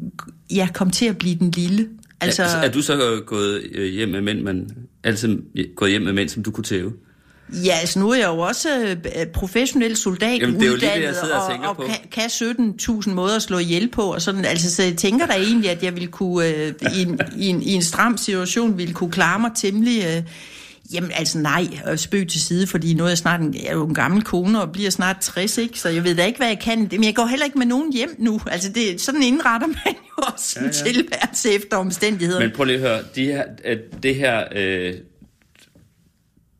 ja, 0.51 0.67
komme 0.73 0.91
til 0.91 1.05
at 1.05 1.17
blive 1.17 1.35
den 1.35 1.51
lille. 1.51 1.89
Altså, 2.21 2.43
er, 2.43 2.47
er 2.47 2.71
du 2.71 2.81
så 2.81 3.21
gået 3.25 3.61
øh, 3.71 3.93
hjem 3.93 4.09
med 4.09 4.21
mænd, 4.21 4.41
man, 4.41 4.69
altså 5.03 5.37
gået 5.75 5.91
hjem 5.91 6.01
med 6.01 6.13
mænd, 6.13 6.29
som 6.29 6.43
du 6.43 6.51
kunne 6.51 6.63
tæve? 6.63 6.93
Ja, 7.49 7.73
altså 7.79 7.99
nu 7.99 8.09
er 8.09 8.15
jeg 8.15 8.27
jo 8.27 8.39
også 8.39 8.97
øh, 9.15 9.27
professionel 9.33 9.97
soldat 9.97 10.41
Jamen, 10.41 10.59
det 10.59 10.67
er 10.67 10.73
uddannet, 10.73 10.95
jo 10.95 10.99
lige 10.99 11.11
det, 11.11 11.31
og, 11.31 11.69
og, 11.69 11.77
og 11.77 11.85
kan, 11.85 11.95
kan 12.11 12.23
17.000 12.23 13.11
måder 13.11 13.35
at 13.35 13.41
slå 13.41 13.57
ihjel 13.57 13.89
på, 13.89 14.01
og 14.01 14.21
sådan, 14.21 14.45
altså, 14.45 14.75
så 14.75 14.83
jeg 14.83 14.97
tænker 14.97 15.25
da 15.25 15.33
egentlig, 15.33 15.69
at 15.69 15.83
jeg 15.83 15.95
vil 15.95 16.07
kunne, 16.07 16.47
øh, 16.47 16.73
i, 16.95 17.01
en, 17.01 17.19
i, 17.37 17.47
en, 17.47 17.61
i 17.61 17.73
en 17.73 17.81
stram 17.81 18.17
situation, 18.17 18.77
ville 18.77 18.93
kunne 18.93 19.11
klare 19.11 19.39
mig 19.39 19.51
temmelig, 19.55 20.03
øh, 20.05 20.23
Jamen 20.93 21.11
altså 21.15 21.37
nej, 21.37 21.67
spøg 21.95 22.27
til 22.27 22.41
side, 22.41 22.67
fordi 22.67 22.93
nu 22.93 23.03
er 23.03 23.07
jeg 23.07 23.17
snart 23.17 23.41
en, 23.41 23.53
jeg 23.53 23.63
er 23.65 23.73
jo 23.73 23.87
en 23.87 23.93
gammel 23.93 24.23
kone 24.23 24.61
og 24.61 24.71
bliver 24.71 24.89
snart 24.89 25.17
60, 25.21 25.57
ikke? 25.57 25.79
så 25.79 25.89
jeg 25.89 26.03
ved 26.03 26.15
da 26.15 26.25
ikke, 26.25 26.37
hvad 26.37 26.47
jeg 26.47 26.59
kan. 26.59 26.87
Men 26.91 27.03
jeg 27.03 27.15
går 27.15 27.25
heller 27.25 27.45
ikke 27.45 27.57
med 27.57 27.65
nogen 27.65 27.93
hjem 27.93 28.15
nu. 28.17 28.41
Altså 28.47 28.69
det, 28.69 29.01
sådan 29.01 29.23
indretter 29.23 29.67
man 29.67 29.77
jo 29.85 30.23
også 30.33 30.59
ja, 30.59 30.65
ja. 30.65 30.71
tilværelse 30.71 31.51
efter 31.51 31.77
omstændigheder. 31.77 32.39
Men 32.39 32.51
prøv 32.55 32.65
lige 32.65 32.75
at 32.75 32.81
høre, 32.81 32.99
de 33.15 33.25
her, 33.25 33.43
det 34.03 34.15
her 34.15 34.43
øh, 34.55 34.93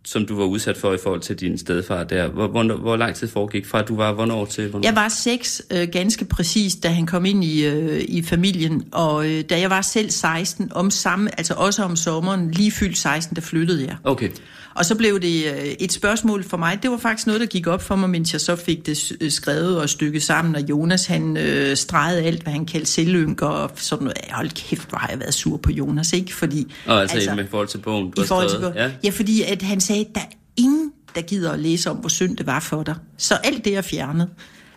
som 0.05 0.25
du 0.25 0.35
var 0.35 0.45
udsat 0.45 0.77
for 0.77 0.93
i 0.93 0.97
forhold 1.03 1.21
til 1.21 1.35
din 1.35 1.57
stedfar 1.57 2.03
der. 2.03 2.27
Hvor, 2.27 2.47
hvor, 2.47 2.75
hvor 2.75 2.95
lang 2.95 3.15
tid 3.15 3.27
foregik 3.27 3.65
fra, 3.65 3.81
du 3.81 3.95
var 3.95 4.13
hvornår 4.13 4.45
til 4.45 4.69
hvornår? 4.69 4.87
Jeg 4.87 4.95
var 4.95 5.09
seks, 5.09 5.61
øh, 5.71 5.87
ganske 5.91 6.25
præcis, 6.25 6.75
da 6.75 6.87
han 6.87 7.05
kom 7.05 7.25
ind 7.25 7.43
i, 7.43 7.65
øh, 7.65 8.03
i 8.07 8.21
familien, 8.21 8.83
og 8.91 9.29
øh, 9.29 9.43
da 9.49 9.59
jeg 9.59 9.69
var 9.69 9.81
selv 9.81 10.09
16, 10.09 10.71
om 10.71 10.91
samme, 10.91 11.39
altså 11.39 11.53
også 11.53 11.83
om 11.83 11.95
sommeren, 11.95 12.51
lige 12.51 12.71
fyldt 12.71 12.97
16, 12.97 13.35
der 13.35 13.41
flyttede 13.41 13.85
jeg. 13.85 13.95
Okay. 14.03 14.29
Og 14.75 14.86
så 14.86 14.95
blev 14.95 15.19
det 15.19 15.45
øh, 15.45 15.63
et 15.63 15.91
spørgsmål 15.91 16.43
for 16.43 16.57
mig. 16.57 16.79
Det 16.83 16.91
var 16.91 16.97
faktisk 16.97 17.27
noget, 17.27 17.41
der 17.41 17.47
gik 17.47 17.67
op 17.67 17.81
for 17.81 17.95
mig, 17.95 18.09
mens 18.09 18.33
jeg 18.33 18.41
så 18.41 18.55
fik 18.55 18.86
det 18.86 19.12
øh, 19.21 19.31
skrevet 19.31 19.81
og 19.81 19.89
stykket 19.89 20.23
sammen. 20.23 20.55
Og 20.55 20.62
Jonas, 20.62 21.05
han 21.05 21.38
øh, 21.38 21.77
stregede 21.77 22.21
alt, 22.21 22.43
hvad 22.43 22.53
han 22.53 22.65
kaldte 22.65 22.91
selvynker 22.91 23.47
og 23.47 23.71
sådan 23.75 24.03
noget. 24.03 24.17
Hold 24.31 24.49
kæft, 24.49 24.89
hvor 24.89 24.97
har 24.97 25.07
jeg 25.09 25.19
været 25.19 25.33
sur 25.33 25.57
på 25.57 25.71
Jonas, 25.71 26.13
ikke? 26.13 26.36
Fordi, 26.36 26.73
og 26.86 27.01
altså, 27.01 27.15
altså 27.15 27.36
med 27.36 27.47
forhold 27.49 27.67
til 27.67 27.77
bogen, 27.77 28.12
du 28.12 28.21
i 28.21 28.25
forhold 28.25 28.49
til 28.49 28.59
bogen. 28.59 28.75
Ja. 28.75 28.91
ja, 29.03 29.09
fordi 29.09 29.41
at 29.43 29.62
han 29.62 29.81
sagde, 29.81 30.05
der 30.15 30.21
er 30.21 30.36
ingen, 30.57 30.91
der 31.15 31.21
gider 31.21 31.51
at 31.51 31.59
læse 31.59 31.89
om, 31.89 31.97
hvor 31.97 32.09
synd 32.09 32.38
det 32.38 32.45
var 32.45 32.59
for 32.59 32.83
dig. 32.83 32.95
Så 33.17 33.36
alt 33.36 33.65
det 33.65 33.75
er 33.75 33.81
fjernet. 33.81 34.29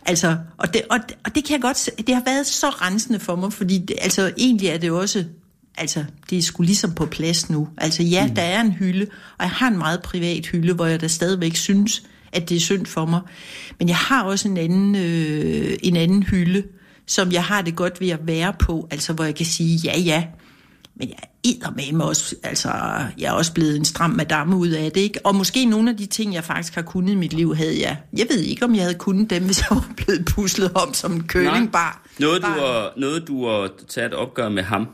Altså, 0.07 0.37
og 0.57 0.75
det, 0.75 0.83
og, 0.91 0.99
og 1.25 1.35
det 1.35 1.45
kan 1.45 1.53
jeg 1.53 1.63
godt, 1.63 1.91
det 2.07 2.15
har 2.15 2.23
været 2.27 2.47
så 2.47 2.69
rensende 2.69 3.21
for 3.21 3.37
mig, 3.37 3.53
fordi 3.53 3.79
det, 3.79 3.97
altså, 4.01 4.33
egentlig 4.39 4.69
er 4.69 4.79
det 4.79 4.91
også 4.91 5.25
altså, 5.77 6.05
det 6.31 6.39
er 6.39 6.43
sgu 6.43 6.63
ligesom 6.63 6.95
på 6.95 7.07
plads 7.07 7.51
nu. 7.51 7.69
Altså 7.79 8.03
ja, 8.03 8.27
mm. 8.27 8.35
der 8.35 8.43
er 8.43 8.61
en 8.61 8.73
hylde, 8.73 9.07
og 9.39 9.45
jeg 9.45 9.51
har 9.51 9.69
en 9.69 9.79
meget 9.79 10.03
privat 10.03 10.47
hylde, 10.47 10.73
hvor 10.73 10.87
jeg 10.87 11.01
da 11.01 11.09
stadigvæk 11.09 11.57
synes, 11.57 12.03
at 12.33 12.49
det 12.49 12.57
er 12.57 12.61
synd 12.61 12.87
for 12.87 13.07
mig. 13.07 13.21
Men 13.79 13.89
jeg 13.89 13.97
har 13.97 14.23
også 14.23 14.49
en 14.49 14.57
anden, 14.57 14.95
øh, 14.97 15.79
en 15.83 15.97
anden 15.97 16.23
hylde, 16.23 16.63
som 17.07 17.33
jeg 17.33 17.45
har 17.45 17.63
det 17.63 17.77
godt 17.77 18.01
ved 18.01 18.09
at 18.09 18.21
være 18.23 18.53
på, 18.59 18.89
altså 18.91 19.13
hvor 19.13 19.25
jeg 19.25 19.35
kan 19.35 19.47
sige, 19.47 19.81
ja 19.85 19.99
ja, 19.99 20.25
men 20.99 21.09
jeg 21.09 21.17
er 21.63 21.71
med 21.71 21.93
mig 21.93 22.07
også, 22.07 22.37
altså 22.43 22.69
jeg 23.19 23.27
er 23.27 23.33
også 23.33 23.53
blevet 23.53 23.77
en 23.77 23.85
stram 23.85 24.11
madame 24.11 24.57
ud 24.57 24.69
af 24.69 24.93
det, 24.93 25.01
ikke? 25.01 25.21
Og 25.25 25.35
måske 25.35 25.65
nogle 25.65 25.91
af 25.91 25.97
de 25.97 26.07
ting, 26.07 26.35
jeg 26.35 26.45
faktisk 26.45 26.75
har 26.75 26.83
kunnet 26.83 27.13
i 27.13 27.15
mit 27.15 27.33
liv, 27.33 27.57
havde 27.57 27.81
jeg, 27.81 27.97
jeg 28.13 28.27
ved 28.31 28.39
ikke, 28.39 28.65
om 28.65 28.75
jeg 28.75 28.83
havde 28.83 28.95
kunnet 28.95 29.31
dem, 29.31 29.45
hvis 29.47 29.61
jeg 29.61 29.69
var 29.71 29.93
blevet 29.97 30.25
puslet 30.25 30.73
om 30.75 30.95
som 30.95 31.13
en 31.13 31.23
kølingbar. 31.23 32.07
Noget, 32.19 32.43
du 32.43 32.47
har, 32.47 32.93
noget, 32.97 33.29
du 33.29 33.47
har 33.47 33.71
taget 33.89 34.15
opgør 34.15 34.49
med 34.49 34.63
ham? 34.63 34.89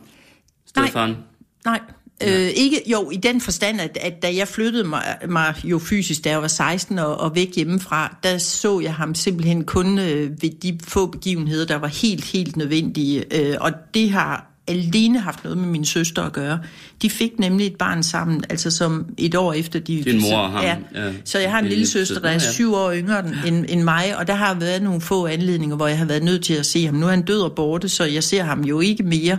Stefan? 0.76 1.08
Nej, 1.08 1.16
nej. 1.64 1.80
Øh, 2.26 2.50
ikke, 2.54 2.82
jo, 2.86 3.10
i 3.10 3.16
den 3.16 3.40
forstand, 3.40 3.80
at, 3.80 3.98
at 4.00 4.22
da 4.22 4.34
jeg 4.34 4.48
flyttede 4.48 4.84
mig, 4.84 5.16
mig 5.28 5.54
jo 5.64 5.78
fysisk, 5.78 6.24
da 6.24 6.30
jeg 6.30 6.42
var 6.42 6.48
16 6.48 6.98
og, 6.98 7.20
og 7.20 7.34
væk 7.34 7.56
hjemmefra, 7.56 8.16
der 8.22 8.38
så 8.38 8.80
jeg 8.80 8.94
ham 8.94 9.14
simpelthen 9.14 9.64
kun 9.64 9.98
øh, 9.98 10.42
ved 10.42 10.50
de 10.62 10.78
få 10.84 11.06
begivenheder, 11.06 11.66
der 11.66 11.76
var 11.76 11.86
helt, 11.86 12.24
helt 12.24 12.56
nødvendige. 12.56 13.24
Øh, 13.40 13.56
og 13.60 13.72
det 13.94 14.10
har 14.10 14.52
alene 14.66 15.20
haft 15.20 15.44
noget 15.44 15.58
med 15.58 15.68
min 15.68 15.84
søster 15.84 16.22
at 16.22 16.32
gøre. 16.32 16.60
De 17.02 17.10
fik 17.10 17.38
nemlig 17.38 17.66
et 17.66 17.76
barn 17.76 18.02
sammen, 18.02 18.44
altså 18.50 18.70
som 18.70 19.06
et 19.18 19.34
år 19.34 19.52
efter 19.52 19.78
de... 19.78 20.02
Din 20.02 20.20
mor 20.20 20.36
og 20.36 20.50
ham. 20.50 20.64
Ja. 20.64 20.76
ja. 20.94 21.12
Så 21.24 21.38
jeg 21.38 21.50
har 21.50 21.58
en 21.58 21.66
lille 21.66 21.86
søster, 21.86 22.20
der 22.20 22.30
er 22.30 22.38
syv 22.38 22.74
år 22.74 22.92
yngre 22.92 23.22
end, 23.46 23.66
end 23.68 23.82
mig, 23.82 24.16
og 24.18 24.26
der 24.26 24.34
har 24.34 24.54
været 24.54 24.82
nogle 24.82 25.00
få 25.00 25.26
anledninger, 25.26 25.76
hvor 25.76 25.86
jeg 25.86 25.98
har 25.98 26.04
været 26.04 26.22
nødt 26.22 26.44
til 26.44 26.54
at 26.54 26.66
se 26.66 26.86
ham. 26.86 26.94
Nu 26.94 27.06
er 27.06 27.10
han 27.10 27.22
død 27.22 27.40
og 27.40 27.52
borte, 27.52 27.88
så 27.88 28.04
jeg 28.04 28.24
ser 28.24 28.42
ham 28.42 28.64
jo 28.64 28.80
ikke 28.80 29.02
mere. 29.02 29.38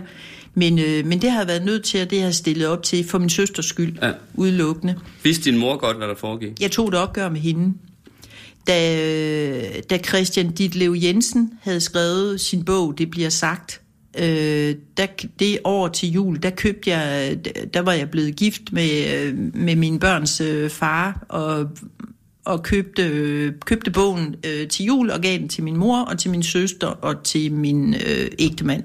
Men, 0.54 0.78
øh, 0.78 1.06
men 1.06 1.22
det 1.22 1.30
har 1.30 1.38
jeg 1.38 1.48
været 1.48 1.64
nødt 1.64 1.84
til, 1.84 1.98
at 1.98 2.10
det 2.10 2.22
har 2.22 2.30
stillet 2.30 2.68
op 2.68 2.82
til 2.82 3.08
for 3.08 3.18
min 3.18 3.28
søsters 3.28 3.66
skyld, 3.66 3.98
ja. 4.02 4.12
udelukkende. 4.34 4.98
Vidste 5.22 5.50
din 5.50 5.58
mor 5.58 5.76
godt, 5.76 5.96
hvad 5.96 6.08
der 6.08 6.14
foregik? 6.14 6.60
Jeg 6.60 6.70
tog 6.70 6.92
det 6.92 7.00
opgør 7.00 7.28
med 7.28 7.40
hende. 7.40 7.74
Da, 8.66 9.80
da 9.90 9.98
Christian 9.98 10.52
Ditlev 10.52 10.96
Jensen 11.02 11.50
havde 11.62 11.80
skrevet 11.80 12.40
sin 12.40 12.64
bog, 12.64 12.98
Det 12.98 13.10
bliver 13.10 13.28
sagt, 13.28 13.80
øh, 14.18 14.74
der, 14.96 15.06
det 15.38 15.58
år 15.64 15.88
til 15.88 16.10
jul, 16.10 16.42
der 16.42 16.50
købte 16.50 16.90
jeg, 16.90 17.38
der 17.74 17.80
var 17.80 17.92
jeg 17.92 18.10
blevet 18.10 18.36
gift 18.36 18.72
med, 18.72 19.32
med 19.34 19.76
min 19.76 19.98
børns 19.98 20.40
øh, 20.40 20.70
far, 20.70 21.26
og 21.28 21.68
og 22.44 22.62
købte, 22.62 23.02
øh, 23.02 23.52
købte 23.66 23.90
bogen 23.90 24.36
øh, 24.46 24.68
til 24.68 24.86
jul 24.86 25.10
og 25.10 25.20
gav 25.20 25.38
den 25.38 25.48
til 25.48 25.64
min 25.64 25.76
mor 25.76 26.00
og 26.00 26.18
til 26.18 26.30
min 26.30 26.42
søster 26.42 26.86
og 26.86 27.22
til 27.22 27.52
min 27.52 27.94
øh, 27.94 28.30
ægtemand. 28.38 28.82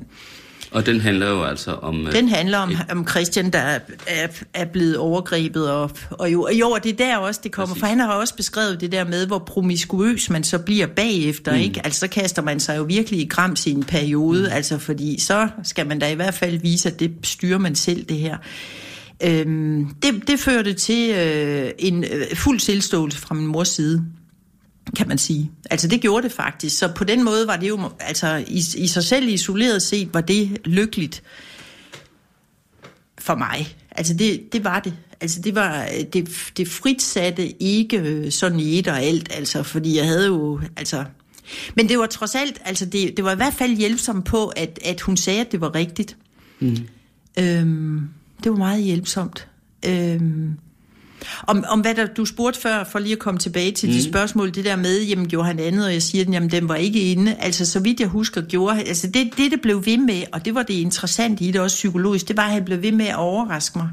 Og 0.71 0.86
den 0.86 1.01
handler 1.01 1.29
jo 1.29 1.43
altså 1.43 1.71
om... 1.71 2.08
Øh, 2.08 2.13
den 2.13 2.29
handler 2.29 2.58
om, 2.58 2.75
om 2.91 3.08
Christian, 3.08 3.49
der 3.49 3.60
er, 3.60 3.79
er, 4.08 4.27
er 4.53 4.65
blevet 4.65 4.97
overgrebet, 4.97 5.71
og, 5.71 5.91
og 6.12 6.32
jo, 6.32 6.49
jo, 6.49 6.69
og 6.69 6.84
det 6.84 6.91
er 6.91 7.05
der 7.05 7.17
også, 7.17 7.39
det 7.43 7.51
kommer, 7.51 7.67
Præcis. 7.67 7.79
for 7.79 7.88
han 7.88 7.99
har 7.99 8.13
også 8.13 8.36
beskrevet 8.36 8.82
det 8.82 8.91
der 8.91 9.03
med, 9.03 9.27
hvor 9.27 9.39
promiskuøs 9.39 10.29
man 10.29 10.43
så 10.43 10.60
bliver 10.60 10.88
bagefter, 10.88 11.51
mm. 11.51 11.60
ikke? 11.60 11.82
Altså, 11.84 11.99
så 11.99 12.08
kaster 12.08 12.41
man 12.41 12.60
sig 12.60 12.77
jo 12.77 12.84
virkelig 12.84 13.19
i 13.19 13.25
grams 13.25 13.67
i 13.67 13.71
en 13.71 13.84
periode, 13.84 14.41
mm. 14.41 14.55
altså, 14.55 14.77
fordi 14.77 15.19
så 15.19 15.47
skal 15.63 15.88
man 15.88 15.99
da 15.99 16.12
i 16.12 16.15
hvert 16.15 16.34
fald 16.34 16.60
vise, 16.60 16.89
at 16.89 16.99
det 16.99 17.12
styrer 17.23 17.58
man 17.58 17.75
selv, 17.75 18.05
det 18.05 18.17
her. 18.17 18.38
Øhm, 19.23 19.88
det, 20.03 20.27
det 20.27 20.39
førte 20.39 20.73
til 20.73 21.15
øh, 21.15 21.71
en 21.79 22.03
øh, 22.03 22.36
fuld 22.36 22.60
tilståelse 22.60 23.17
fra 23.19 23.36
min 23.36 23.47
mors 23.47 23.67
side 23.67 24.05
kan 24.95 25.08
man 25.08 25.17
sige. 25.17 25.52
Altså 25.69 25.88
det 25.88 26.02
gjorde 26.02 26.23
det 26.23 26.32
faktisk. 26.32 26.78
Så 26.78 26.91
på 26.95 27.04
den 27.04 27.23
måde 27.23 27.47
var 27.47 27.56
det 27.56 27.69
jo, 27.69 27.91
altså 27.99 28.43
i, 28.47 28.63
i 28.78 28.88
sig 28.88 29.04
selv 29.04 29.28
isoleret 29.28 29.81
set, 29.81 30.13
var 30.13 30.21
det 30.21 30.58
lykkeligt 30.65 31.23
for 33.17 33.35
mig. 33.35 33.75
Altså 33.92 34.13
det, 34.13 34.54
det 34.54 34.63
var 34.63 34.79
det. 34.79 34.94
Altså 35.21 35.42
det 35.42 35.56
var, 35.56 35.87
det, 36.13 36.29
det 36.58 36.67
fritsatte 36.67 37.63
ikke 37.63 38.31
sådan 38.31 38.60
i 38.60 38.79
et 38.79 38.87
og 38.87 39.02
alt, 39.02 39.29
altså 39.31 39.63
fordi 39.63 39.98
jeg 39.98 40.06
havde 40.06 40.25
jo, 40.25 40.62
altså 40.77 41.06
men 41.75 41.90
det 41.90 42.00
var 42.00 42.06
trods 42.06 42.35
alt, 42.35 42.62
altså 42.65 42.85
det, 42.85 43.17
det 43.17 43.25
var 43.25 43.31
i 43.31 43.35
hvert 43.35 43.54
fald 43.54 43.77
hjælpsomt 43.77 44.25
på, 44.25 44.48
at, 44.48 44.79
at 44.85 45.02
hun 45.02 45.17
sagde, 45.17 45.42
at 45.42 45.52
det 45.52 45.62
var 45.62 45.75
rigtigt. 45.75 46.17
Mm. 46.60 46.77
Øhm, 47.40 48.10
det 48.44 48.52
var 48.52 48.58
meget 48.58 48.83
hjælpsomt. 48.83 49.48
Øhm, 49.85 50.58
Om, 51.47 51.63
om 51.69 51.79
hvad 51.79 51.95
der, 51.95 52.05
du 52.05 52.25
spurgte 52.25 52.59
før, 52.59 52.83
for 52.83 52.99
lige 52.99 53.13
at 53.13 53.19
komme 53.19 53.39
tilbage 53.39 53.71
til 53.71 53.89
mm. 53.89 53.95
det 53.95 54.03
spørgsmål, 54.03 54.53
det 54.55 54.65
der 54.65 54.75
med, 54.75 55.03
jamen 55.03 55.27
gjorde 55.27 55.47
han 55.47 55.59
andet, 55.59 55.85
og 55.85 55.93
jeg 55.93 56.01
siger, 56.01 56.25
jamen 56.31 56.51
den 56.51 56.69
var 56.69 56.75
ikke 56.75 56.99
inde. 56.99 57.35
Altså 57.39 57.65
så 57.65 57.79
vidt 57.79 57.99
jeg 57.99 58.07
husker, 58.07 58.41
gjorde 58.41 58.75
han, 58.75 58.87
altså 58.87 59.07
det, 59.07 59.29
det, 59.37 59.51
det 59.51 59.61
blev 59.61 59.85
ved 59.85 59.97
med, 59.97 60.23
og 60.31 60.45
det 60.45 60.55
var 60.55 60.63
det 60.63 60.73
interessante 60.73 61.43
i 61.43 61.51
det 61.51 61.61
også 61.61 61.75
psykologisk, 61.75 62.27
det 62.27 62.37
var, 62.37 62.43
at 62.43 62.51
han 62.51 62.65
blev 62.65 62.81
ved 62.81 62.91
med 62.91 63.05
at 63.05 63.15
overraske 63.15 63.77
mig. 63.77 63.89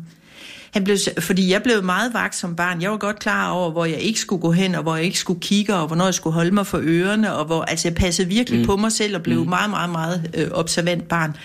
Han 0.71 0.85
blev, 0.85 0.97
fordi 1.19 1.53
jeg 1.53 1.63
blev 1.63 1.85
meget 1.85 2.15
vagt 2.15 2.37
som 2.37 2.57
barn. 2.57 2.83
Jeg 2.83 2.91
var 2.91 2.97
godt 2.97 3.19
klar 3.19 3.51
over, 3.51 3.71
hvor 3.71 3.85
jeg 3.85 3.99
ikke 3.99 4.21
skulle 4.21 4.43
gå 4.43 4.53
hen, 4.53 4.75
og 4.75 4.83
hvor 4.83 4.97
jeg 4.97 5.05
ikke 5.05 5.19
skulle 5.19 5.41
kigge, 5.41 5.75
og 5.75 5.87
hvornår 5.87 6.05
jeg 6.05 6.15
skulle 6.15 6.35
holde 6.35 6.51
mig 6.51 6.67
for 6.67 6.81
ørerne, 6.83 7.35
og 7.35 7.45
hvor, 7.45 7.63
altså 7.63 7.89
jeg 7.89 7.95
passede 7.95 8.29
virkelig 8.29 8.61
mm. 8.61 8.67
på 8.67 8.77
mig 8.77 8.93
selv, 8.93 9.17
og 9.17 9.23
blev 9.23 9.43
mm. 9.43 9.49
meget, 9.49 9.71
meget, 9.71 9.91
meget 9.91 10.31
øh, 10.35 10.49
observant 10.51 11.09
barn. 11.09 11.37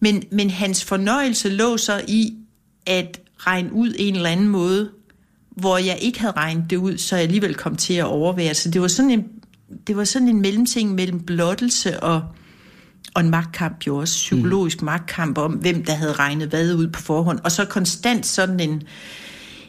Men, 0.00 0.22
men 0.32 0.50
hans 0.50 0.84
fornøjelse 0.84 1.48
lå 1.48 1.76
så 1.76 2.00
i 2.08 2.34
at 2.86 3.20
regne 3.38 3.72
ud 3.72 3.94
en 3.98 4.16
eller 4.16 4.30
anden 4.30 4.48
måde, 4.48 4.90
hvor 5.54 5.78
jeg 5.78 5.98
ikke 6.00 6.20
havde 6.20 6.32
regnet 6.36 6.70
det 6.70 6.76
ud, 6.76 6.98
så 6.98 7.16
jeg 7.16 7.22
alligevel 7.22 7.54
kom 7.54 7.76
til 7.76 7.94
at 7.94 8.04
overvære. 8.04 8.54
Så 8.54 8.70
det 8.70 8.80
var 8.80 8.88
sådan 8.88 9.10
en, 9.10 9.24
det 9.86 9.96
var 9.96 10.04
sådan 10.04 10.28
en 10.28 10.40
mellemting 10.40 10.94
mellem 10.94 11.20
blottelse 11.20 12.00
og, 12.00 12.22
og 13.14 13.22
en 13.22 13.30
magtkamp 13.30 13.86
jo 13.86 13.96
også, 13.96 14.14
psykologisk 14.14 14.82
mm. 14.82 14.84
magtkamp 14.84 15.38
om, 15.38 15.52
hvem 15.52 15.84
der 15.84 15.94
havde 15.94 16.12
regnet 16.12 16.48
hvad 16.48 16.74
ud 16.74 16.88
på 16.88 17.00
forhånd. 17.00 17.38
Og 17.44 17.52
så 17.52 17.64
konstant 17.64 18.26
sådan 18.26 18.60
en, 18.60 18.82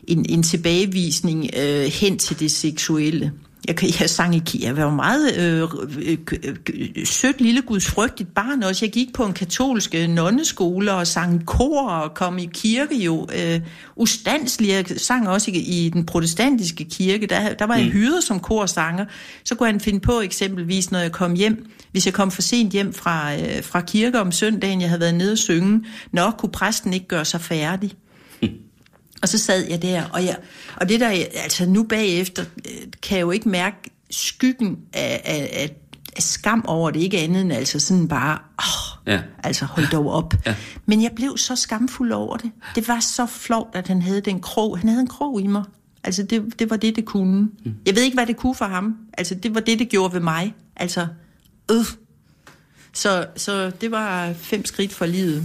en, 0.08 0.26
en 0.30 0.44
tilbagevisning 0.44 1.50
øh, 1.58 1.84
hen 1.84 2.18
til 2.18 2.40
det 2.40 2.52
seksuelle. 2.52 3.32
Jeg, 3.68 4.00
jeg 4.00 4.10
sang 4.10 4.36
i 4.36 4.62
Jeg 4.64 4.78
var 4.78 4.90
meget 4.90 5.38
øh, 5.38 5.70
øh, 6.10 6.18
øh, 6.74 7.06
sødt 7.06 7.42
lille 7.42 7.62
gudsfrygtigt 7.62 8.34
barn 8.36 8.64
også. 8.64 8.86
Jeg 8.86 8.94
gik 8.94 9.14
på 9.14 9.26
en 9.26 9.34
katolsk 9.34 9.96
øh, 9.96 10.10
nonneskole 10.10 10.94
og 10.94 11.08
sang 11.08 11.46
kor 11.46 11.90
og 11.90 12.14
kom 12.14 12.38
i 12.38 12.50
kirke 12.54 12.96
jo. 12.96 13.28
Øh, 13.36 13.62
ustandslig. 13.96 14.70
Jeg 14.70 14.86
sang 14.98 15.30
også 15.30 15.52
i, 15.52 15.86
i 15.86 15.90
den 15.90 16.06
protestantiske 16.06 16.84
kirke. 16.84 17.28
Der, 17.28 17.54
der 17.54 17.66
var 17.66 17.76
jeg 17.76 17.86
mm. 17.86 17.92
hyret 17.92 18.24
som 18.24 18.40
korsanger. 18.40 19.06
Så 19.44 19.56
kunne 19.56 19.72
han 19.72 19.80
finde 19.80 20.00
på 20.00 20.22
eksempelvis, 20.22 20.92
når 20.92 21.00
jeg 21.00 21.12
kom 21.12 21.34
hjem, 21.34 21.70
hvis 21.92 22.06
jeg 22.06 22.14
kom 22.14 22.32
for 22.32 22.42
sent 22.42 22.72
hjem 22.72 22.94
fra, 22.94 23.36
øh, 23.36 23.64
fra 23.64 23.82
kirke 23.82 24.20
om 24.20 24.32
søndagen, 24.32 24.82
jeg 24.82 24.90
havde 24.90 25.02
været 25.02 25.16
nede 25.16 25.32
og 25.32 25.38
synge, 25.38 25.86
nok 26.12 26.36
kunne 26.38 26.52
præsten 26.52 26.94
ikke 26.94 27.08
gøre 27.08 27.26
sig 27.26 27.42
færdig. 27.42 27.92
Og 29.26 29.30
så 29.30 29.38
sad 29.38 29.68
jeg 29.70 29.82
der, 29.82 30.04
og, 30.14 30.26
jeg, 30.26 30.38
og 30.76 30.90
det 30.90 31.00
der, 31.00 31.10
altså 31.44 31.66
nu 31.66 31.84
bagefter, 31.84 32.46
øh, 32.66 32.88
kan 33.02 33.18
jeg 33.18 33.22
jo 33.22 33.32
ikke 33.32 33.50
mærke 33.50 33.78
skyggen 34.12 34.78
af, 34.94 35.22
af, 35.26 35.50
af, 35.54 35.76
af 36.16 36.24
skam 36.24 36.66
over 36.68 36.92
det, 36.92 37.00
ikke 37.00 37.20
andet 37.20 37.42
end 37.42 37.54
altså 37.54 37.80
sådan 37.80 38.08
bare, 38.08 38.40
åh, 38.60 39.14
ja. 39.14 39.22
altså 39.44 39.66
hold 39.66 39.92
dog 39.92 40.12
op. 40.12 40.34
Ja. 40.46 40.56
Men 40.86 41.04
jeg 41.04 41.12
blev 41.16 41.38
så 41.38 41.56
skamfuld 41.56 42.12
over 42.12 42.38
det. 42.38 42.52
Det 42.76 42.88
var 42.88 43.00
så 43.00 43.26
flot, 43.26 43.68
at 43.74 43.88
han 43.88 44.02
havde 44.02 44.22
den 44.22 44.42
krog. 44.42 44.80
Han 44.80 44.90
havde 44.90 45.02
en 45.02 45.08
krog 45.08 45.42
i 45.42 45.48
mig. 45.48 45.64
Altså 46.04 46.24
det, 46.24 46.60
det 46.60 46.70
var 46.70 46.78
det, 46.78 46.96
det 46.96 47.06
kunne. 47.06 47.42
Mm. 47.42 47.76
Jeg 47.86 47.96
ved 47.96 48.04
ikke, 48.04 48.16
hvad 48.16 48.26
det 48.26 48.38
kunne 48.38 48.56
for 48.56 48.66
ham. 48.66 48.98
Altså 49.18 49.36
det 49.36 49.56
var 49.56 49.62
det, 49.62 49.80
det 49.80 49.90
gjorde 49.90 50.14
ved 50.14 50.22
mig. 50.22 50.56
Altså, 50.76 51.08
øh. 51.72 51.86
Så, 52.94 53.28
så 53.36 53.70
det 53.82 53.92
var 53.92 54.34
fem 54.34 54.66
skridt 54.66 54.94
for 54.94 55.06
livet. 55.06 55.44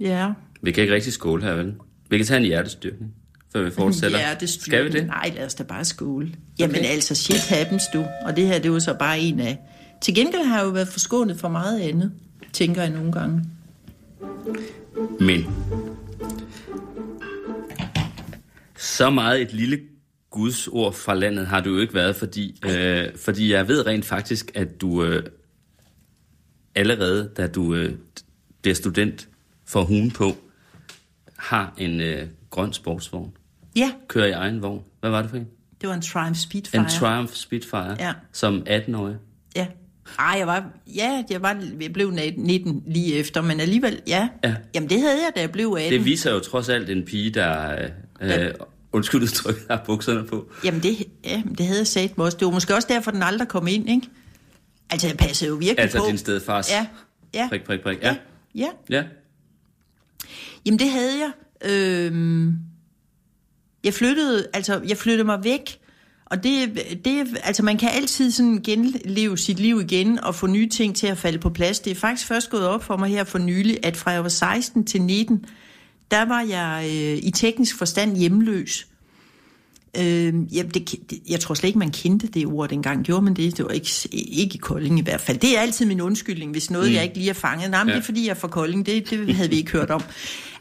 Ja. 0.00 0.32
Vi 0.66 0.72
kan 0.72 0.82
ikke 0.82 0.94
rigtig 0.94 1.12
skåle 1.12 1.42
her, 1.42 1.54
vel? 1.54 1.74
Vi 2.10 2.16
kan 2.16 2.26
tage 2.26 2.38
en 2.38 2.44
hjertestyrkning, 2.44 3.14
før 3.52 3.62
vi 3.62 3.70
fortsætter. 3.70 4.46
Skal 4.46 4.84
vi 4.84 4.88
det? 4.88 5.06
Nej, 5.06 5.32
lad 5.36 5.46
os 5.46 5.54
da 5.54 5.62
bare 5.62 5.84
skåle. 5.84 6.32
Jamen 6.58 6.76
okay. 6.76 6.88
altså, 6.88 7.14
shit 7.14 7.46
happens 7.48 7.82
du. 7.92 8.04
Og 8.24 8.36
det 8.36 8.46
her, 8.46 8.58
det 8.58 8.72
var 8.72 8.78
så 8.78 8.94
bare 8.98 9.20
en 9.20 9.40
af... 9.40 9.58
Til 10.02 10.14
gengæld 10.14 10.42
har 10.42 10.56
jeg 10.58 10.64
jo 10.64 10.70
været 10.70 10.88
forskånet 10.88 11.36
for 11.36 11.48
meget 11.48 11.80
andet, 11.80 12.12
tænker 12.52 12.82
jeg 12.82 12.90
nogle 12.90 13.12
gange. 13.12 13.44
Men... 15.20 15.46
Så 18.78 19.10
meget 19.10 19.42
et 19.42 19.52
lille 19.52 19.80
Guds 20.30 20.68
ord 20.68 20.94
fra 20.94 21.14
landet 21.14 21.46
har 21.46 21.60
du 21.60 21.74
jo 21.74 21.80
ikke 21.80 21.94
været, 21.94 22.16
fordi, 22.16 22.60
øh, 22.64 23.06
fordi 23.16 23.52
jeg 23.52 23.68
ved 23.68 23.86
rent 23.86 24.04
faktisk, 24.04 24.50
at 24.54 24.80
du 24.80 25.04
øh, 25.04 25.22
allerede, 26.74 27.30
da 27.36 27.46
du 27.46 27.74
øh, 27.74 27.94
bliver 28.62 28.74
student, 28.74 29.28
får 29.66 29.82
hun 29.82 30.10
på, 30.10 30.36
har 31.36 31.74
en 31.78 32.00
øh, 32.00 32.28
grøn 32.50 32.72
sportsvogn. 32.72 33.32
Ja. 33.76 33.92
Kører 34.08 34.26
i 34.26 34.30
egen 34.30 34.62
vogn. 34.62 34.82
Hvad 35.00 35.10
var 35.10 35.22
det 35.22 35.30
for 35.30 35.36
en? 35.36 35.46
Det 35.80 35.88
var 35.88 35.94
en 35.94 36.02
Triumph 36.02 36.38
Speedfire. 36.38 36.82
En 36.82 36.88
Triumph 36.88 37.32
Speedfire, 37.32 37.96
ja. 37.98 38.12
som 38.32 38.66
18-årig. 38.68 39.16
Ja. 39.56 39.66
Ej, 40.18 40.34
jeg 40.38 40.46
var, 40.46 40.64
ja, 40.86 41.22
jeg, 41.30 41.42
var, 41.42 41.62
jeg 41.80 41.92
blev 41.92 42.10
19 42.10 42.82
lige 42.86 43.14
efter, 43.14 43.42
men 43.42 43.60
alligevel, 43.60 44.00
ja. 44.06 44.28
ja. 44.44 44.54
Jamen, 44.74 44.90
det 44.90 45.00
havde 45.00 45.14
jeg, 45.14 45.32
da 45.36 45.40
jeg 45.40 45.50
blev 45.50 45.76
18. 45.78 45.92
Det 45.92 46.04
viser 46.04 46.32
jo 46.32 46.40
trods 46.40 46.68
alt 46.68 46.90
en 46.90 47.04
pige, 47.04 47.30
der, 47.30 47.72
øh, 48.20 48.30
ja. 48.30 48.48
undskyld 48.92 49.22
udtryk, 49.22 49.54
har 49.70 49.82
bukserne 49.86 50.26
på. 50.26 50.50
Jamen, 50.64 50.82
det, 50.82 51.04
ja, 51.24 51.42
det 51.58 51.66
havde 51.66 51.78
jeg 51.78 51.86
sagt 51.86 52.18
mig 52.18 52.24
også. 52.24 52.38
Det 52.38 52.46
var 52.46 52.52
måske 52.52 52.74
også 52.74 52.88
derfor, 52.90 53.10
den 53.10 53.22
aldrig 53.22 53.48
kom 53.48 53.66
ind, 53.66 53.90
ikke? 53.90 54.08
Altså, 54.90 55.06
jeg 55.06 55.16
passede 55.16 55.48
jo 55.50 55.54
virkelig 55.54 55.78
altså, 55.78 55.98
på. 55.98 56.04
Altså, 56.04 56.10
din 56.10 56.18
stedfars 56.18 56.70
ja. 56.70 56.86
Ja. 57.34 57.48
prik, 57.48 57.64
prik, 57.64 57.80
prik. 57.80 57.98
Ja. 58.02 58.16
Ja. 58.54 58.68
ja. 58.90 59.04
Jamen, 60.66 60.78
det 60.78 60.90
havde 60.90 61.18
jeg. 61.18 61.30
Øhm, 61.70 62.54
jeg 63.84 63.94
flyttede, 63.94 64.46
altså, 64.54 64.80
jeg 64.88 64.96
flyttede 64.96 65.24
mig 65.24 65.44
væk, 65.44 65.78
og 66.24 66.42
det, 66.42 66.74
det, 67.04 67.38
altså 67.42 67.62
man 67.62 67.78
kan 67.78 67.88
altid 67.92 68.30
sådan 68.30 68.62
genleve 68.62 69.38
sit 69.38 69.60
liv 69.60 69.80
igen 69.80 70.20
og 70.20 70.34
få 70.34 70.46
nye 70.46 70.68
ting 70.68 70.96
til 70.96 71.06
at 71.06 71.18
falde 71.18 71.38
på 71.38 71.50
plads. 71.50 71.80
Det 71.80 71.90
er 71.90 71.94
faktisk 71.94 72.28
først 72.28 72.50
gået 72.50 72.66
op 72.66 72.84
for 72.84 72.96
mig 72.96 73.08
her 73.08 73.24
for 73.24 73.38
nylig, 73.38 73.78
at 73.82 73.96
fra 73.96 74.10
jeg 74.10 74.22
var 74.22 74.28
16 74.28 74.84
til 74.84 75.02
19, 75.02 75.44
der 76.10 76.24
var 76.24 76.42
jeg 76.42 76.84
øh, 76.84 77.18
i 77.22 77.30
teknisk 77.30 77.78
forstand 77.78 78.16
hjemløs. 78.16 78.86
Øh, 79.98 80.56
ja, 80.56 80.62
det, 80.62 80.94
jeg 81.28 81.40
tror 81.40 81.54
slet 81.54 81.68
ikke, 81.68 81.78
man 81.78 81.90
kendte 81.90 82.26
det 82.26 82.46
ord 82.46 82.68
dengang. 82.68 83.04
Gjorde 83.04 83.22
man 83.22 83.34
det? 83.34 83.56
Det 83.56 83.64
var 83.64 83.70
ikke, 83.70 83.90
ikke 84.12 84.54
i 84.54 84.58
Kolding 84.58 84.98
i 84.98 85.02
hvert 85.02 85.20
fald. 85.20 85.38
Det 85.38 85.56
er 85.56 85.60
altid 85.60 85.86
min 85.86 86.00
undskyldning, 86.00 86.52
hvis 86.52 86.70
noget, 86.70 86.88
mm. 86.88 86.94
jeg 86.94 87.02
ikke 87.02 87.16
lige 87.16 87.26
har 87.26 87.34
fanget. 87.34 87.70
Nej, 87.70 87.84
men 87.84 87.88
ja. 87.88 87.94
det 87.94 88.00
er 88.00 88.04
fordi, 88.04 88.24
jeg 88.24 88.30
er 88.30 88.34
fra 88.34 88.48
Kolding. 88.48 88.86
Det, 88.86 89.10
det 89.10 89.34
havde 89.34 89.50
vi 89.50 89.56
ikke 89.56 89.72
hørt 89.72 89.90
om. 89.90 90.02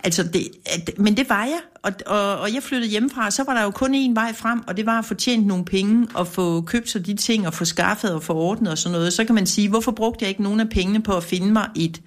Altså, 0.04 0.24
det, 0.24 0.48
at, 0.66 0.90
men 0.98 1.18
det 1.18 1.30
var 1.30 1.44
jeg, 1.44 1.60
og, 1.84 1.92
og, 2.06 2.38
og 2.38 2.54
jeg 2.54 2.64
flyttede 2.64 2.92
hjemmefra, 2.92 3.32
så 3.32 3.44
var 3.44 3.54
der 3.54 3.64
jo 3.64 3.72
kun 3.72 3.96
én 3.96 4.14
vej 4.14 4.34
frem, 4.34 4.60
og 4.68 4.78
det 4.78 4.86
var 4.86 5.00
at 5.00 5.06
få 5.06 5.14
tjent 5.14 5.48
nogle 5.48 5.66
penge, 5.66 6.08
og 6.14 6.28
få 6.28 6.62
købt 6.62 6.90
sig 6.90 7.06
de 7.06 7.14
ting, 7.14 7.48
og 7.48 7.54
få 7.54 7.66
skaffet 7.66 8.14
og 8.14 8.24
få 8.24 8.34
ordnet 8.34 8.72
og 8.72 8.78
sådan 8.78 8.92
noget. 8.92 9.14
Så 9.14 9.26
kan 9.26 9.36
man 9.36 9.46
sige, 9.46 9.70
hvorfor 9.70 9.92
brugte 9.92 10.24
jeg 10.24 10.30
ikke 10.30 10.44
nogen 10.44 10.60
af 10.60 10.70
pengene 10.70 11.02
på 11.02 11.18
at 11.18 11.24
finde 11.24 11.54
mig 11.54 11.70
et 11.76 12.02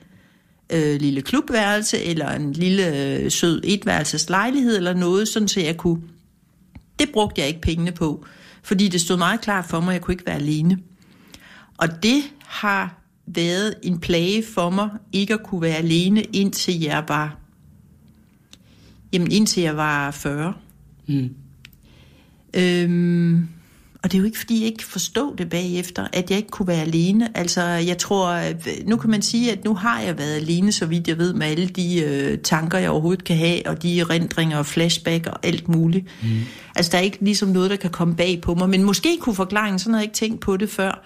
øh, 0.73 1.01
lille 1.01 1.23
klubværelse, 1.23 2.03
eller 2.03 2.31
en 2.31 2.53
lille 2.53 2.97
øh, 2.97 3.31
sød 3.31 3.61
etværelses 3.65 4.29
lejlighed, 4.29 4.77
eller 4.77 4.95
noget, 4.95 5.29
sådan 5.29 5.49
så 5.49 5.61
jeg 5.61 5.77
kunne 5.77 5.99
det 6.99 7.11
brugte 7.13 7.41
jeg 7.41 7.49
ikke 7.49 7.61
pengene 7.61 7.93
på, 7.93 8.27
fordi 8.63 8.89
det 8.89 9.01
stod 9.01 9.17
meget 9.17 9.41
klart 9.41 9.65
for 9.65 9.81
mig, 9.81 9.89
at 9.89 9.95
jeg 9.95 10.03
kunne 10.03 10.15
ikke 10.15 10.27
være 10.27 10.35
alene. 10.35 10.79
Og 11.79 12.03
det 12.03 12.23
har 12.47 12.99
været 13.27 13.75
en 13.83 14.01
plage 14.01 14.45
for 14.55 14.71
mig, 14.71 14.91
ikke 15.13 15.35
at 15.35 15.43
kunne 15.43 15.63
være 15.63 15.77
alene, 15.77 16.23
indtil 16.23 16.81
jeg 16.81 17.05
var, 17.09 17.37
jamen 19.13 19.33
indtil 19.33 19.63
jeg 19.63 19.77
var 19.77 20.11
40. 20.11 20.55
Mm. 21.07 21.35
Øhm, 22.57 23.49
og 24.03 24.13
det 24.13 24.15
er 24.15 24.19
jo 24.19 24.25
ikke, 24.25 24.39
fordi 24.39 24.61
jeg 24.61 24.67
ikke 24.67 24.85
forstod 24.85 25.37
det 25.37 25.51
bagefter, 25.51 26.07
at 26.13 26.31
jeg 26.31 26.39
ikke 26.39 26.51
kunne 26.51 26.69
være 26.69 26.81
alene. 26.81 27.39
Altså, 27.39 27.63
jeg 27.63 27.99
tror, 27.99 28.41
nu 28.87 28.97
kan 28.97 29.11
man 29.11 29.23
sige, 29.23 29.53
at 29.53 29.65
nu 29.65 29.75
har 29.75 30.01
jeg 30.01 30.19
været 30.19 30.37
alene, 30.37 30.73
så 30.73 30.87
vidt 30.87 31.09
jeg 31.09 31.19
ved, 31.19 31.33
med 31.33 31.47
alle 31.47 31.69
de 31.69 32.01
øh, 32.01 32.39
tanker, 32.39 32.79
jeg 32.79 32.91
overhovedet 32.91 33.25
kan 33.25 33.37
have, 33.37 33.67
og 33.67 33.83
de 33.83 34.01
erindringer 34.01 34.59
og 34.59 34.67
flashback 34.67 35.27
og 35.27 35.47
alt 35.47 35.69
muligt. 35.69 36.07
Mm. 36.23 36.29
Altså, 36.77 36.93
der 36.93 36.99
er 36.99 37.03
ikke 37.03 37.19
ligesom 37.21 37.49
noget, 37.49 37.71
der 37.71 37.77
kan 37.77 37.91
komme 37.91 38.17
bag 38.17 38.41
på 38.43 38.55
mig. 38.55 38.69
Men 38.71 38.85
måske 38.85 39.19
kunne 39.21 39.35
forklaringen, 39.35 39.79
sådan 39.79 39.95
havde 39.95 40.03
jeg 40.03 40.07
ikke 40.07 40.17
tænkt 40.17 40.41
på 40.41 40.57
det 40.57 40.71
før, 40.71 41.05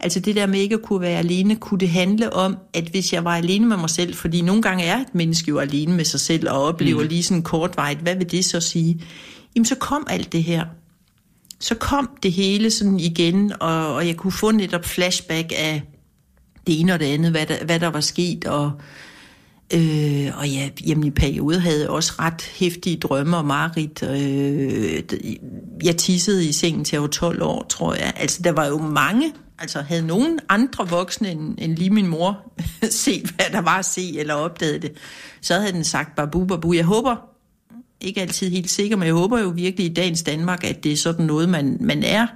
Altså 0.00 0.20
det 0.20 0.36
der 0.36 0.46
med 0.46 0.60
ikke 0.60 0.74
at 0.74 0.82
kunne 0.82 1.00
være 1.00 1.18
alene, 1.18 1.56
kunne 1.56 1.80
det 1.80 1.88
handle 1.88 2.32
om, 2.32 2.56
at 2.74 2.84
hvis 2.84 3.12
jeg 3.12 3.24
var 3.24 3.36
alene 3.36 3.66
med 3.66 3.76
mig 3.76 3.90
selv, 3.90 4.14
fordi 4.14 4.40
nogle 4.40 4.62
gange 4.62 4.84
er 4.84 4.98
et 4.98 5.14
menneske 5.14 5.48
jo 5.48 5.58
alene 5.58 5.92
med 5.92 6.04
sig 6.04 6.20
selv 6.20 6.50
og 6.50 6.62
oplever 6.62 7.02
mm. 7.02 7.08
lige 7.08 7.22
sådan 7.22 7.42
kortvejt, 7.42 7.98
hvad 7.98 8.16
vil 8.16 8.30
det 8.30 8.44
så 8.44 8.60
sige? 8.60 9.00
Jamen 9.56 9.64
så 9.64 9.74
kom 9.74 10.06
alt 10.10 10.32
det 10.32 10.42
her 10.42 10.64
så 11.64 11.74
kom 11.74 12.10
det 12.22 12.32
hele 12.32 12.70
sådan 12.70 13.00
igen, 13.00 13.52
og, 13.60 13.94
og 13.94 14.06
jeg 14.06 14.16
kunne 14.16 14.32
få 14.32 14.50
netop 14.50 14.84
flashback 14.84 15.52
af 15.56 15.82
det 16.66 16.80
ene 16.80 16.92
og 16.92 17.00
det 17.00 17.06
andet, 17.06 17.30
hvad 17.30 17.46
der, 17.46 17.64
hvad 17.64 17.80
der 17.80 17.90
var 17.90 18.00
sket, 18.00 18.44
og, 18.44 18.72
øh, 19.74 20.30
og 20.38 20.48
ja, 20.48 20.68
jamen 20.86 21.04
i 21.04 21.10
perioder 21.10 21.58
havde 21.58 21.80
jeg 21.80 21.88
også 21.88 22.12
ret 22.18 22.42
hæftige 22.42 22.96
drømme 22.96 23.36
og 23.36 23.44
mareridt. 23.44 24.02
Øh, 24.02 25.02
jeg 25.84 25.96
tissede 25.96 26.48
i 26.48 26.52
sengen 26.52 26.84
til 26.84 26.96
jeg 26.96 27.02
var 27.02 27.08
12 27.08 27.42
år, 27.42 27.66
tror 27.68 27.94
jeg. 27.94 28.12
Altså, 28.16 28.42
der 28.42 28.52
var 28.52 28.66
jo 28.66 28.78
mange, 28.78 29.32
altså 29.58 29.80
havde 29.80 30.06
nogen 30.06 30.38
andre 30.48 30.88
voksne 30.88 31.30
end, 31.30 31.54
end 31.58 31.76
lige 31.76 31.90
min 31.90 32.06
mor 32.06 32.52
set, 32.90 33.30
hvad 33.36 33.46
der 33.52 33.60
var 33.60 33.78
at 33.78 33.84
se, 33.84 34.18
eller 34.18 34.34
opdaget 34.34 34.82
det, 34.82 34.92
så 35.40 35.54
havde 35.54 35.72
den 35.72 35.84
sagt 35.84 36.16
babu, 36.16 36.44
babu. 36.44 36.72
Jeg 36.72 36.84
håber, 36.84 37.33
ikke 38.04 38.20
altid 38.20 38.50
helt 38.50 38.70
sikker, 38.70 38.96
men 38.96 39.06
jeg 39.06 39.14
håber 39.14 39.40
jo 39.40 39.48
virkelig 39.48 39.86
i 39.86 39.94
dagens 39.94 40.22
Danmark, 40.22 40.64
at 40.64 40.84
det 40.84 40.92
er 40.92 40.96
sådan 40.96 41.26
noget, 41.26 41.48
man, 41.48 41.76
man 41.80 42.02
er 42.02 42.26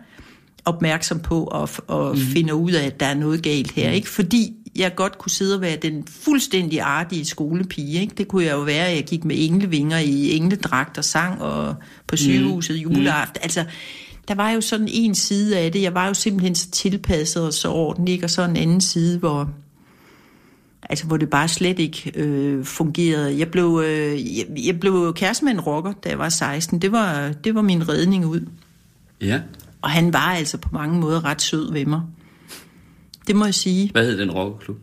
opmærksom 0.65 1.21
på 1.21 1.45
og, 1.45 1.69
og 1.87 2.15
mm. 2.15 2.21
finder 2.21 2.53
ud 2.53 2.73
af, 2.73 2.87
at 2.87 3.01
der 3.01 3.07
er 3.07 3.15
noget 3.15 3.43
galt 3.43 3.71
her. 3.71 3.89
Mm. 3.89 3.95
Ikke 3.95 4.09
fordi 4.09 4.55
jeg 4.77 4.95
godt 4.95 5.19
kunne 5.19 5.31
sidde 5.31 5.55
og 5.55 5.61
være 5.61 5.77
den 5.77 6.05
fuldstændig 6.07 6.81
artige 6.81 7.25
skolepige. 7.25 8.01
Ikke? 8.01 8.15
Det 8.19 8.29
kunne 8.29 8.45
jeg 8.45 8.53
jo 8.53 8.61
være, 8.61 8.87
at 8.87 8.97
jeg 8.97 9.05
gik 9.05 9.25
med 9.25 9.37
englevinger 9.39 9.99
i 9.99 10.37
engledragt 10.37 10.99
og 10.99 11.05
sang 11.05 11.43
og 11.43 11.75
på 12.07 12.17
sygehuset 12.17 12.77
mm. 12.77 12.83
juleaften. 12.83 13.37
Mm. 13.37 13.43
Altså, 13.43 13.65
der 14.29 14.35
var 14.35 14.51
jo 14.51 14.61
sådan 14.61 14.89
en 14.91 15.15
side 15.15 15.59
af 15.59 15.73
det. 15.73 15.83
Jeg 15.83 15.95
var 15.95 16.07
jo 16.07 16.15
simpelthen 16.15 16.55
så 16.55 16.71
tilpasset 16.71 17.47
og 17.47 17.53
så 17.53 17.71
ordentlig, 17.71 18.13
ikke? 18.13 18.27
og 18.27 18.31
så 18.31 18.43
en 18.43 18.57
anden 18.57 18.81
side, 18.81 19.19
hvor, 19.19 19.51
altså, 20.89 21.07
hvor 21.07 21.17
det 21.17 21.31
bare 21.31 21.49
slet 21.49 21.79
ikke 21.79 22.13
øh, 22.15 22.65
fungerede. 22.65 23.39
Jeg 23.39 23.51
blev, 23.51 23.83
øh, 23.85 24.39
jeg, 24.39 24.47
jeg 24.67 24.81
blev 24.81 25.15
kæreste 25.15 25.45
med 25.45 25.53
en 25.53 25.61
rocker, 25.61 25.93
da 25.93 26.09
jeg 26.09 26.19
var 26.19 26.29
16. 26.29 26.83
Det 26.83 26.93
var, 26.93 27.33
det 27.45 27.55
var 27.55 27.63
min 27.63 27.89
redning 27.89 28.27
ud. 28.27 28.47
Ja. 29.21 29.41
Og 29.83 29.91
han 29.91 30.13
var 30.13 30.35
altså 30.35 30.59
på 30.59 30.69
mange 30.73 31.01
måder 31.01 31.25
ret 31.25 31.43
sød 31.43 31.73
ved 31.73 31.87
mig. 31.87 32.03
Det 33.27 33.37
må 33.37 33.45
jeg 33.45 33.55
sige. 33.55 33.91
Hvad 33.93 34.07
hed 34.07 34.19
den 34.19 34.31
rockerklub? 34.31 34.77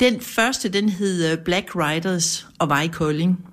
Den 0.00 0.20
første, 0.20 0.68
den 0.68 0.88
hed 0.88 1.32
øh, 1.32 1.38
Black 1.38 1.76
Riders 1.76 2.48
og 2.58 2.68
var 2.68 2.80
i 2.80 2.86
Kolding. 2.86 3.47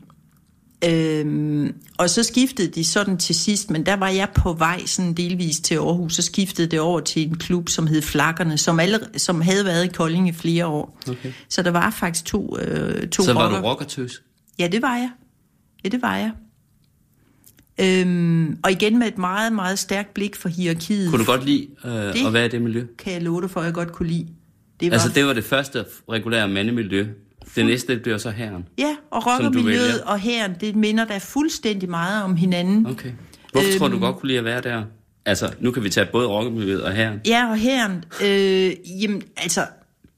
Øhm, 0.89 1.73
og 1.97 2.09
så 2.09 2.23
skiftede 2.23 2.67
de 2.67 2.83
sådan 2.83 3.17
til 3.17 3.35
sidst, 3.35 3.69
men 3.69 3.85
der 3.85 3.93
var 3.95 4.09
jeg 4.09 4.29
på 4.35 4.53
vej 4.53 4.85
sådan 4.85 5.13
delvis 5.13 5.59
til 5.59 5.75
Aarhus, 5.75 6.13
så 6.15 6.21
skiftede 6.21 6.67
det 6.67 6.79
over 6.79 6.99
til 6.99 7.27
en 7.27 7.37
klub, 7.37 7.69
som 7.69 7.87
hed 7.87 8.01
Flakkerne, 8.01 8.57
som, 8.57 8.79
alle, 8.79 8.99
som 9.17 9.41
havde 9.41 9.65
været 9.65 9.85
i 9.85 9.87
Kolding 9.87 10.27
i 10.29 10.33
flere 10.33 10.65
år. 10.65 10.99
Okay. 11.09 11.31
Så 11.49 11.61
der 11.61 11.71
var 11.71 11.89
faktisk 11.89 12.25
to, 12.25 12.57
øh, 12.59 13.07
to 13.07 13.23
Så 13.23 13.33
var 13.33 13.45
rocker. 13.45 13.61
du 13.61 13.67
rockertøs? 13.67 14.21
Ja, 14.59 14.67
det 14.67 14.81
var 14.81 14.95
jeg. 14.97 15.09
Ja, 15.83 15.89
det 15.89 16.01
var 16.01 16.17
jeg. 16.17 16.31
Øhm, 17.81 18.57
og 18.63 18.71
igen 18.71 18.99
med 18.99 19.07
et 19.07 19.17
meget, 19.17 19.53
meget 19.53 19.79
stærkt 19.79 20.13
blik 20.13 20.35
for 20.35 20.49
hierarkiet, 20.49 21.09
Kunne 21.09 21.19
du 21.25 21.31
godt 21.31 21.45
lide 21.45 21.67
øh, 21.85 21.91
Det- 21.91 22.25
at 22.27 22.33
være 22.33 22.45
i 22.45 22.49
det 22.49 22.61
miljø? 22.61 22.85
kan 22.97 23.13
jeg 23.13 23.21
love 23.21 23.41
dig 23.41 23.49
for, 23.49 23.59
at 23.59 23.65
jeg 23.65 23.73
godt 23.73 23.91
kunne 23.91 24.09
lide. 24.09 24.27
Det 24.79 24.87
var, 24.91 24.93
Altså, 24.93 25.09
det 25.15 25.25
var 25.25 25.33
det 25.33 25.43
første 25.43 25.85
regulære 26.11 26.47
mandemiljø. 26.47 27.07
Det 27.55 27.65
næste, 27.65 27.97
bliver 27.97 28.17
så 28.17 28.29
herren. 28.29 28.65
Ja, 28.77 28.95
og 29.11 29.23
rockermiljøet 29.27 30.01
og 30.01 30.19
herren, 30.19 30.55
det 30.61 30.75
minder 30.75 31.05
da 31.05 31.17
fuldstændig 31.17 31.89
meget 31.89 32.23
om 32.23 32.35
hinanden. 32.35 32.85
Okay. 32.87 33.11
Hvorfor 33.51 33.67
øhm, 33.69 33.77
tror 33.79 33.87
du 33.87 33.93
Øhm. 33.93 34.01
godt 34.01 34.15
kunne 34.17 34.27
lide 34.27 34.39
at 34.39 34.45
være 34.45 34.61
der? 34.61 34.83
Altså, 35.25 35.53
nu 35.59 35.71
kan 35.71 35.83
vi 35.83 35.89
tage 35.89 36.07
både 36.11 36.27
rockermiljøet 36.27 36.83
og 36.83 36.91
herren. 36.93 37.19
Ja, 37.27 37.49
og 37.49 37.57
herren, 37.57 38.03
øh, 38.23 39.01
jamen, 39.03 39.21
altså, 39.37 39.65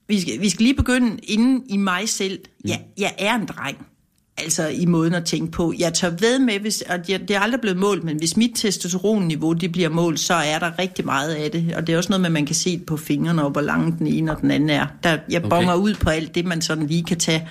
vi 0.08 0.20
skal, 0.22 0.42
vi 0.42 0.50
skal 0.50 0.64
lige 0.64 0.74
begynde 0.76 1.18
inden 1.24 1.64
i 1.70 1.78
mig 1.78 2.10
selv. 2.10 2.40
Ja, 2.68 2.78
jeg 2.98 3.16
er 3.18 3.36
en 3.36 3.46
dreng. 3.46 3.88
Altså 4.38 4.68
i 4.68 4.86
måden 4.86 5.14
at 5.14 5.26
tænke 5.26 5.52
på. 5.52 5.74
Jeg 5.80 5.94
tager 5.94 6.14
ved 6.20 6.40
med, 6.40 6.60
hvis, 6.60 6.84
og 6.90 7.08
det 7.08 7.22
det 7.28 7.36
er 7.36 7.40
aldrig 7.40 7.62
blevet 7.62 7.78
målt, 7.78 8.04
men 8.04 8.18
hvis 8.18 8.38
mit 8.38 8.52
testosteronniveau 8.56 9.54
det 9.54 9.72
bliver 9.72 9.90
målt, 9.90 10.20
så 10.20 10.34
er 10.34 10.60
der 10.60 10.80
rigtig 10.80 11.06
meget 11.06 11.34
af 11.36 11.52
det. 11.52 11.74
Og 11.76 11.88
det 11.88 11.94
er 11.94 11.98
også 11.98 12.10
noget 12.10 12.22
med, 12.22 12.28
at 12.28 12.34
man 12.34 12.46
kan 12.46 12.56
se 12.56 12.78
det 12.78 12.86
på 12.86 12.98
fingrene, 12.98 13.44
og 13.44 13.50
hvor 13.52 13.62
lang 13.62 14.00
den 14.00 14.08
ene 14.08 14.32
og 14.32 14.42
den 14.42 14.52
anden 14.52 14.70
er. 14.70 14.86
Der, 15.04 15.18
jeg 15.30 15.40
Okay. 15.40 15.50
bonger 15.50 15.76
ud 15.76 15.94
på 15.94 16.10
alt 16.10 16.36
det, 16.36 16.46
man 16.46 16.62
sådan 16.62 16.88
lige 16.88 17.04
kan 17.04 17.18
tage. 17.18 17.48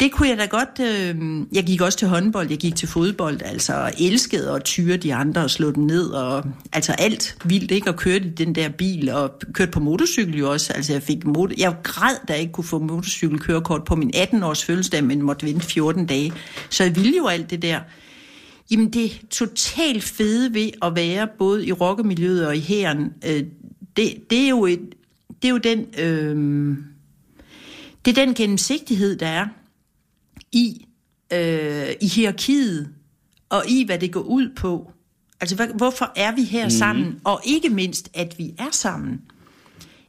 Det 0.00 0.12
kunne 0.12 0.28
jeg 0.28 0.38
da 0.38 0.44
godt... 0.46 0.80
Øh, 0.80 1.46
jeg 1.52 1.64
gik 1.64 1.80
også 1.80 1.98
til 1.98 2.08
håndbold, 2.08 2.50
jeg 2.50 2.58
gik 2.58 2.76
til 2.76 2.88
fodbold, 2.88 3.42
altså 3.44 3.74
og 3.74 3.92
elskede 4.00 4.50
at 4.50 4.64
tyre 4.64 4.96
de 4.96 5.14
andre 5.14 5.42
og 5.42 5.50
slå 5.50 5.70
dem 5.70 5.84
ned, 5.84 6.10
og 6.10 6.44
altså 6.72 6.92
alt 6.92 7.36
vildt, 7.44 7.70
ikke? 7.70 7.90
Og 7.90 7.96
kørte 7.96 8.24
i 8.24 8.30
den 8.30 8.54
der 8.54 8.68
bil, 8.68 9.10
og 9.10 9.38
kørte 9.52 9.70
på 9.70 9.80
motorcykel 9.80 10.38
jo 10.38 10.52
også. 10.52 10.72
Altså 10.72 10.92
jeg 10.92 11.02
fik 11.02 11.24
motor... 11.24 11.54
Jeg 11.58 11.76
græd, 11.82 12.16
da 12.28 12.32
jeg 12.32 12.40
ikke 12.40 12.52
kunne 12.52 12.64
få 12.64 12.78
motorcykelkørekort 12.78 13.84
på 13.84 13.96
min 13.96 14.10
18-års 14.16 14.64
fødselsdag, 14.64 15.04
men 15.04 15.22
måtte 15.22 15.46
vente 15.46 15.66
14 15.66 16.06
dage. 16.06 16.32
Så 16.70 16.84
jeg 16.84 16.96
ville 16.96 17.16
jo 17.16 17.26
alt 17.26 17.50
det 17.50 17.62
der. 17.62 17.80
Jamen 18.70 18.90
det 18.92 19.20
totalt 19.30 20.04
fede 20.04 20.54
ved 20.54 20.70
at 20.82 20.96
være 20.96 21.28
både 21.38 21.66
i 21.66 21.72
rockemiljøet 21.72 22.46
og 22.46 22.56
i 22.56 22.60
hæren, 22.60 23.12
øh, 23.26 23.44
det, 23.96 24.14
det, 24.30 24.44
er 24.44 24.48
jo 24.48 24.66
et, 24.66 24.94
det 25.42 25.48
er 25.48 25.52
jo 25.52 25.58
den... 25.58 25.86
Øh, 25.98 26.76
det 28.04 28.18
er 28.18 28.24
den 28.24 28.34
gennemsigtighed, 28.34 29.16
der 29.16 29.26
er 29.26 29.46
i, 30.52 30.86
øh, 31.32 31.88
i 32.00 32.06
hierarkiet, 32.06 32.88
og 33.48 33.64
i, 33.68 33.84
hvad 33.86 33.98
det 33.98 34.12
går 34.12 34.20
ud 34.20 34.48
på. 34.56 34.92
Altså, 35.40 35.56
hvad, 35.56 35.66
hvorfor 35.76 36.12
er 36.16 36.34
vi 36.34 36.42
her 36.42 36.64
mm. 36.64 36.70
sammen? 36.70 37.20
Og 37.24 37.40
ikke 37.44 37.68
mindst, 37.68 38.10
at 38.14 38.34
vi 38.38 38.54
er 38.58 38.70
sammen. 38.72 39.20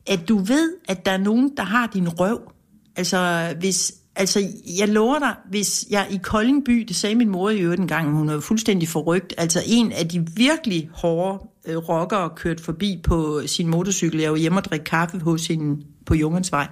At 0.08 0.20
du 0.28 0.38
ved, 0.38 0.74
at 0.88 1.06
der 1.06 1.12
er 1.12 1.18
nogen, 1.18 1.52
der 1.58 1.64
har 1.64 1.88
din 1.88 2.10
røv. 2.10 2.52
Altså, 2.96 3.54
hvis, 3.60 3.94
altså 4.16 4.48
jeg 4.80 4.90
lover 4.90 5.20
dig, 5.20 5.36
hvis 5.50 5.86
jeg 5.90 6.08
i 6.12 6.20
Koldingby, 6.24 6.86
det 6.88 6.96
sagde 6.96 7.16
min 7.16 7.30
mor 7.30 7.50
i 7.50 7.60
øvrigt 7.60 7.82
en 7.82 7.88
gang, 7.88 8.12
hun 8.12 8.28
var 8.28 8.40
fuldstændig 8.40 8.88
forrygt, 8.88 9.34
altså 9.38 9.64
en 9.68 9.92
af 9.92 10.08
de 10.10 10.28
virkelig 10.36 10.90
hårde 10.94 11.44
øh, 11.66 11.78
rockere 11.78 12.30
kørt 12.36 12.62
forbi 12.62 13.00
på 13.04 13.42
sin 13.46 13.68
motorcykel. 13.68 14.20
Jeg 14.20 14.32
var 14.32 14.38
hjemme 14.38 14.60
og 14.60 14.66
drikke 14.66 14.84
kaffe 14.84 15.20
hos 15.20 15.48
hende 15.48 15.86
på 16.06 16.16
Jungensvej. 16.16 16.68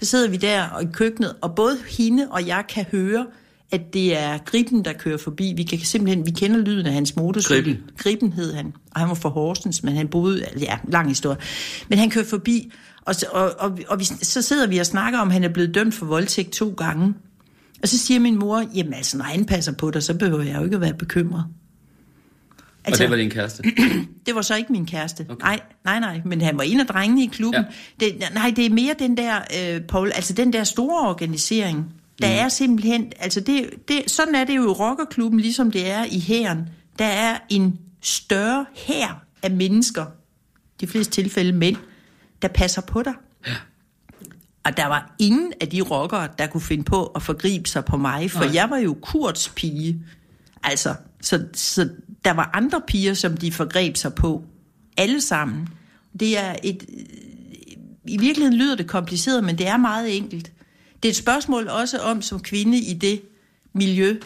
Så 0.00 0.06
sidder 0.06 0.28
vi 0.28 0.36
der 0.36 0.68
og 0.68 0.82
i 0.82 0.86
køkkenet, 0.92 1.34
og 1.40 1.54
både 1.54 1.76
hende 1.88 2.28
og 2.30 2.46
jeg 2.46 2.64
kan 2.68 2.84
høre, 2.92 3.26
at 3.70 3.92
det 3.92 4.18
er 4.18 4.38
Griben, 4.38 4.84
der 4.84 4.92
kører 4.92 5.18
forbi. 5.18 5.52
Vi 5.56 5.62
kan 5.62 5.78
simpelthen, 5.78 6.26
vi 6.26 6.30
kender 6.30 6.60
lyden 6.60 6.86
af 6.86 6.92
hans 6.92 7.16
motorcykel. 7.16 7.74
Gribben. 7.74 7.90
Griben 7.96 8.32
hed 8.32 8.54
han, 8.54 8.72
og 8.94 9.00
han 9.00 9.08
var 9.08 9.14
fra 9.14 9.28
Horsens, 9.28 9.82
men 9.82 9.96
han 9.96 10.08
boede, 10.08 10.44
ja, 10.60 10.78
lang 10.88 11.08
historie. 11.08 11.36
Men 11.88 11.98
han 11.98 12.10
kører 12.10 12.24
forbi, 12.24 12.72
og, 13.04 13.14
så, 13.14 13.26
og, 13.32 13.54
og, 13.58 13.78
og 13.88 14.00
vi, 14.00 14.04
så 14.04 14.42
sidder 14.42 14.66
vi 14.66 14.78
og 14.78 14.86
snakker 14.86 15.18
om, 15.18 15.28
at 15.28 15.32
han 15.32 15.44
er 15.44 15.48
blevet 15.48 15.74
dømt 15.74 15.94
for 15.94 16.06
voldtægt 16.06 16.50
to 16.50 16.74
gange. 16.76 17.14
Og 17.82 17.88
så 17.88 17.98
siger 17.98 18.20
min 18.20 18.38
mor, 18.38 18.64
jamen 18.74 18.94
altså, 18.94 19.16
når 19.16 19.24
han 19.24 19.44
passer 19.44 19.72
på 19.72 19.90
dig, 19.90 20.02
så 20.02 20.14
behøver 20.14 20.42
jeg 20.42 20.56
jo 20.58 20.64
ikke 20.64 20.74
at 20.74 20.80
være 20.80 20.94
bekymret. 20.94 21.44
Altså, 22.88 23.04
og 23.04 23.10
det 23.10 23.10
var 23.10 23.16
din 23.16 23.30
kæreste? 23.30 23.62
det 24.26 24.34
var 24.34 24.42
så 24.42 24.56
ikke 24.56 24.72
min 24.72 24.86
kæreste. 24.86 25.26
Okay. 25.28 25.46
Nej, 25.46 25.60
nej, 25.84 26.00
nej, 26.00 26.20
men 26.24 26.40
han 26.40 26.58
var 26.58 26.64
en 26.64 26.80
af 26.80 26.86
drengene 26.86 27.24
i 27.24 27.26
klubben. 27.26 27.64
Ja. 28.00 28.06
Det, 28.06 28.28
nej, 28.34 28.52
det 28.56 28.66
er 28.66 28.70
mere 28.70 28.94
den 28.98 29.16
der, 29.16 29.40
øh, 29.60 29.80
Paul, 29.80 30.12
altså 30.14 30.32
den 30.32 30.52
der 30.52 30.64
store 30.64 31.08
organisering. 31.08 31.92
Der 32.22 32.28
mm. 32.28 32.34
er 32.34 32.48
simpelthen, 32.48 33.12
altså 33.18 33.40
det, 33.40 33.70
det, 33.88 34.10
sådan 34.10 34.34
er 34.34 34.44
det 34.44 34.56
jo 34.56 34.62
i 34.62 34.72
rockerklubben, 34.72 35.40
ligesom 35.40 35.70
det 35.70 35.90
er 35.90 36.04
i 36.04 36.20
hæren. 36.20 36.68
Der 36.98 37.04
er 37.04 37.38
en 37.48 37.78
større 38.02 38.66
hær 38.86 39.24
af 39.42 39.50
mennesker, 39.50 40.04
de 40.80 40.86
fleste 40.86 41.12
tilfælde 41.12 41.52
mænd, 41.52 41.76
der 42.42 42.48
passer 42.48 42.82
på 42.82 43.02
dig. 43.02 43.14
Ja. 43.46 43.52
Og 44.64 44.76
der 44.76 44.86
var 44.86 45.14
ingen 45.18 45.52
af 45.60 45.68
de 45.68 45.80
rockere, 45.80 46.28
der 46.38 46.46
kunne 46.46 46.60
finde 46.60 46.84
på 46.84 47.06
at 47.06 47.22
forgribe 47.22 47.68
sig 47.68 47.84
på 47.84 47.96
mig, 47.96 48.30
for. 48.30 48.44
Nej. 48.44 48.54
jeg 48.54 48.70
var 48.70 48.76
jo 48.76 48.96
Kurts 49.02 49.48
pige. 49.56 50.02
Altså, 50.62 50.94
så, 51.20 51.44
så 51.54 51.88
der 52.24 52.30
var 52.30 52.50
andre 52.52 52.80
piger, 52.88 53.14
som 53.14 53.36
de 53.36 53.52
forgreb 53.52 53.96
sig 53.96 54.14
på. 54.14 54.44
Alle 54.96 55.20
sammen. 55.20 55.68
Det 56.20 56.38
er 56.38 56.56
et... 56.62 56.84
I 58.04 58.18
virkeligheden 58.18 58.58
lyder 58.58 58.76
det 58.76 58.86
kompliceret, 58.86 59.44
men 59.44 59.58
det 59.58 59.66
er 59.66 59.76
meget 59.76 60.16
enkelt. 60.16 60.52
Det 61.02 61.08
er 61.08 61.12
et 61.12 61.16
spørgsmål 61.16 61.68
også 61.68 61.98
om, 61.98 62.22
som 62.22 62.40
kvinde 62.40 62.78
i 62.78 62.94
det 62.94 63.20
miljø, 63.72 64.16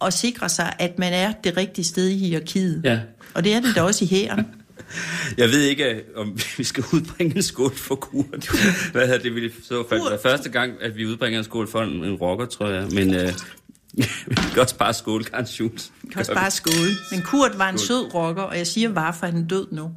at 0.00 0.12
sikre 0.12 0.48
sig, 0.48 0.76
at 0.78 0.98
man 0.98 1.12
er 1.12 1.32
det 1.32 1.56
rigtige 1.56 1.84
sted 1.84 2.08
i 2.08 2.16
hierarkiet. 2.16 2.80
Ja. 2.84 3.00
Og 3.34 3.44
det 3.44 3.54
er 3.54 3.60
det 3.60 3.74
da 3.74 3.82
også 3.82 4.04
i 4.04 4.08
hæren. 4.08 4.46
Jeg 5.38 5.48
ved 5.48 5.62
ikke, 5.62 6.02
om 6.16 6.38
vi 6.58 6.64
skal 6.64 6.84
udbringe 6.92 7.36
en 7.36 7.42
skål 7.42 7.76
for 7.76 7.94
Kurt. 7.94 8.50
Hvad 8.92 9.06
havde 9.06 9.22
det 9.22 9.34
ville 9.34 9.52
så 9.62 9.84
fald 9.88 10.00
være 10.08 10.18
første 10.22 10.50
gang, 10.50 10.72
at 10.80 10.96
vi 10.96 11.06
udbringer 11.06 11.38
en 11.38 11.44
skål 11.44 11.70
for 11.70 11.82
en, 11.82 12.04
en 12.04 12.14
rocker, 12.14 12.46
tror 12.46 12.68
jeg. 12.68 12.88
Men 12.94 13.14
øh, 13.14 13.32
vi 14.28 14.34
kan 14.52 14.62
også 14.62 14.76
bare 14.76 14.94
skåle, 14.94 15.24
Karen 15.24 15.46
Schultz. 15.46 15.88
Jeg 16.04 16.10
kan 16.12 16.18
også 16.20 16.34
bare 16.34 16.50
skåle. 16.50 16.90
Men 17.10 17.22
Kurt 17.22 17.58
var 17.58 17.68
en 17.68 17.78
sød 17.78 18.14
rocker, 18.14 18.42
og 18.42 18.58
jeg 18.58 18.66
siger 18.66 18.88
var, 18.88 19.12
for 19.12 19.26
han 19.26 19.36
er 19.36 19.46
død 19.48 19.66
nu. 19.72 19.90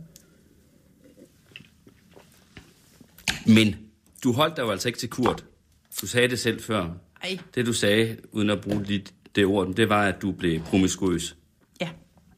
Men 3.47 3.75
du 4.23 4.31
holdt 4.31 4.55
dig 4.57 4.63
jo 4.63 4.71
altså 4.71 4.87
ikke 4.89 4.99
til 4.99 5.09
Kurt. 5.09 5.45
Du 6.01 6.07
sagde 6.07 6.27
det 6.27 6.39
selv 6.39 6.61
før. 6.63 6.87
Ej, 7.23 7.37
Det 7.55 7.65
du 7.65 7.73
sagde, 7.73 8.17
uden 8.31 8.49
at 8.49 8.61
bruge 8.61 8.83
lige 8.83 9.03
det 9.35 9.45
ord, 9.45 9.75
det 9.75 9.89
var, 9.89 10.03
at 10.03 10.21
du 10.21 10.31
blev 10.31 10.59
promiskuøs. 10.61 11.35
ja. 11.81 11.89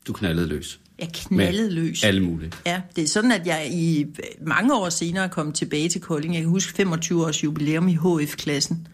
Du 0.08 0.14
knaldede 0.14 0.48
løs. 0.48 0.80
Jeg 1.00 1.10
knaldede 1.14 1.72
løs. 1.72 2.04
Alle 2.04 2.24
mulige. 2.24 2.52
Ja, 2.66 2.82
det 2.96 3.04
er 3.04 3.08
sådan, 3.08 3.32
at 3.32 3.48
jeg 3.48 3.70
i 3.74 4.06
mange 4.42 4.76
år 4.76 4.90
senere 4.90 5.30
kom 5.30 5.52
tilbage 5.54 5.90
til 5.90 6.02
Kolding. 6.02 6.34
Jeg 6.34 6.42
kan 6.42 6.50
huske 6.50 6.74
25 6.74 7.26
års 7.26 7.44
jubilæum 7.44 7.88
i 7.88 7.94
HF-klassen. 7.96 8.88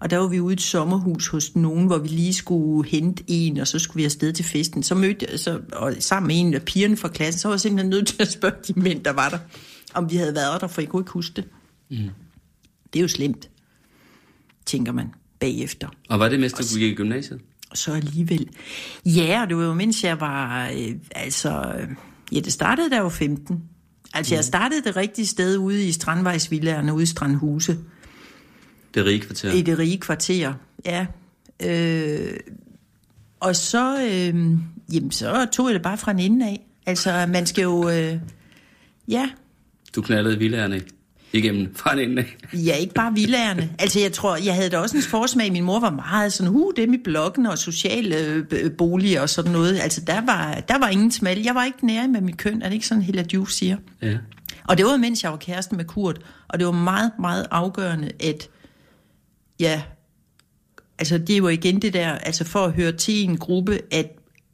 Og 0.00 0.10
der 0.10 0.18
var 0.18 0.26
vi 0.26 0.40
ude 0.40 0.52
i 0.52 0.56
et 0.56 0.60
sommerhus 0.60 1.26
hos 1.26 1.56
nogen, 1.56 1.86
hvor 1.86 1.98
vi 1.98 2.08
lige 2.08 2.34
skulle 2.34 2.90
hente 2.90 3.24
en, 3.26 3.56
og 3.56 3.66
så 3.66 3.78
skulle 3.78 3.96
vi 3.96 4.04
afsted 4.04 4.32
til 4.32 4.44
festen. 4.44 4.82
Så 4.82 4.94
mødte 4.94 5.26
jeg, 5.30 5.40
så, 5.40 5.60
og 5.72 5.94
sammen 6.00 6.26
med 6.26 6.40
en 6.40 6.54
af 6.54 6.62
pigerne 6.62 6.96
fra 6.96 7.08
klassen, 7.08 7.40
så 7.40 7.48
var 7.48 7.54
jeg 7.54 7.60
simpelthen 7.60 7.90
nødt 7.90 8.06
til 8.06 8.22
at 8.22 8.32
spørge 8.32 8.56
de 8.68 8.80
mænd, 8.80 9.04
der 9.04 9.12
var 9.12 9.28
der, 9.28 9.38
om 9.94 10.10
vi 10.10 10.16
havde 10.16 10.34
været 10.34 10.60
der, 10.60 10.66
for 10.66 10.80
jeg 10.80 10.88
kunne 10.88 11.00
ikke 11.00 11.12
huske 11.12 11.36
det. 11.36 11.44
Mm. 11.90 12.10
Det 12.92 12.98
er 12.98 13.02
jo 13.02 13.08
slemt, 13.08 13.50
tænker 14.66 14.92
man 14.92 15.14
bagefter. 15.40 15.88
Og 16.08 16.18
var 16.18 16.28
det 16.28 16.40
mens 16.40 16.52
du 16.52 16.78
gik 16.78 16.92
i 16.92 16.94
gymnasiet? 16.94 17.40
Og 17.70 17.76
så 17.76 17.92
alligevel. 17.92 18.48
Ja, 19.06 19.42
og 19.42 19.48
det 19.48 19.56
var 19.56 19.64
jo 19.64 19.74
mens 19.74 20.04
jeg 20.04 20.20
var, 20.20 20.68
øh, 20.68 20.94
altså, 21.10 21.74
øh, 21.80 21.88
ja, 22.32 22.40
det 22.40 22.52
startede 22.52 22.90
da 22.90 22.94
jeg 22.94 23.04
var 23.04 23.10
15. 23.10 23.62
Altså, 24.14 24.34
jeg 24.34 24.44
startede 24.44 24.82
det 24.84 24.96
rigtige 24.96 25.26
sted 25.26 25.56
ude 25.56 25.88
i 25.88 25.92
Strandvejsvillerne, 25.92 26.94
ude 26.94 27.02
i 27.02 27.06
Strandhuse, 27.06 27.78
Det 28.94 29.04
rige 29.04 29.20
kvarter. 29.20 29.52
i 29.52 29.62
det 29.62 29.78
rige 29.78 29.98
kvarter. 29.98 30.52
Ja. 30.84 31.06
Øh, 31.64 32.36
og 33.40 33.56
så, 33.56 33.98
øh, 34.02 34.58
jamen, 34.92 35.10
så 35.10 35.46
tog 35.52 35.66
jeg 35.66 35.74
det 35.74 35.82
bare 35.82 35.98
fra 35.98 36.10
en 36.10 36.18
ende 36.18 36.46
af. 36.46 36.66
Altså, 36.86 37.26
man 37.28 37.46
skal 37.46 37.62
jo, 37.62 37.88
øh, 37.88 38.18
ja, 39.08 39.30
Du 39.94 40.02
knaldede 40.02 40.38
vilderne. 40.38 40.80
Igennem 41.32 41.74
fra 41.74 41.96
den 41.96 42.10
ende 42.10 42.22
af. 42.22 42.36
Ja, 42.52 42.74
ikke 42.74 42.94
bare 42.94 43.14
villagerne. 43.14 43.70
Altså, 43.78 44.00
jeg 44.00 44.12
tror, 44.12 44.36
jeg 44.36 44.54
havde 44.54 44.70
da 44.70 44.78
også 44.78 44.96
en 44.96 45.02
forsmag. 45.02 45.52
Min 45.52 45.64
mor 45.64 45.80
var 45.80 45.90
meget 45.90 46.32
sådan, 46.32 46.52
hu, 46.52 46.72
dem 46.76 46.94
i 46.94 46.98
blokken 47.04 47.46
og 47.46 47.58
sociale 47.58 48.16
øh, 48.50 48.72
boliger 48.78 49.20
og 49.20 49.28
sådan 49.28 49.52
noget. 49.52 49.80
Altså, 49.80 50.00
der 50.00 50.20
var, 50.20 50.60
der 50.68 50.78
var 50.78 50.88
ingen 50.88 51.12
smal. 51.12 51.38
Jeg 51.42 51.54
var 51.54 51.64
ikke 51.64 51.86
nær 51.86 52.06
med 52.06 52.20
mit 52.20 52.36
køn. 52.36 52.62
Er 52.62 52.66
det 52.66 52.74
ikke 52.74 52.86
sådan, 52.86 53.02
Hella 53.02 53.24
Juice 53.34 53.56
siger? 53.56 53.76
Ja. 54.02 54.16
Og 54.64 54.78
det 54.78 54.86
var, 54.86 54.96
mens 54.96 55.22
jeg 55.22 55.30
var 55.30 55.36
kæresten 55.36 55.76
med 55.76 55.84
Kurt. 55.84 56.20
Og 56.48 56.58
det 56.58 56.66
var 56.66 56.72
meget, 56.72 57.12
meget 57.20 57.46
afgørende, 57.50 58.10
at 58.20 58.48
ja, 59.60 59.82
altså 60.98 61.18
det 61.18 61.42
var 61.42 61.48
igen 61.48 61.82
det 61.82 61.92
der, 61.92 62.12
altså 62.12 62.44
for 62.44 62.64
at 62.64 62.72
høre 62.72 62.92
til 62.92 63.24
en 63.24 63.36
gruppe, 63.36 63.80
at 63.90 64.06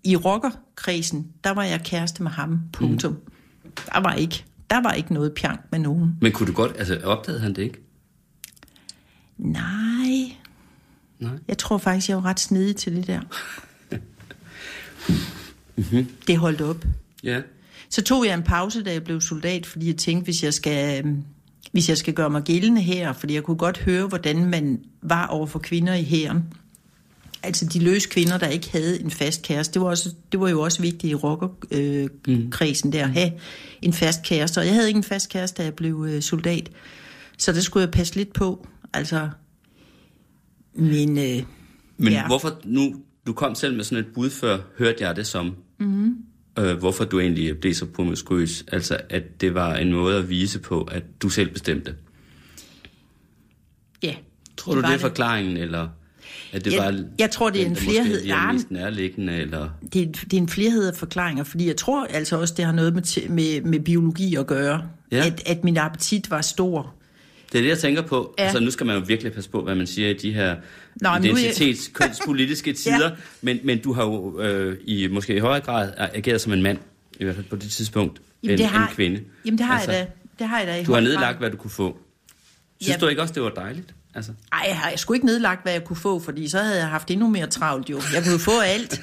i 0.05 0.17
rockerkredsen, 0.17 1.33
der 1.45 1.51
var 1.51 1.65
jeg 1.65 1.81
kæreste 1.85 2.23
med 2.23 2.31
ham, 2.31 2.61
punktum. 2.73 3.13
Mm. 3.13 3.33
Der 3.65 4.01
var 4.01 4.15
ikke, 4.15 4.45
der 4.71 4.83
var 4.83 4.93
ikke 4.93 5.15
noget 5.15 5.33
pjank 5.35 5.61
med 5.71 5.79
nogen. 5.79 6.17
Men 6.21 6.33
kunne 6.33 6.47
du 6.47 6.53
godt, 6.53 6.73
altså 6.79 7.01
opdagede 7.05 7.41
han 7.41 7.55
det 7.55 7.63
ikke? 7.63 7.81
Nej. 9.39 10.37
Nej. 11.19 11.39
Jeg 11.49 11.59
tror 11.59 11.79
faktisk, 11.79 12.09
jeg 12.09 12.17
var 12.17 12.25
ret 12.25 12.41
snedig 12.41 12.77
til 12.77 12.97
det 12.97 13.07
der. 13.07 13.21
mm-hmm. 15.77 16.07
Det 16.27 16.39
holdt 16.39 16.61
op. 16.61 16.85
Ja. 17.23 17.41
Så 17.89 18.03
tog 18.03 18.27
jeg 18.27 18.35
en 18.35 18.43
pause, 18.43 18.83
da 18.83 18.93
jeg 18.93 19.05
blev 19.05 19.21
soldat, 19.21 19.67
fordi 19.67 19.87
jeg 19.87 19.97
tænkte, 19.97 20.25
hvis 20.25 20.45
jeg 20.45 20.55
skal, 20.55 21.05
øhm, 21.05 21.25
hvis 21.75 21.89
jeg 21.89 21.99
skal 21.99 22.15
gøre 22.15 22.31
mig 22.31 22.43
gældende 22.43 22.81
her, 22.81 23.13
fordi 23.13 23.35
jeg 23.35 23.43
kunne 23.43 23.57
godt 23.57 23.79
høre, 23.79 24.07
hvordan 24.07 24.45
man 24.45 24.81
var 25.03 25.27
over 25.27 25.47
for 25.47 25.59
kvinder 25.59 25.95
i 25.95 26.03
hæren. 26.03 26.45
Altså 27.43 27.67
de 27.67 27.79
løse 27.79 28.09
kvinder, 28.09 28.39
der 28.39 28.47
ikke 28.47 28.71
havde 28.73 29.01
en 29.01 29.11
fast 29.11 29.43
kæreste. 29.43 29.75
Det 29.75 29.83
var, 29.83 29.89
også, 29.89 30.15
det 30.33 30.41
var 30.41 30.49
jo 30.49 30.61
også 30.61 30.83
vigtigt 30.83 31.11
i 31.11 31.15
rockerkredsen 31.15 32.89
øh, 32.89 32.93
der 32.93 33.05
at 33.05 33.11
have 33.13 33.33
en 33.83 33.93
fast 33.93 34.23
kæreste. 34.23 34.59
Og 34.59 34.67
jeg 34.67 34.75
havde 34.75 34.89
ikke 34.89 34.99
en 34.99 35.05
fast 35.05 35.29
kæreste, 35.29 35.59
da 35.63 35.65
jeg 35.65 35.75
blev 35.75 36.07
øh, 36.09 36.23
soldat. 36.23 36.71
Så 37.39 37.53
det 37.53 37.63
skulle 37.65 37.83
jeg 37.85 37.91
passe 37.91 38.15
lidt 38.17 38.33
på. 38.33 38.67
Altså, 38.93 39.29
men... 40.75 41.19
Øh, 41.19 41.43
Men 41.97 42.13
ja. 42.13 42.27
hvorfor 42.27 42.61
nu, 42.65 42.95
du 43.27 43.33
kom 43.33 43.55
selv 43.55 43.77
med 43.77 43.85
sådan 43.85 44.05
et 44.05 44.11
bud 44.15 44.31
før, 44.31 44.59
hørte 44.79 45.07
jeg 45.07 45.17
det 45.17 45.27
som, 45.27 45.55
Mhm. 45.79 46.17
Øh, 46.59 46.77
hvorfor 46.79 47.05
du 47.05 47.21
egentlig 47.21 47.59
blev 47.61 47.75
så 47.75 47.87
promiskuøs, 47.87 48.65
altså 48.73 48.99
at 49.11 49.41
det 49.41 49.55
var 49.55 49.75
en 49.77 49.93
måde 49.93 50.19
at 50.19 50.29
vise 50.29 50.59
på, 50.59 50.83
at 50.83 51.03
du 51.23 51.29
selv 51.29 51.51
bestemte. 51.51 51.95
Ja. 54.03 54.15
Tror 54.57 54.75
du, 54.75 54.81
det 54.81 54.91
er 54.95 54.99
forklaringen, 54.99 55.57
eller 55.57 55.89
at 56.53 56.65
det 56.65 56.73
Jeg- 56.73 56.83
var 56.85 57.05
jeg 57.19 57.31
tror, 57.31 57.51
det 57.51 57.61
er 57.61 57.65
en 57.67 57.71
måske 57.71 57.85
flerhed. 57.85 58.23
er 58.25 58.29
Nej, 58.29 58.53
mest 58.53 58.71
nærliggende, 58.71 59.37
eller... 59.37 59.69
det, 59.93 60.03
er, 60.03 60.07
det 60.13 60.33
er 60.33 60.37
en 60.41 60.49
flerhed 60.49 60.89
af 60.89 60.95
forklaringer, 60.95 61.45
fordi 61.45 61.67
jeg 61.67 61.77
tror 61.77 62.07
altså 62.07 62.41
også, 62.41 62.55
det 62.57 62.65
har 62.65 62.73
noget 62.73 62.95
med, 62.95 63.29
med, 63.29 63.61
med 63.61 63.81
biologi 63.81 64.35
at 64.35 64.47
gøre. 64.47 64.83
Ja. 65.13 65.27
At, 65.27 65.43
at 65.47 65.65
min 65.65 65.77
appetit 65.77 66.31
var 66.31 66.41
stor. 66.41 66.95
Det 67.55 67.59
er 67.59 67.63
det, 67.63 67.69
jeg 67.71 67.79
tænker 67.79 68.03
på. 68.03 68.35
Ja. 68.39 68.45
Altså, 68.45 68.61
nu 68.61 68.71
skal 68.71 68.87
man 68.87 68.97
jo 68.99 69.05
virkelig 69.07 69.33
passe 69.33 69.51
på, 69.51 69.63
hvad 69.63 69.75
man 69.75 69.87
siger 69.87 70.09
i 70.11 70.13
de 70.13 70.33
her 70.33 70.57
Nå, 71.01 71.09
er 71.09 71.13
jeg- 71.15 71.25
identitets, 71.25 71.89
kønspolitiske 71.95 72.73
tider. 72.73 73.05
ja. 73.05 73.11
men, 73.43 73.59
men 73.65 73.79
du 73.79 73.93
har 73.93 74.05
jo 74.05 74.41
øh, 74.41 74.77
i 74.85 75.07
måske 75.07 75.37
i 75.37 75.39
højere 75.39 75.61
grad 75.65 75.93
ageret 75.99 76.41
som 76.41 76.53
en 76.53 76.63
mand, 76.63 76.79
i 77.21 77.25
hvert 77.25 77.37
fald 77.37 77.47
på 77.51 77.57
det 77.57 77.71
tidspunkt, 77.71 78.21
end 78.43 78.59
det 78.59 78.67
har, 78.67 78.89
en 78.89 78.95
kvinde. 78.95 79.21
Jamen 79.45 79.59
det 79.59 79.67
har 79.67 79.75
altså, 79.75 79.93
jeg 79.93 80.01
da. 80.07 80.11
Det 80.39 80.49
har 80.49 80.59
jeg 80.59 80.67
da 80.69 80.75
i 80.81 80.85
Du 80.85 80.93
har 80.93 81.01
grad. 81.01 81.03
nedlagt, 81.09 81.39
hvad 81.39 81.51
du 81.51 81.57
kunne 81.57 81.71
få. 81.71 81.99
Synes 82.81 82.95
Ja. 82.95 83.01
du 83.01 83.09
ikke 83.09 83.23
også, 83.23 83.35
det 83.35 83.43
var 83.43 83.51
dejligt? 83.51 83.95
Altså, 84.15 84.33
Ej, 84.53 84.65
jeg 84.69 84.77
har 84.79 84.91
jeg 84.91 84.99
skulle 84.99 85.17
ikke 85.17 85.27
nedlagt, 85.27 85.63
hvad 85.63 85.73
jeg 85.73 85.85
kunne 85.85 85.97
få, 85.97 86.21
fordi 86.21 86.49
så 86.49 86.59
havde 86.59 86.79
jeg 86.79 86.89
haft 86.89 87.11
endnu 87.11 87.29
mere 87.31 87.47
travlt 87.47 87.91
jo. 87.91 88.01
Jeg 88.15 88.23
kunne 88.23 88.33
jo 88.33 88.39
få 88.39 88.61
alt. 88.65 89.01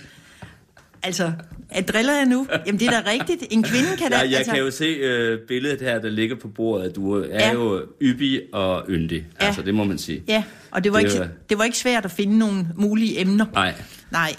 Altså, 1.03 1.31
at 1.69 1.87
driller 1.87 2.13
jeg 2.13 2.25
nu? 2.25 2.47
Jamen 2.65 2.79
det 2.79 2.87
er 2.87 3.01
da 3.01 3.11
rigtigt. 3.11 3.43
En 3.49 3.63
kvinde 3.63 3.87
kan 3.97 4.11
da... 4.11 4.17
jeg, 4.17 4.29
jeg 4.29 4.37
altså, 4.37 4.51
kan 4.53 4.61
jo 4.63 4.71
se 4.71 4.85
øh, 4.85 5.39
billedet 5.47 5.81
her, 5.81 5.99
der 6.01 6.09
ligger 6.09 6.35
på 6.35 6.47
bordet, 6.47 6.89
at 6.89 6.95
du 6.95 7.13
er 7.13 7.25
Ja. 7.27 7.53
jo 7.53 7.81
yppig 8.01 8.41
og 8.53 8.83
yndig. 8.89 9.25
Ja. 9.41 9.45
Altså, 9.45 9.61
det 9.61 9.75
må 9.75 9.83
man 9.83 9.97
sige. 9.97 10.23
Ja, 10.27 10.43
og 10.71 10.83
det 10.83 10.91
var, 10.93 10.99
Det 10.99 11.05
ikke, 11.07 11.19
var- 11.19 11.27
det 11.49 11.57
var 11.57 11.63
ikke 11.63 11.77
svært 11.77 12.05
at 12.05 12.11
finde 12.11 12.37
nogle 12.37 12.67
mulige 12.75 13.21
emner. 13.21 13.45
Nej, 13.53 13.73
Nej. 14.11 14.35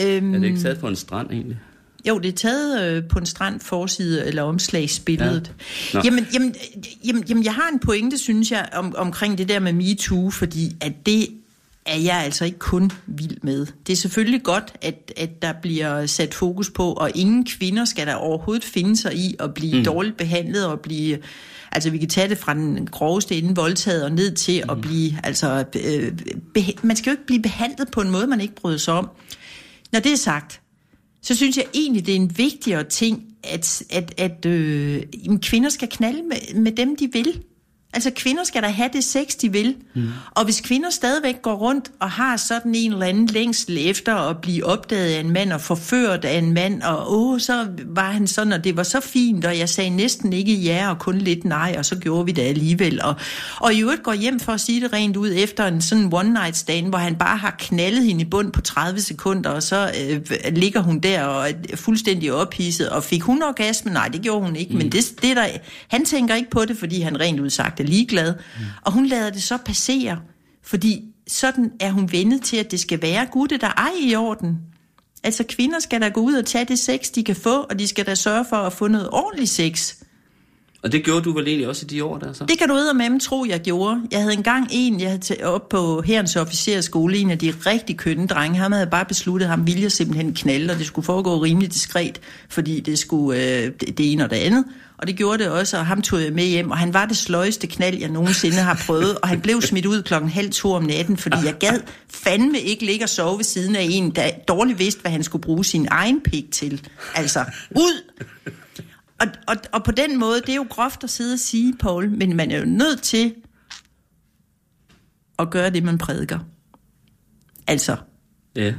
Øhm, 0.00 0.34
er 0.34 0.38
det 0.38 0.46
ikke 0.46 0.60
taget 0.60 0.78
på 0.78 0.88
en 0.88 0.96
strand 0.96 1.30
egentlig? 1.30 1.58
Jo, 2.08 2.18
det 2.18 2.28
er 2.28 2.32
taget 2.32 2.82
øh, 2.96 3.02
på 3.08 3.18
en 3.18 3.26
strand 3.26 3.60
forside 3.60 4.26
eller 4.26 4.42
omslagsbilledet. 4.42 5.52
Ja. 5.94 5.98
Ja. 5.98 5.98
Nå. 5.98 6.00
Jamen, 6.04 6.26
jamen, 6.34 6.54
jamen, 7.06 7.24
jamen, 7.28 7.44
jeg 7.44 7.54
har 7.54 7.68
en 7.72 7.78
pointe, 7.78 8.18
synes 8.18 8.50
jeg, 8.50 8.68
om, 8.72 8.94
omkring 8.96 9.38
det 9.38 9.48
der 9.48 9.58
med 9.58 9.72
MeToo, 9.72 10.30
fordi 10.30 10.76
at 10.80 10.92
det 11.06 11.26
er 11.86 11.96
jeg 11.96 12.16
altså 12.16 12.44
ikke 12.44 12.58
kun 12.58 12.90
vild 13.06 13.36
med. 13.42 13.66
Det 13.86 13.92
er 13.92 13.96
selvfølgelig 13.96 14.42
godt, 14.42 14.74
at, 14.82 15.12
at 15.16 15.42
der 15.42 15.52
bliver 15.62 16.06
sat 16.06 16.34
fokus 16.34 16.70
på, 16.70 16.92
og 16.92 17.10
ingen 17.14 17.46
kvinder 17.46 17.84
skal 17.84 18.06
der 18.06 18.14
overhovedet 18.14 18.64
finde 18.64 18.96
sig 18.96 19.16
i 19.16 19.36
at 19.38 19.54
blive 19.54 19.78
mm. 19.78 19.84
dårligt 19.84 20.16
behandlet 20.16 20.66
og 20.66 20.80
blive... 20.80 21.18
Altså, 21.72 21.90
vi 21.90 21.98
kan 21.98 22.08
tage 22.08 22.28
det 22.28 22.38
fra 22.38 22.54
den 22.54 22.86
groveste 22.86 23.36
inden 23.36 23.56
voldtaget 23.56 24.04
og 24.04 24.12
ned 24.12 24.34
til 24.34 24.62
mm. 24.64 24.70
at 24.70 24.80
blive... 24.80 25.18
Altså, 25.24 25.64
øh, 25.84 26.12
beha- 26.58 26.80
man 26.82 26.96
skal 26.96 27.10
jo 27.10 27.12
ikke 27.12 27.26
blive 27.26 27.42
behandlet 27.42 27.90
på 27.90 28.00
en 28.00 28.10
måde, 28.10 28.26
man 28.26 28.40
ikke 28.40 28.54
bryder 28.54 28.78
sig 28.78 28.94
om. 28.94 29.08
Når 29.92 30.00
det 30.00 30.12
er 30.12 30.16
sagt, 30.16 30.60
så 31.22 31.34
synes 31.34 31.56
jeg 31.56 31.64
egentlig, 31.74 32.06
det 32.06 32.12
er 32.12 32.16
en 32.16 32.38
vigtigere 32.38 32.84
ting, 32.84 33.24
at, 33.44 33.82
at, 33.90 34.14
at 34.18 34.46
øh, 34.46 35.02
kvinder 35.42 35.68
skal 35.68 35.88
knalde 35.88 36.22
med, 36.22 36.54
med 36.54 36.72
dem, 36.72 36.96
de 36.96 37.08
vil. 37.12 37.42
Altså 37.94 38.10
kvinder 38.16 38.44
skal 38.44 38.62
da 38.62 38.68
have 38.68 38.90
det 38.92 39.04
sex, 39.04 39.26
de 39.42 39.52
vil. 39.52 39.76
Mm. 39.94 40.08
Og 40.30 40.44
hvis 40.44 40.60
kvinder 40.60 40.90
stadigvæk 40.90 41.42
går 41.42 41.54
rundt 41.54 41.90
og 42.00 42.10
har 42.10 42.36
sådan 42.36 42.74
en 42.74 42.92
eller 42.92 43.06
anden 43.06 43.26
længsel 43.26 43.78
efter 43.80 44.14
at 44.14 44.36
blive 44.38 44.64
opdaget 44.64 45.14
af 45.14 45.20
en 45.20 45.30
mand 45.30 45.52
og 45.52 45.60
forført 45.60 46.24
af 46.24 46.38
en 46.38 46.52
mand, 46.54 46.82
og 46.82 47.14
åh, 47.14 47.40
så 47.40 47.66
var 47.86 48.10
han 48.10 48.26
sådan, 48.26 48.52
og 48.52 48.64
det 48.64 48.76
var 48.76 48.82
så 48.82 49.00
fint, 49.00 49.44
og 49.44 49.58
jeg 49.58 49.68
sagde 49.68 49.90
næsten 49.90 50.32
ikke 50.32 50.54
ja 50.54 50.90
og 50.90 50.98
kun 50.98 51.18
lidt 51.18 51.44
nej, 51.44 51.74
og 51.78 51.84
så 51.84 51.96
gjorde 51.96 52.26
vi 52.26 52.32
det 52.32 52.42
alligevel. 52.42 53.02
Og, 53.02 53.14
og 53.60 53.74
i 53.74 53.80
øvrigt 53.80 54.02
går 54.02 54.12
hjem 54.12 54.40
for 54.40 54.52
at 54.52 54.60
sige 54.60 54.80
det 54.80 54.92
rent 54.92 55.16
ud 55.16 55.32
efter 55.36 55.66
en 55.66 55.80
sådan 55.80 56.08
one 56.12 56.32
night 56.32 56.56
stand, 56.56 56.88
hvor 56.88 56.98
han 56.98 57.16
bare 57.16 57.36
har 57.36 57.56
knaldet 57.58 58.04
hende 58.04 58.20
i 58.20 58.24
bund 58.24 58.52
på 58.52 58.60
30 58.60 59.00
sekunder, 59.00 59.50
og 59.50 59.62
så 59.62 59.90
øh, 60.08 60.20
ligger 60.56 60.80
hun 60.80 60.98
der 60.98 61.22
og 61.24 61.48
er 61.48 61.76
fuldstændig 61.76 62.32
ophidset. 62.32 62.90
Og 62.90 63.04
fik 63.04 63.22
hun 63.22 63.42
orgasme? 63.42 63.92
Nej, 63.92 64.08
det 64.08 64.22
gjorde 64.22 64.46
hun 64.46 64.56
ikke, 64.56 64.72
mm. 64.72 64.78
men 64.78 64.92
det, 64.92 65.12
det 65.22 65.30
er 65.30 65.34
der, 65.34 65.46
han 65.88 66.04
tænker 66.04 66.34
ikke 66.34 66.50
på 66.50 66.64
det, 66.64 66.76
fordi 66.76 67.00
han 67.00 67.20
rent 67.20 67.40
ud 67.40 67.50
sagt 67.50 67.80
er 67.82 67.86
ligeglad. 67.86 68.34
Mm. 68.34 68.64
Og 68.82 68.92
hun 68.92 69.06
lader 69.06 69.30
det 69.30 69.42
så 69.42 69.56
passere, 69.56 70.18
fordi 70.62 71.04
sådan 71.28 71.72
er 71.80 71.90
hun 71.90 72.12
vendet 72.12 72.42
til, 72.42 72.56
at 72.56 72.70
det 72.70 72.80
skal 72.80 73.02
være 73.02 73.26
gutte, 73.26 73.56
der 73.56 73.68
ej 73.68 73.92
i 74.02 74.14
orden. 74.14 74.58
Altså 75.24 75.44
kvinder 75.48 75.80
skal 75.80 76.00
da 76.00 76.08
gå 76.08 76.20
ud 76.20 76.34
og 76.34 76.46
tage 76.46 76.64
det 76.64 76.78
sex, 76.78 77.10
de 77.10 77.24
kan 77.24 77.36
få, 77.36 77.60
og 77.60 77.78
de 77.78 77.88
skal 77.88 78.06
da 78.06 78.14
sørge 78.14 78.44
for 78.48 78.56
at 78.56 78.72
få 78.72 78.88
noget 78.88 79.08
ordentligt 79.12 79.50
sex. 79.50 79.94
Og 80.82 80.92
det 80.92 81.04
gjorde 81.04 81.24
du 81.24 81.32
vel 81.32 81.46
egentlig 81.48 81.68
også 81.68 81.86
i 81.86 81.88
de 81.88 82.04
år 82.04 82.18
der 82.18 82.32
så? 82.32 82.44
Det 82.44 82.58
kan 82.58 82.68
du 82.68 82.74
med 82.74 83.20
tro, 83.20 83.44
jeg 83.48 83.60
gjorde. 83.60 84.00
Jeg 84.10 84.20
havde 84.20 84.32
engang 84.32 84.68
en, 84.70 85.00
jeg 85.00 85.08
havde 85.08 85.22
taget 85.22 85.42
op 85.42 85.68
på 85.68 86.02
herrens 86.02 86.36
officerskole, 86.36 87.16
en 87.16 87.30
af 87.30 87.38
de 87.38 87.54
rigtig 87.66 87.96
kønne 87.96 88.26
drenge. 88.26 88.58
Han 88.58 88.72
havde 88.72 88.86
bare 88.86 89.04
besluttet, 89.04 89.46
at 89.46 89.50
ham 89.50 89.66
ville 89.66 89.82
jeg 89.82 89.92
simpelthen 89.92 90.34
knalde, 90.34 90.72
og 90.72 90.78
det 90.78 90.86
skulle 90.86 91.04
foregå 91.04 91.42
rimelig 91.42 91.72
diskret, 91.72 92.20
fordi 92.48 92.80
det 92.80 92.98
skulle 92.98 93.40
øh, 93.40 93.72
det 93.80 93.98
det 93.98 94.12
ene 94.12 94.24
og 94.24 94.30
det 94.30 94.36
andet. 94.36 94.64
Og 94.98 95.06
det 95.06 95.16
gjorde 95.16 95.44
det 95.44 95.50
også, 95.50 95.78
og 95.78 95.86
ham 95.86 96.02
tog 96.02 96.22
jeg 96.22 96.32
med 96.32 96.44
hjem, 96.44 96.70
og 96.70 96.78
han 96.78 96.94
var 96.94 97.06
det 97.06 97.16
sløjeste 97.16 97.66
knald, 97.66 97.98
jeg 97.98 98.08
nogensinde 98.08 98.56
har 98.56 98.82
prøvet, 98.86 99.18
og 99.18 99.28
han 99.28 99.40
blev 99.40 99.62
smidt 99.62 99.86
ud 99.86 100.02
klokken 100.02 100.30
halv 100.30 100.50
to 100.50 100.72
om 100.72 100.82
natten, 100.82 101.16
fordi 101.16 101.36
jeg 101.44 101.54
gad 101.60 101.80
fandme 102.10 102.60
ikke 102.60 102.86
ligge 102.86 103.04
og 103.04 103.08
sove 103.08 103.38
ved 103.38 103.44
siden 103.44 103.76
af 103.76 103.86
en, 103.90 104.10
der 104.10 104.30
dårligt 104.48 104.78
vidste, 104.78 105.00
hvad 105.00 105.10
han 105.10 105.22
skulle 105.22 105.42
bruge 105.42 105.64
sin 105.64 105.88
egen 105.90 106.20
pik 106.20 106.44
til. 106.52 106.88
Altså, 107.14 107.44
ud! 107.70 108.02
Og, 109.22 109.28
og, 109.48 109.56
og 109.72 109.84
på 109.84 109.90
den 109.92 110.18
måde, 110.18 110.40
det 110.40 110.48
er 110.48 110.54
jo 110.56 110.66
groft 110.70 111.04
at 111.04 111.10
sidde 111.10 111.32
og 111.32 111.38
sige, 111.38 111.76
Paul, 111.76 112.10
men 112.10 112.36
man 112.36 112.50
er 112.50 112.58
jo 112.58 112.64
nødt 112.64 113.02
til 113.02 113.34
at 115.38 115.50
gøre 115.50 115.70
det, 115.70 115.82
man 115.82 115.98
prædiker. 115.98 116.38
Altså, 117.66 117.96
Ja. 118.56 118.74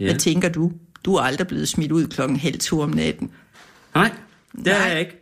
ja. 0.00 0.04
hvad 0.04 0.18
tænker 0.18 0.48
du? 0.48 0.72
Du 1.04 1.14
er 1.14 1.20
aldrig 1.22 1.46
blevet 1.46 1.68
smidt 1.68 1.92
ud 1.92 2.06
klokken 2.06 2.36
halv 2.38 2.58
to 2.58 2.80
om 2.80 2.90
natten. 2.90 3.30
Nej, 3.94 4.12
det 4.56 4.66
er 4.72 4.78
Nej. 4.78 4.88
jeg 4.88 5.00
ikke. 5.00 5.16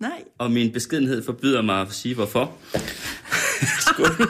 Nej. 0.00 0.22
Og 0.38 0.50
min 0.50 0.72
beskedenhed 0.72 1.24
forbyder 1.24 1.62
mig 1.62 1.80
at 1.80 1.92
sige, 1.92 2.14
hvorfor. 2.14 2.56
Skål. 3.86 4.28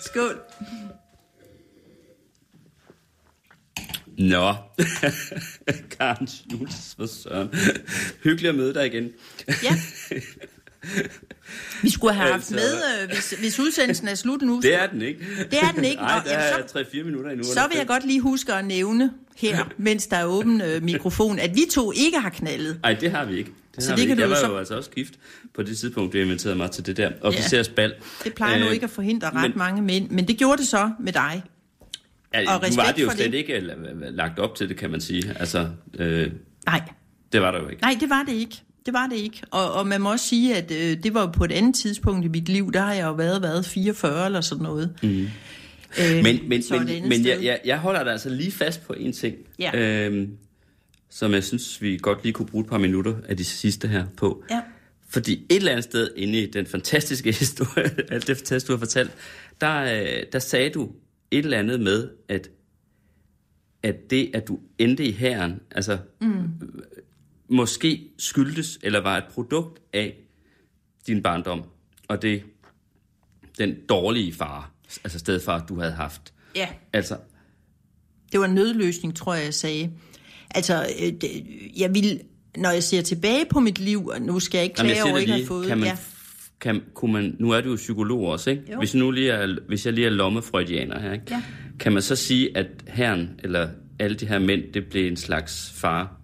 Skål. 0.00 0.40
Nå. 4.18 4.54
Karen 5.98 6.26
Schultz, 6.26 6.94
for 6.96 7.06
søren. 7.06 7.48
Hyggeligt 8.24 8.48
at 8.48 8.54
møde 8.54 8.74
dig 8.74 8.86
igen. 8.86 9.08
Ja. 9.62 9.76
Vi 11.82 11.90
skulle 11.90 12.14
have 12.14 12.32
haft 12.32 12.34
Altså- 12.34 12.54
med, 12.54 13.02
øh, 13.02 13.08
hvis, 13.08 13.34
hvis 13.40 13.60
udsendelsen 13.60 14.08
er 14.08 14.14
slut 14.14 14.42
nu. 14.42 14.60
Det 14.62 14.74
er 14.74 14.86
den 14.86 15.02
ikke. 15.02 15.20
Det 15.50 15.58
er 15.62 15.72
den 15.72 15.84
ikke. 15.84 16.02
Nej, 16.02 16.22
der 16.24 16.30
er 16.30 16.66
så- 16.68 16.78
3-4 16.78 17.04
minutter 17.04 17.30
endnu. 17.30 17.44
Så 17.44 17.60
vil 17.70 17.76
jeg 17.78 17.86
godt 17.86 18.06
lige 18.06 18.20
huske 18.20 18.52
at 18.52 18.64
nævne 18.64 19.10
her, 19.36 19.64
mens 19.78 20.06
der 20.06 20.16
er 20.16 20.24
åben 20.24 20.60
øh, 20.60 20.82
mikrofon, 20.82 21.38
at 21.38 21.54
vi 21.56 21.64
to 21.72 21.92
ikke 21.96 22.18
har 22.18 22.30
knaldet. 22.30 22.78
Nej, 22.82 22.94
det 22.94 23.10
har 23.10 23.24
vi 23.24 23.38
ikke. 23.38 23.50
Det 23.74 23.84
Så 23.84 23.90
det 23.90 23.96
vi 24.00 24.02
kan 24.06 24.10
ikke. 24.10 24.14
du 24.16 24.20
Jeg 24.20 24.30
var 24.30 24.36
så- 24.46 24.52
jo 24.52 24.58
altså 24.58 24.76
også 24.76 24.90
gift 24.90 25.14
på 25.54 25.62
det 25.62 25.78
tidspunkt, 25.78 26.12
du 26.12 26.18
inviterede 26.18 26.56
mig 26.56 26.70
til 26.70 26.86
det 26.86 26.96
der 26.96 27.10
officersbal. 27.20 27.94
Det 28.24 28.34
plejer 28.34 28.58
nu 28.58 28.66
Øh, 28.66 28.72
ikke 28.74 28.84
at 28.84 28.90
forhindre 28.90 29.30
ret 29.30 29.42
men- 29.42 29.52
mange 29.56 29.82
mænd, 29.82 30.10
men 30.10 30.28
det 30.28 30.36
gjorde 30.38 30.58
det 30.62 30.68
så 30.68 30.90
med 31.00 31.12
dig. 31.12 31.42
Ja, 32.34 32.38
og 32.40 32.44
nu 32.44 32.50
var 32.50 32.60
respekt 32.66 32.96
det 32.96 33.02
jo 33.02 33.10
slet 33.10 33.32
det. 33.32 33.38
ikke 33.38 33.56
la- 33.58 33.72
la- 33.72 34.10
lagt 34.10 34.38
op 34.38 34.54
til 34.54 34.68
det, 34.68 34.76
kan 34.76 34.90
man 34.90 35.00
sige. 35.00 35.34
Altså, 35.40 35.68
øh, 35.98 36.30
Nej, 36.66 36.80
det 37.32 37.40
var 37.40 37.50
der 37.50 37.62
jo 37.62 37.68
ikke. 37.68 37.82
nej, 37.82 37.96
det 38.00 38.10
var 38.10 38.22
det 38.28 38.32
ikke. 38.32 38.56
det 38.86 38.94
var 38.94 39.06
det 39.06 39.16
ikke. 39.16 39.42
Og, 39.50 39.72
og 39.72 39.86
man 39.86 40.00
må 40.00 40.10
også 40.12 40.28
sige, 40.28 40.56
at 40.56 40.70
øh, 40.70 41.02
det 41.02 41.14
var 41.14 41.32
på 41.32 41.44
et 41.44 41.52
andet 41.52 41.74
tidspunkt 41.74 42.24
i 42.24 42.28
mit 42.28 42.48
liv, 42.48 42.72
der 42.72 42.80
har 42.80 42.92
jeg 42.94 43.04
jo 43.04 43.12
været, 43.12 43.42
været 43.42 43.66
44 43.66 44.26
eller 44.26 44.40
sådan 44.40 44.62
noget. 44.62 44.94
Mm. 45.02 45.08
Øh, 46.00 46.22
Men, 46.22 46.24
men, 46.48 46.62
men, 46.70 47.08
men 47.08 47.26
jeg, 47.26 47.38
jeg, 47.42 47.60
jeg 47.64 47.78
holder 47.78 48.02
dig 48.04 48.12
altså 48.12 48.28
lige 48.28 48.52
fast 48.52 48.86
på 48.86 48.92
en 48.92 49.12
ting, 49.12 49.36
Ja. 49.58 49.70
øhm, 50.06 50.28
som 51.10 51.32
jeg 51.34 51.44
synes, 51.44 51.82
vi 51.82 51.98
godt 52.02 52.18
lige 52.22 52.32
kunne 52.32 52.46
bruge 52.46 52.64
et 52.64 52.70
par 52.70 52.78
minutter 52.78 53.14
af 53.28 53.36
de 53.36 53.44
sidste 53.44 53.88
her 53.88 54.04
på. 54.16 54.44
Ja. 54.50 54.60
Fordi 55.08 55.32
et 55.32 55.56
eller 55.56 55.70
andet 55.72 55.84
sted 55.84 56.08
inde 56.16 56.38
i 56.38 56.50
den 56.50 56.66
fantastiske 56.66 57.32
historie, 57.40 57.90
alt 58.08 58.26
det 58.26 58.36
fantastiske, 58.36 58.68
du 58.68 58.72
har 58.72 58.78
fortalt, 58.78 59.10
der, 59.60 59.82
øh, 60.02 60.22
der 60.32 60.38
sagde 60.38 60.70
du 60.70 60.88
et 61.32 61.44
eller 61.44 61.58
andet 61.58 61.80
med, 61.80 62.10
at, 62.28 62.50
at 63.82 64.10
det, 64.10 64.30
at 64.34 64.48
du 64.48 64.58
endte 64.78 65.04
i 65.04 65.12
hæren, 65.12 65.60
altså 65.70 65.98
mm. 66.20 66.50
måske 67.48 68.10
skyldtes, 68.18 68.78
eller 68.82 69.00
var 69.00 69.16
et 69.16 69.24
produkt 69.30 69.82
af 69.92 70.16
din 71.06 71.22
barndom, 71.22 71.64
og 72.08 72.22
det 72.22 72.42
den 73.58 73.76
dårlige 73.88 74.32
far, 74.32 74.70
altså 75.04 75.18
stedfar, 75.18 75.66
du 75.66 75.80
havde 75.80 75.92
haft. 75.92 76.32
Ja, 76.56 76.68
Altså, 76.92 77.16
det 78.32 78.40
var 78.40 78.46
en 78.46 78.54
nødløsning, 78.54 79.16
tror 79.16 79.34
jeg, 79.34 79.44
jeg 79.44 79.54
sagde. 79.54 79.90
Altså, 80.50 80.86
øh, 81.00 81.12
det, 81.20 81.46
jeg 81.76 81.94
vil, 81.94 82.20
når 82.56 82.70
jeg 82.70 82.82
ser 82.82 83.02
tilbage 83.02 83.44
på 83.50 83.60
mit 83.60 83.78
liv, 83.78 84.06
og 84.06 84.22
nu 84.22 84.40
skal 84.40 84.58
jeg 84.58 84.64
ikke 84.64 84.76
klage 84.76 85.04
over, 85.04 85.18
ikke 85.18 85.32
at 85.32 85.38
have 85.38 85.46
fået... 85.46 85.66
kan 85.66 85.78
man, 85.78 85.88
ja. 85.88 85.96
Kan, 86.62 86.82
kunne 86.94 87.12
man, 87.12 87.36
nu 87.38 87.50
er 87.50 87.60
du 87.60 87.70
jo 87.70 87.76
psykolog 87.76 88.26
også, 88.26 88.50
ikke? 88.50 88.62
Jo. 88.72 88.78
Hvis, 88.78 88.94
nu 88.94 89.10
lige 89.10 89.30
er, 89.30 89.56
hvis 89.68 89.86
jeg 89.86 89.94
lige 89.94 90.06
er 90.06 90.10
lommefreudianer 90.10 91.00
her, 91.00 91.12
ikke? 91.12 91.24
Ja. 91.30 91.42
Kan 91.80 91.92
man 91.92 92.02
så 92.02 92.16
sige, 92.16 92.56
at 92.56 92.66
herren, 92.88 93.30
eller 93.38 93.68
alle 93.98 94.16
de 94.16 94.26
her 94.26 94.38
mænd, 94.38 94.62
det 94.74 94.84
blev 94.90 95.06
en 95.06 95.16
slags 95.16 95.72
far? 95.76 96.16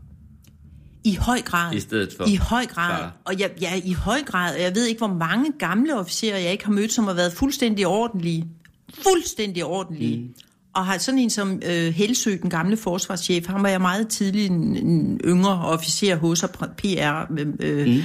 I 1.05 1.15
høj 1.15 1.41
grad. 1.41 1.75
I 1.75 1.81
stedet 1.81 2.15
for 2.17 2.25
I 2.25 2.37
høj 2.37 2.67
grad. 2.67 2.91
far. 2.91 3.17
Og 3.25 3.41
jeg, 3.41 3.51
ja, 3.61 3.81
i 3.85 3.93
høj 3.93 4.23
grad. 4.27 4.57
Jeg 4.57 4.75
ved 4.75 4.87
ikke, 4.87 4.99
hvor 4.99 5.15
mange 5.15 5.53
gamle 5.59 5.99
officerer, 5.99 6.39
jeg 6.39 6.53
ikke 6.53 6.65
har 6.65 6.73
mødt, 6.73 6.93
som 6.93 7.05
har 7.05 7.15
været 7.15 7.33
fuldstændig 7.33 7.87
ordentlige. 7.87 8.47
Fuldstændig 8.95 9.65
ordentlige. 9.65 10.17
Mm. 10.17 10.35
Og 10.75 10.87
har 10.87 10.99
sådan 10.99 11.19
en 11.19 11.31
som 11.31 11.63
øh, 11.71 11.95
Helsø, 11.95 12.37
den 12.43 12.51
gamle 12.51 12.77
forsvarschef, 12.77 13.47
han 13.47 13.63
var 13.63 13.69
jeg 13.69 13.81
meget 13.81 14.09
tidlig 14.09 14.47
en, 14.47 14.77
en 14.77 15.21
yngre 15.25 15.65
officer 15.65 16.17
hos 16.17 16.43
og 16.43 16.51
PR, 16.51 17.33
øh, 17.61 17.87
mm. 17.87 18.03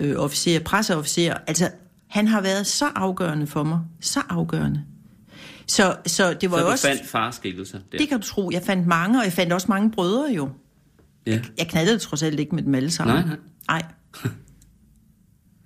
Øh, 0.00 0.16
officer, 0.16 0.60
presseofficer. 0.60 1.34
Altså, 1.46 1.70
han 2.06 2.28
har 2.28 2.40
været 2.40 2.66
så 2.66 2.84
afgørende 2.94 3.46
for 3.46 3.62
mig. 3.62 3.80
Så 4.00 4.20
afgørende. 4.28 4.82
Så, 5.66 5.96
så 6.06 6.34
det 6.40 6.50
var 6.50 6.56
Så 6.56 6.60
jo 6.62 6.66
du 6.66 6.72
også... 6.72 6.86
fandt 6.88 7.06
farskikkelser 7.08 7.78
der? 7.92 7.98
Det 7.98 8.08
kan 8.08 8.20
du 8.20 8.26
tro. 8.26 8.50
Jeg 8.52 8.62
fandt 8.62 8.86
mange, 8.86 9.18
og 9.18 9.24
jeg 9.24 9.32
fandt 9.32 9.52
også 9.52 9.66
mange 9.68 9.90
brødre 9.90 10.32
jo. 10.32 10.48
ja. 11.26 11.40
Jeg 11.58 11.68
knaldede 11.68 11.98
trods 11.98 12.22
alt 12.22 12.40
ikke 12.40 12.54
med 12.54 12.62
dem 12.62 12.74
alle 12.74 12.90
sammen. 12.90 13.16
Nej, 13.16 13.24
nej. 13.68 13.82
Nej. 14.22 14.30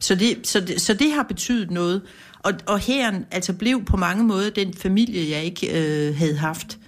Så 0.00 0.14
det, 0.14 0.46
så, 0.46 0.60
det, 0.60 0.80
så 0.80 0.94
det 0.94 1.12
har 1.12 1.22
betydet 1.22 1.70
noget. 1.70 2.02
Og, 2.38 2.52
og 2.66 2.78
herren 2.78 3.24
altså 3.30 3.52
blev 3.52 3.84
på 3.84 3.96
mange 3.96 4.24
måder 4.24 4.50
den 4.50 4.74
familie, 4.74 5.30
jeg 5.30 5.44
ikke 5.44 5.66
øh, 6.08 6.16
havde 6.16 6.36
haft. 6.36 6.78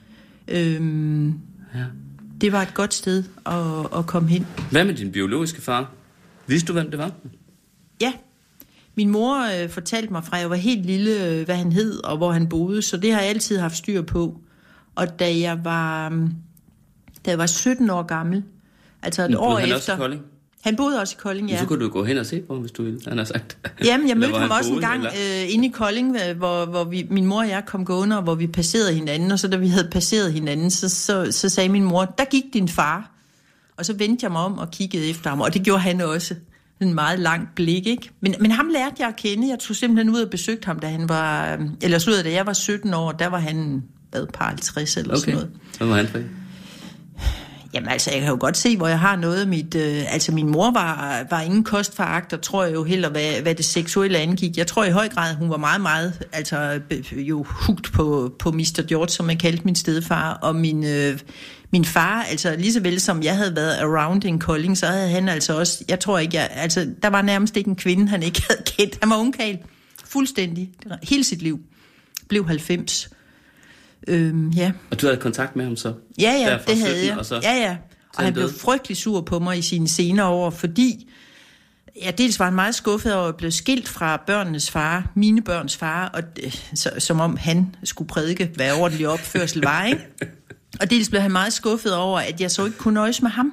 Øhm, 0.49 1.29
Ja. 1.75 1.85
det 2.41 2.53
var 2.53 2.63
et 2.63 2.75
godt 2.75 2.95
sted 2.95 3.25
at, 3.47 3.99
at 3.99 4.07
komme 4.07 4.29
hen. 4.29 4.47
Hvad 4.71 4.85
med 4.85 4.95
din 4.95 5.13
biologiske 5.13 5.63
far? 5.63 5.91
Vidste 6.51 6.67
du, 6.69 6.73
hvem 6.73 6.91
det 6.91 6.99
var? 6.99 7.11
Ja, 8.01 8.13
min 8.95 9.09
mor 9.11 9.63
øh, 9.63 9.69
fortalte 9.71 10.13
mig 10.13 10.25
fra 10.25 10.37
jeg 10.37 10.51
var 10.51 10.57
helt 10.57 10.87
lille, 10.87 11.27
øh, 11.27 11.45
hvad 11.45 11.55
han 11.57 11.73
hed 11.73 12.05
og 12.05 12.17
hvor 12.17 12.33
han 12.33 12.49
boede, 12.49 12.83
så 12.83 12.97
det 12.97 13.13
har 13.13 13.21
jeg 13.21 13.29
altid 13.29 13.59
haft 13.59 13.77
styr 13.77 14.03
på. 14.03 14.41
Og 14.95 15.19
da 15.19 15.39
jeg 15.39 15.65
var, 15.65 16.11
øh, 16.11 16.21
da 17.27 17.31
jeg 17.31 17.39
var 17.39 17.47
17 17.47 17.91
år 17.91 18.03
gammel, 18.03 18.43
altså 19.03 19.23
et 19.23 19.31
Men 19.31 19.37
år 19.39 19.55
han 19.57 19.63
efter... 19.65 19.77
også 19.77 19.93
i 19.93 19.97
Kolding? 19.97 20.23
Han 20.61 20.77
boede 20.77 21.01
også 21.01 21.17
i 21.19 21.21
Kolding, 21.23 21.49
Ja. 21.49 21.55
ja. 21.55 21.61
Så 21.61 21.67
kunne 21.67 21.85
du 21.85 21.89
gå 21.91 22.05
hen 22.05 22.19
og 22.19 22.27
se 22.27 22.41
på 22.41 22.53
ham, 22.55 22.61
hvis 22.61 22.73
du 22.73 22.83
ville, 22.83 23.01
han 23.09 23.19
har 23.19 23.25
sagt. 23.25 23.59
Jamen, 23.85 24.09
jeg 24.09 24.17
mødte 24.17 24.35
ham 24.39 24.51
også 24.51 24.73
en 24.73 24.81
gang 24.81 24.97
eller? 24.97 25.43
øh, 25.45 25.55
inde 25.55 25.67
i 25.69 25.71
Kolding, 25.71 26.19
hvor, 26.37 26.65
hvor 26.65 26.85
vi, 26.85 27.07
min 27.11 27.27
mor 27.27 27.41
og 27.41 27.49
jeg 27.49 27.63
kom 27.67 27.85
gående, 27.85 28.17
og 28.17 28.23
hvor 28.23 28.35
vi 28.35 28.47
passerede 28.47 28.95
hinanden. 28.95 29.31
Og 29.33 29.39
så 29.39 29.49
da 29.49 29.57
vi 29.57 29.69
havde 29.69 29.89
passeret 29.93 30.33
hinanden, 30.33 30.71
så, 30.71 30.89
så, 30.89 31.27
så 31.33 31.49
sagde 31.49 31.69
min 31.69 31.85
mor, 31.85 32.05
der 32.05 32.25
gik 32.25 32.45
din 32.53 32.69
far. 32.69 33.11
Og 33.81 33.87
så 33.87 33.93
vendte 33.93 34.25
jeg 34.25 34.33
mig 34.33 34.41
om 34.41 34.59
og 34.59 34.71
kiggede 34.71 35.11
efter 35.11 35.31
ham, 35.31 35.41
og 35.41 35.55
det 35.55 35.63
gjorde 35.63 35.81
han 35.81 36.01
også. 36.01 36.35
En 36.81 36.95
meget 36.95 37.19
lang 37.19 37.49
blik, 37.57 37.87
ikke? 37.87 38.11
Men, 38.21 38.35
men 38.41 38.51
ham 38.51 38.69
lærte 38.69 38.95
jeg 38.99 39.09
at 39.09 39.17
kende. 39.17 39.49
Jeg 39.49 39.59
tog 39.59 39.77
simpelthen 39.77 40.15
ud 40.15 40.21
og 40.21 40.31
besøgte 40.31 40.67
ham, 40.67 40.79
da 40.79 40.87
han 40.89 41.09
var... 41.09 41.53
øh, 41.55 41.59
Eller 41.83 41.99
sluttede, 41.99 42.25
da 42.29 42.33
jeg 42.33 42.47
var 42.47 42.53
17 42.53 42.95
år, 42.95 43.13
der 43.13 43.27
var 43.27 43.39
han, 43.39 43.83
hvad, 44.11 44.27
par 44.35 44.45
50 44.49 44.97
eller 44.97 45.17
sådan 45.17 45.35
Okay. 45.35 45.43
noget. 45.43 45.51
Hvad 45.79 45.87
var 45.89 45.97
han 45.97 46.09
for 46.09 46.19
en? 46.19 46.31
Jamen 47.75 47.89
altså, 47.89 48.11
jeg 48.11 48.21
kan 48.21 48.29
jo 48.31 48.37
godt 48.41 48.57
se, 48.57 48.77
hvor 48.77 48.89
jeg 48.89 48.99
har 49.01 49.17
noget 49.17 49.41
af 49.41 49.47
mit... 49.47 49.75
Øh, 49.75 50.13
altså, 50.13 50.33
min 50.33 50.51
mor 50.51 50.71
var, 50.71 51.23
var 51.31 51.41
ingen 51.41 51.65
kostforagt, 51.65 52.33
og 52.33 52.43
tror 52.43 52.65
jeg 52.65 52.75
jo 52.75 52.85
heller, 52.85 53.11
hvad, 53.11 53.43
hvad 53.43 53.55
det 53.55 53.65
seksuelle 53.65 54.19
angik. 54.19 54.57
Jeg 54.57 54.67
tror 54.67 54.85
i 54.85 54.91
høj 54.91 55.09
grad, 55.09 55.35
hun 55.35 55.51
var 55.51 55.57
meget, 55.57 55.81
meget... 55.81 56.23
Altså, 56.33 56.81
be- 56.89 57.05
jo 57.21 57.47
hugt 57.49 57.93
på, 57.93 58.35
på 58.39 58.51
Mr. 58.51 58.83
George, 58.89 59.09
som 59.09 59.31
jeg 59.31 59.39
kaldte 59.39 59.65
min 59.65 59.77
stedfar, 59.77 60.33
og 60.33 60.57
min... 60.57 60.85
Øh, 60.85 61.19
min 61.73 61.85
far, 61.85 62.23
altså 62.23 62.57
lige 62.57 62.73
så 62.73 62.81
vel 62.81 63.01
som 63.01 63.23
jeg 63.23 63.37
havde 63.37 63.57
været 63.57 63.77
around 63.77 64.25
in 64.25 64.39
Kolding, 64.39 64.79
så 64.79 64.87
havde 64.87 65.09
han 65.09 65.29
altså 65.29 65.59
også, 65.59 65.85
jeg 65.89 66.01
tror 66.01 66.19
ikke, 66.19 66.37
jeg, 66.37 66.51
altså 66.53 66.91
der 67.03 67.09
var 67.09 67.23
nærmest 67.23 67.57
ikke 67.57 67.69
en 67.69 67.77
kvinde, 67.77 68.09
han 68.09 68.23
ikke 68.23 68.43
havde 68.49 68.63
kendt. 68.67 68.99
Han 69.01 69.11
var 69.11 69.17
ungkald, 69.17 69.59
fuldstændig, 70.05 70.71
hele 71.03 71.25
sit 71.25 71.43
liv. 71.43 71.61
Blev 72.29 72.47
90. 72.47 73.11
Øhm, 74.09 74.49
ja. 74.49 74.73
Og 74.91 75.01
du 75.01 75.07
havde 75.07 75.21
kontakt 75.21 75.57
med 75.57 75.65
ham 75.65 75.77
så? 75.77 75.95
Ja, 76.21 76.33
ja, 76.33 76.59
det 76.67 76.79
havde 76.79 76.95
17, 76.95 77.09
jeg. 77.09 77.19
Og 77.19 77.27
så 77.27 77.41
ja, 77.43 77.53
ja. 77.53 77.77
Og 78.17 78.25
han 78.25 78.33
blev 78.33 78.51
frygtelig 78.61 78.97
sur 78.97 79.21
på 79.21 79.39
mig 79.39 79.59
i 79.59 79.63
sine 79.63 79.89
senere 79.89 80.27
år, 80.27 80.51
fordi 80.51 81.11
ja, 82.03 82.11
dels 82.11 82.39
var 82.39 82.45
han 82.45 82.55
meget 82.55 82.75
skuffet 82.75 83.15
over 83.15 83.29
at 83.29 83.37
blive 83.37 83.53
skilt 83.53 83.89
fra 83.89 84.23
børnenes 84.27 84.71
far, 84.71 85.13
mine 85.15 85.43
børns 85.43 85.77
far, 85.77 86.09
og 86.09 86.37
det, 86.37 86.71
så, 86.75 86.91
som 86.99 87.21
om 87.21 87.37
han 87.37 87.75
skulle 87.85 88.09
prædike, 88.09 88.51
hvad 88.55 88.73
ordentlig 88.73 89.09
opførsel 89.09 89.63
var, 89.63 89.85
ikke? 89.85 90.07
Og 90.81 90.91
dels 90.91 91.09
blev 91.09 91.23
han 91.23 91.33
meget 91.33 91.53
skuffet 91.53 91.95
over, 91.97 92.21
at 92.21 92.41
jeg 92.41 92.51
så 92.51 92.65
ikke 92.65 92.79
kunne 92.79 92.95
nøjes 92.95 93.23
med 93.23 93.31
ham. 93.31 93.53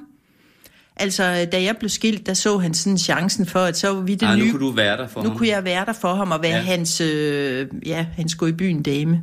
Altså, 0.96 1.48
da 1.52 1.62
jeg 1.62 1.76
blev 1.78 1.88
skilt, 1.88 2.26
der 2.26 2.34
så 2.34 2.58
han 2.58 2.74
sådan 2.74 2.98
chancen 2.98 3.46
for, 3.46 3.60
at 3.60 3.78
så 3.78 3.88
var 3.94 4.00
vi 4.00 4.14
det 4.14 4.26
Ej, 4.26 4.36
nye... 4.36 4.44
nu 4.44 4.50
kunne 4.50 4.66
du 4.66 4.70
være 4.70 4.96
der 4.96 5.08
for 5.08 5.22
Nu 5.22 5.28
ham. 5.28 5.38
kunne 5.38 5.48
jeg 5.48 5.64
være 5.64 5.84
der 5.84 5.92
for 5.92 6.14
ham 6.14 6.30
og 6.30 6.42
være 6.42 6.56
ja. 6.56 6.62
hans, 6.62 7.00
øh, 7.00 7.66
ja, 7.86 8.06
hans 8.16 8.34
gå 8.34 8.46
i 8.46 8.52
byen 8.52 8.82
dame. 8.82 9.22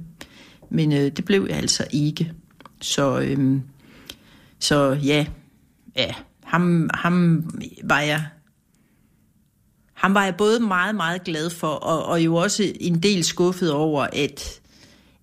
Men 0.69 0.93
øh, 0.93 1.11
det 1.11 1.25
blev 1.25 1.45
jeg 1.49 1.57
altså 1.57 1.87
ikke. 1.91 2.31
Så, 2.81 3.19
øh, 3.19 3.59
så 4.59 4.97
ja, 5.03 5.25
ja 5.97 6.13
ham, 6.43 6.89
ham 6.93 7.49
var 7.83 7.99
jeg 7.99 8.23
ham 9.93 10.13
var 10.13 10.23
jeg 10.23 10.35
både 10.35 10.59
meget, 10.59 10.95
meget 10.95 11.23
glad 11.23 11.49
for, 11.49 11.67
og, 11.67 12.05
og 12.05 12.25
jo 12.25 12.35
også 12.35 12.73
en 12.79 13.03
del 13.03 13.23
skuffet 13.23 13.71
over, 13.71 14.07
at, 14.13 14.61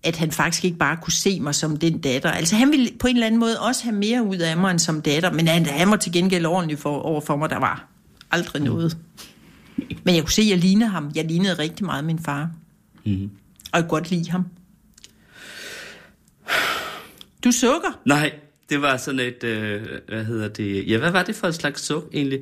at 0.03 0.15
han 0.15 0.31
faktisk 0.31 0.65
ikke 0.65 0.77
bare 0.77 0.97
kunne 1.01 1.13
se 1.13 1.39
mig 1.39 1.55
som 1.55 1.77
den 1.77 2.01
datter. 2.01 2.31
Altså 2.31 2.55
han 2.55 2.71
ville 2.71 2.89
på 2.99 3.07
en 3.07 3.15
eller 3.15 3.27
anden 3.27 3.39
måde 3.39 3.59
også 3.59 3.83
have 3.83 3.95
mere 3.95 4.23
ud 4.23 4.37
af 4.37 4.57
mig 4.57 4.71
end 4.71 4.79
som 4.79 5.01
datter, 5.01 5.31
men 5.31 5.47
han, 5.47 5.65
han 5.65 5.89
var 5.91 5.95
til 5.95 6.11
gengæld 6.11 6.45
ordentlig 6.45 6.79
for, 6.79 6.97
over 6.97 7.21
for 7.21 7.35
mig, 7.35 7.49
der 7.49 7.59
var 7.59 7.87
aldrig 8.31 8.61
noget. 8.61 8.97
Men 10.03 10.15
jeg 10.15 10.23
kunne 10.23 10.31
se, 10.31 10.41
at 10.41 10.49
jeg 10.49 10.57
lignede 10.57 10.89
ham. 10.89 11.11
Jeg 11.15 11.25
lignede 11.25 11.53
rigtig 11.53 11.85
meget 11.85 12.03
min 12.05 12.19
far. 12.19 12.49
Mm-hmm. 13.05 13.29
Og 13.71 13.79
jeg 13.79 13.81
kunne 13.81 13.89
godt 13.89 14.09
lide 14.11 14.31
ham. 14.31 14.45
Du 17.43 17.51
sukker. 17.51 17.99
Nej, 18.05 18.31
det 18.69 18.81
var 18.81 18.97
sådan 18.97 19.19
et, 19.19 19.43
øh, 19.43 19.81
hvad 20.07 20.25
hedder 20.25 20.47
det, 20.47 20.87
ja, 20.89 20.97
hvad 20.97 21.11
var 21.11 21.23
det 21.23 21.35
for 21.35 21.47
et 21.47 21.55
slags 21.55 21.81
suk 21.85 22.09
egentlig? 22.13 22.39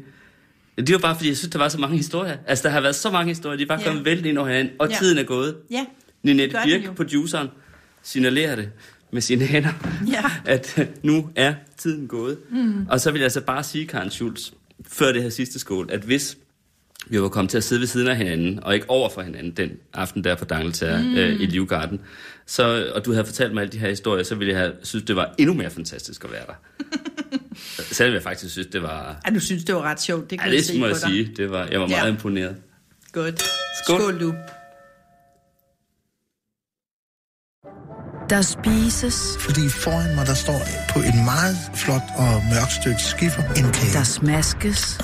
Det 0.78 0.92
var 0.92 0.98
bare 1.00 1.16
fordi, 1.16 1.30
jeg 1.30 1.38
synes, 1.38 1.52
der 1.52 1.60
var 1.60 1.70
så 1.70 1.78
mange 1.80 1.98
historier. 1.98 2.38
Altså, 2.48 2.64
der 2.64 2.70
har 2.70 2.82
været 2.82 2.96
så 2.96 3.12
mange 3.12 3.28
historier, 3.30 3.58
de 3.58 3.64
er 3.64 3.68
bare 3.68 3.80
Ja. 3.80 3.86
kommet 3.88 4.06
vældig 4.06 4.30
ind 4.30 4.38
over 4.38 4.48
hinanden, 4.48 4.74
og 4.80 4.90
Ja. 4.90 4.96
tiden 4.96 5.18
er 5.18 5.24
gået. 5.24 5.56
Ja, 5.72 5.86
Ninette 6.24 6.58
Birk, 6.66 6.96
produceren, 6.96 7.48
signalerer 8.04 8.56
det 8.56 8.70
med 9.12 9.22
sine 9.22 9.46
hænder, 9.46 9.72
Ja. 10.08 10.24
at 10.56 10.74
øh, 10.80 10.86
nu 11.04 11.30
er 11.36 11.54
tiden 11.78 12.08
gået. 12.08 12.38
Mm. 12.50 12.86
Og 12.90 13.00
så 13.00 13.12
vil 13.12 13.20
jeg 13.20 13.26
altså 13.26 13.42
bare 13.42 13.64
sige, 13.64 13.88
Karen 13.88 14.10
Schultz, 14.10 14.52
før 14.88 15.12
det 15.12 15.24
her 15.24 15.30
sidste 15.30 15.60
skål, 15.60 15.90
at 15.92 16.00
hvis 16.02 16.38
vi 17.08 17.22
var 17.22 17.30
kommet 17.30 17.50
til 17.50 17.58
at 17.58 17.64
sidde 17.64 17.80
ved 17.80 17.88
siden 17.88 18.08
af 18.08 18.18
hinanden, 18.18 18.64
og 18.64 18.74
ikke 18.76 18.90
over 18.90 19.10
for 19.10 19.22
hinanden 19.22 19.52
den 19.52 19.72
aften 19.94 20.24
der 20.24 20.36
på 20.36 20.46
Dangeltager 20.46 21.02
mm. 21.04 21.16
øh, 21.16 21.42
i 21.42 21.46
Livgarden, 21.46 22.00
så, 22.46 22.92
og 22.96 23.06
du 23.06 23.12
havde 23.12 23.26
fortalt 23.26 23.54
mig 23.54 23.62
alle 23.62 23.72
de 23.72 23.78
her 23.80 23.90
historier, 23.90 24.24
så 24.24 24.36
ville 24.36 24.54
jeg 24.54 24.60
have 24.62 24.74
synes, 24.84 25.06
det 25.06 25.16
var 25.16 25.36
endnu 25.38 25.54
mere 25.54 25.70
fantastisk 25.70 26.24
at 26.24 26.32
være 26.32 26.44
der. 26.48 26.54
Selvom 27.96 28.14
jeg 28.14 28.24
faktisk 28.24 28.52
synes, 28.52 28.68
det 28.68 28.82
var... 28.82 29.22
Ej, 29.26 29.34
du 29.34 29.40
synes, 29.40 29.64
det 29.64 29.76
var 29.76 29.82
ret 29.82 30.02
sjovt. 30.02 30.30
Det 30.30 30.36
Ja, 30.36 30.42
kan 30.42 30.52
jeg 30.52 30.58
det 30.58 30.66
se 30.66 30.80
må 30.80 30.88
jeg 30.88 30.96
sige. 30.96 31.32
Det 31.38 31.50
var, 31.52 31.68
jeg 31.72 31.80
var 31.82 31.88
meget 31.88 32.04
Ja. 32.06 32.10
imponeret. 32.12 32.56
Godt. 33.12 33.42
Skål. 33.86 34.00
Skål 34.02 34.20
du. 34.20 34.34
Der 38.32 38.42
spises, 38.42 39.16
Fordi 39.40 39.70
foran 39.70 40.16
mig, 40.16 40.26
der 40.28 40.34
står 40.34 40.62
på 40.90 41.00
et 41.00 41.16
meget 41.16 41.58
flot 41.74 42.02
og 42.16 42.44
mørkt 42.54 42.72
stykke 42.72 43.02
skiffer 43.02 43.44
en 43.44 43.72
kage. 43.72 43.94
der 43.94 44.04
smaskes, 44.04 45.00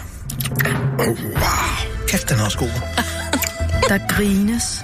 Oh, 0.99 1.07
wow. 1.07 1.15
Kæft, 2.07 2.29
den 2.29 2.39
er 2.39 2.45
også 2.45 2.57
god. 2.57 2.67
der 3.89 3.99
grines. 4.15 4.83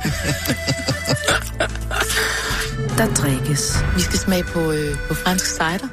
der 2.97 3.13
drikkes. 3.13 3.77
Vi 3.95 4.01
skal 4.01 4.19
smage 4.19 4.43
på, 4.43 4.71
øh, 4.71 4.95
på 5.07 5.13
fransk 5.13 5.45
cider. 5.45 5.87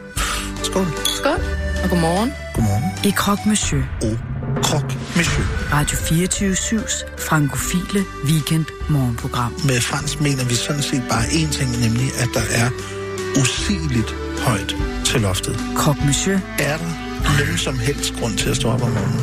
Skål. 0.62 0.86
Skål, 1.16 1.40
og 1.84 1.90
godmorgen. 1.90 2.32
Godmorgen. 2.55 2.84
I 3.05 3.11
croque 3.12 3.48
monsieur. 3.48 3.82
Oh. 4.03 4.39
Croque 4.63 4.97
Monsieur. 5.17 5.45
Radio 5.73 5.97
24-7's 5.97 7.05
frankofile 7.19 8.05
weekend 8.25 8.65
morgenprogram. 8.89 9.53
Med 9.65 9.81
Frans 9.81 10.21
mener 10.21 10.45
vi 10.45 10.55
sådan 10.55 10.83
set 10.83 11.03
bare 11.09 11.25
én 11.25 11.51
ting, 11.59 11.71
nemlig 11.81 12.09
at 12.23 12.29
der 12.35 12.47
er 12.63 12.69
usigeligt 13.41 14.15
højt 14.39 14.77
til 15.05 15.21
loftet. 15.21 15.57
Croque 15.77 16.07
Monsieur. 16.07 16.39
Er 16.59 16.77
der 16.77 16.85
nogen 17.39 17.59
som 17.59 17.79
helst 17.79 18.15
grund 18.21 18.39
til 18.39 18.51
at 18.51 18.57
stå 18.57 18.69
op 18.69 18.83
om 18.83 18.91
morgenen? 18.91 19.21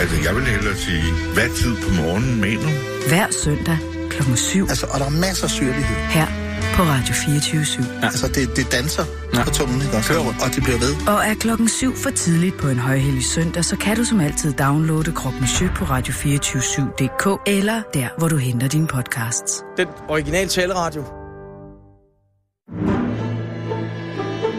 Altså, 0.00 0.16
jeg 0.24 0.36
vil 0.36 0.44
hellere 0.46 0.76
sige, 0.76 1.02
hvad 1.34 1.48
tid 1.56 1.76
på 1.76 1.94
morgenen 2.02 2.40
mener 2.40 2.62
du? 2.62 2.72
Hver 3.08 3.26
søndag 3.44 3.78
klokken 4.10 4.36
7 4.36 4.66
Altså, 4.68 4.86
og 4.86 5.00
der 5.00 5.06
er 5.06 5.10
masser 5.10 5.44
af 5.44 5.50
syrlighed. 5.50 5.96
her 6.10 6.41
på 6.76 6.82
Radio 6.82 7.14
24 7.14 7.84
Ja. 8.02 8.06
Altså, 8.06 8.28
det, 8.28 8.56
det 8.56 8.72
danser 8.72 9.04
ja. 9.34 9.44
på 9.44 9.50
tungen, 9.50 9.82
ikke 9.82 9.96
også? 9.96 10.12
Og 10.44 10.48
det 10.54 10.62
bliver 10.62 10.78
ved. 10.78 10.92
Og 11.08 11.26
er 11.30 11.34
klokken 11.34 11.68
7 11.68 11.96
for 11.96 12.10
tidligt 12.10 12.56
på 12.56 12.68
en 12.68 12.78
højhellig 12.78 13.24
søndag, 13.24 13.64
så 13.64 13.76
kan 13.76 13.96
du 13.96 14.04
som 14.04 14.20
altid 14.20 14.52
downloade 14.52 15.12
Croque 15.12 15.40
Monsieur 15.40 15.74
på 15.74 15.84
radio247.dk 15.84 17.24
eller 17.46 17.82
der, 17.94 18.08
hvor 18.18 18.28
du 18.28 18.36
henter 18.36 18.68
dine 18.68 18.86
podcasts. 18.86 19.62
Den 19.76 19.88
originale 20.08 20.48
taleradio. 20.48 21.02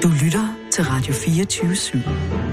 Du 0.03 0.09
lytter 0.23 0.55
til 0.71 0.83
Radio 0.83 1.13
24 1.13 1.71
/7. 1.71 2.52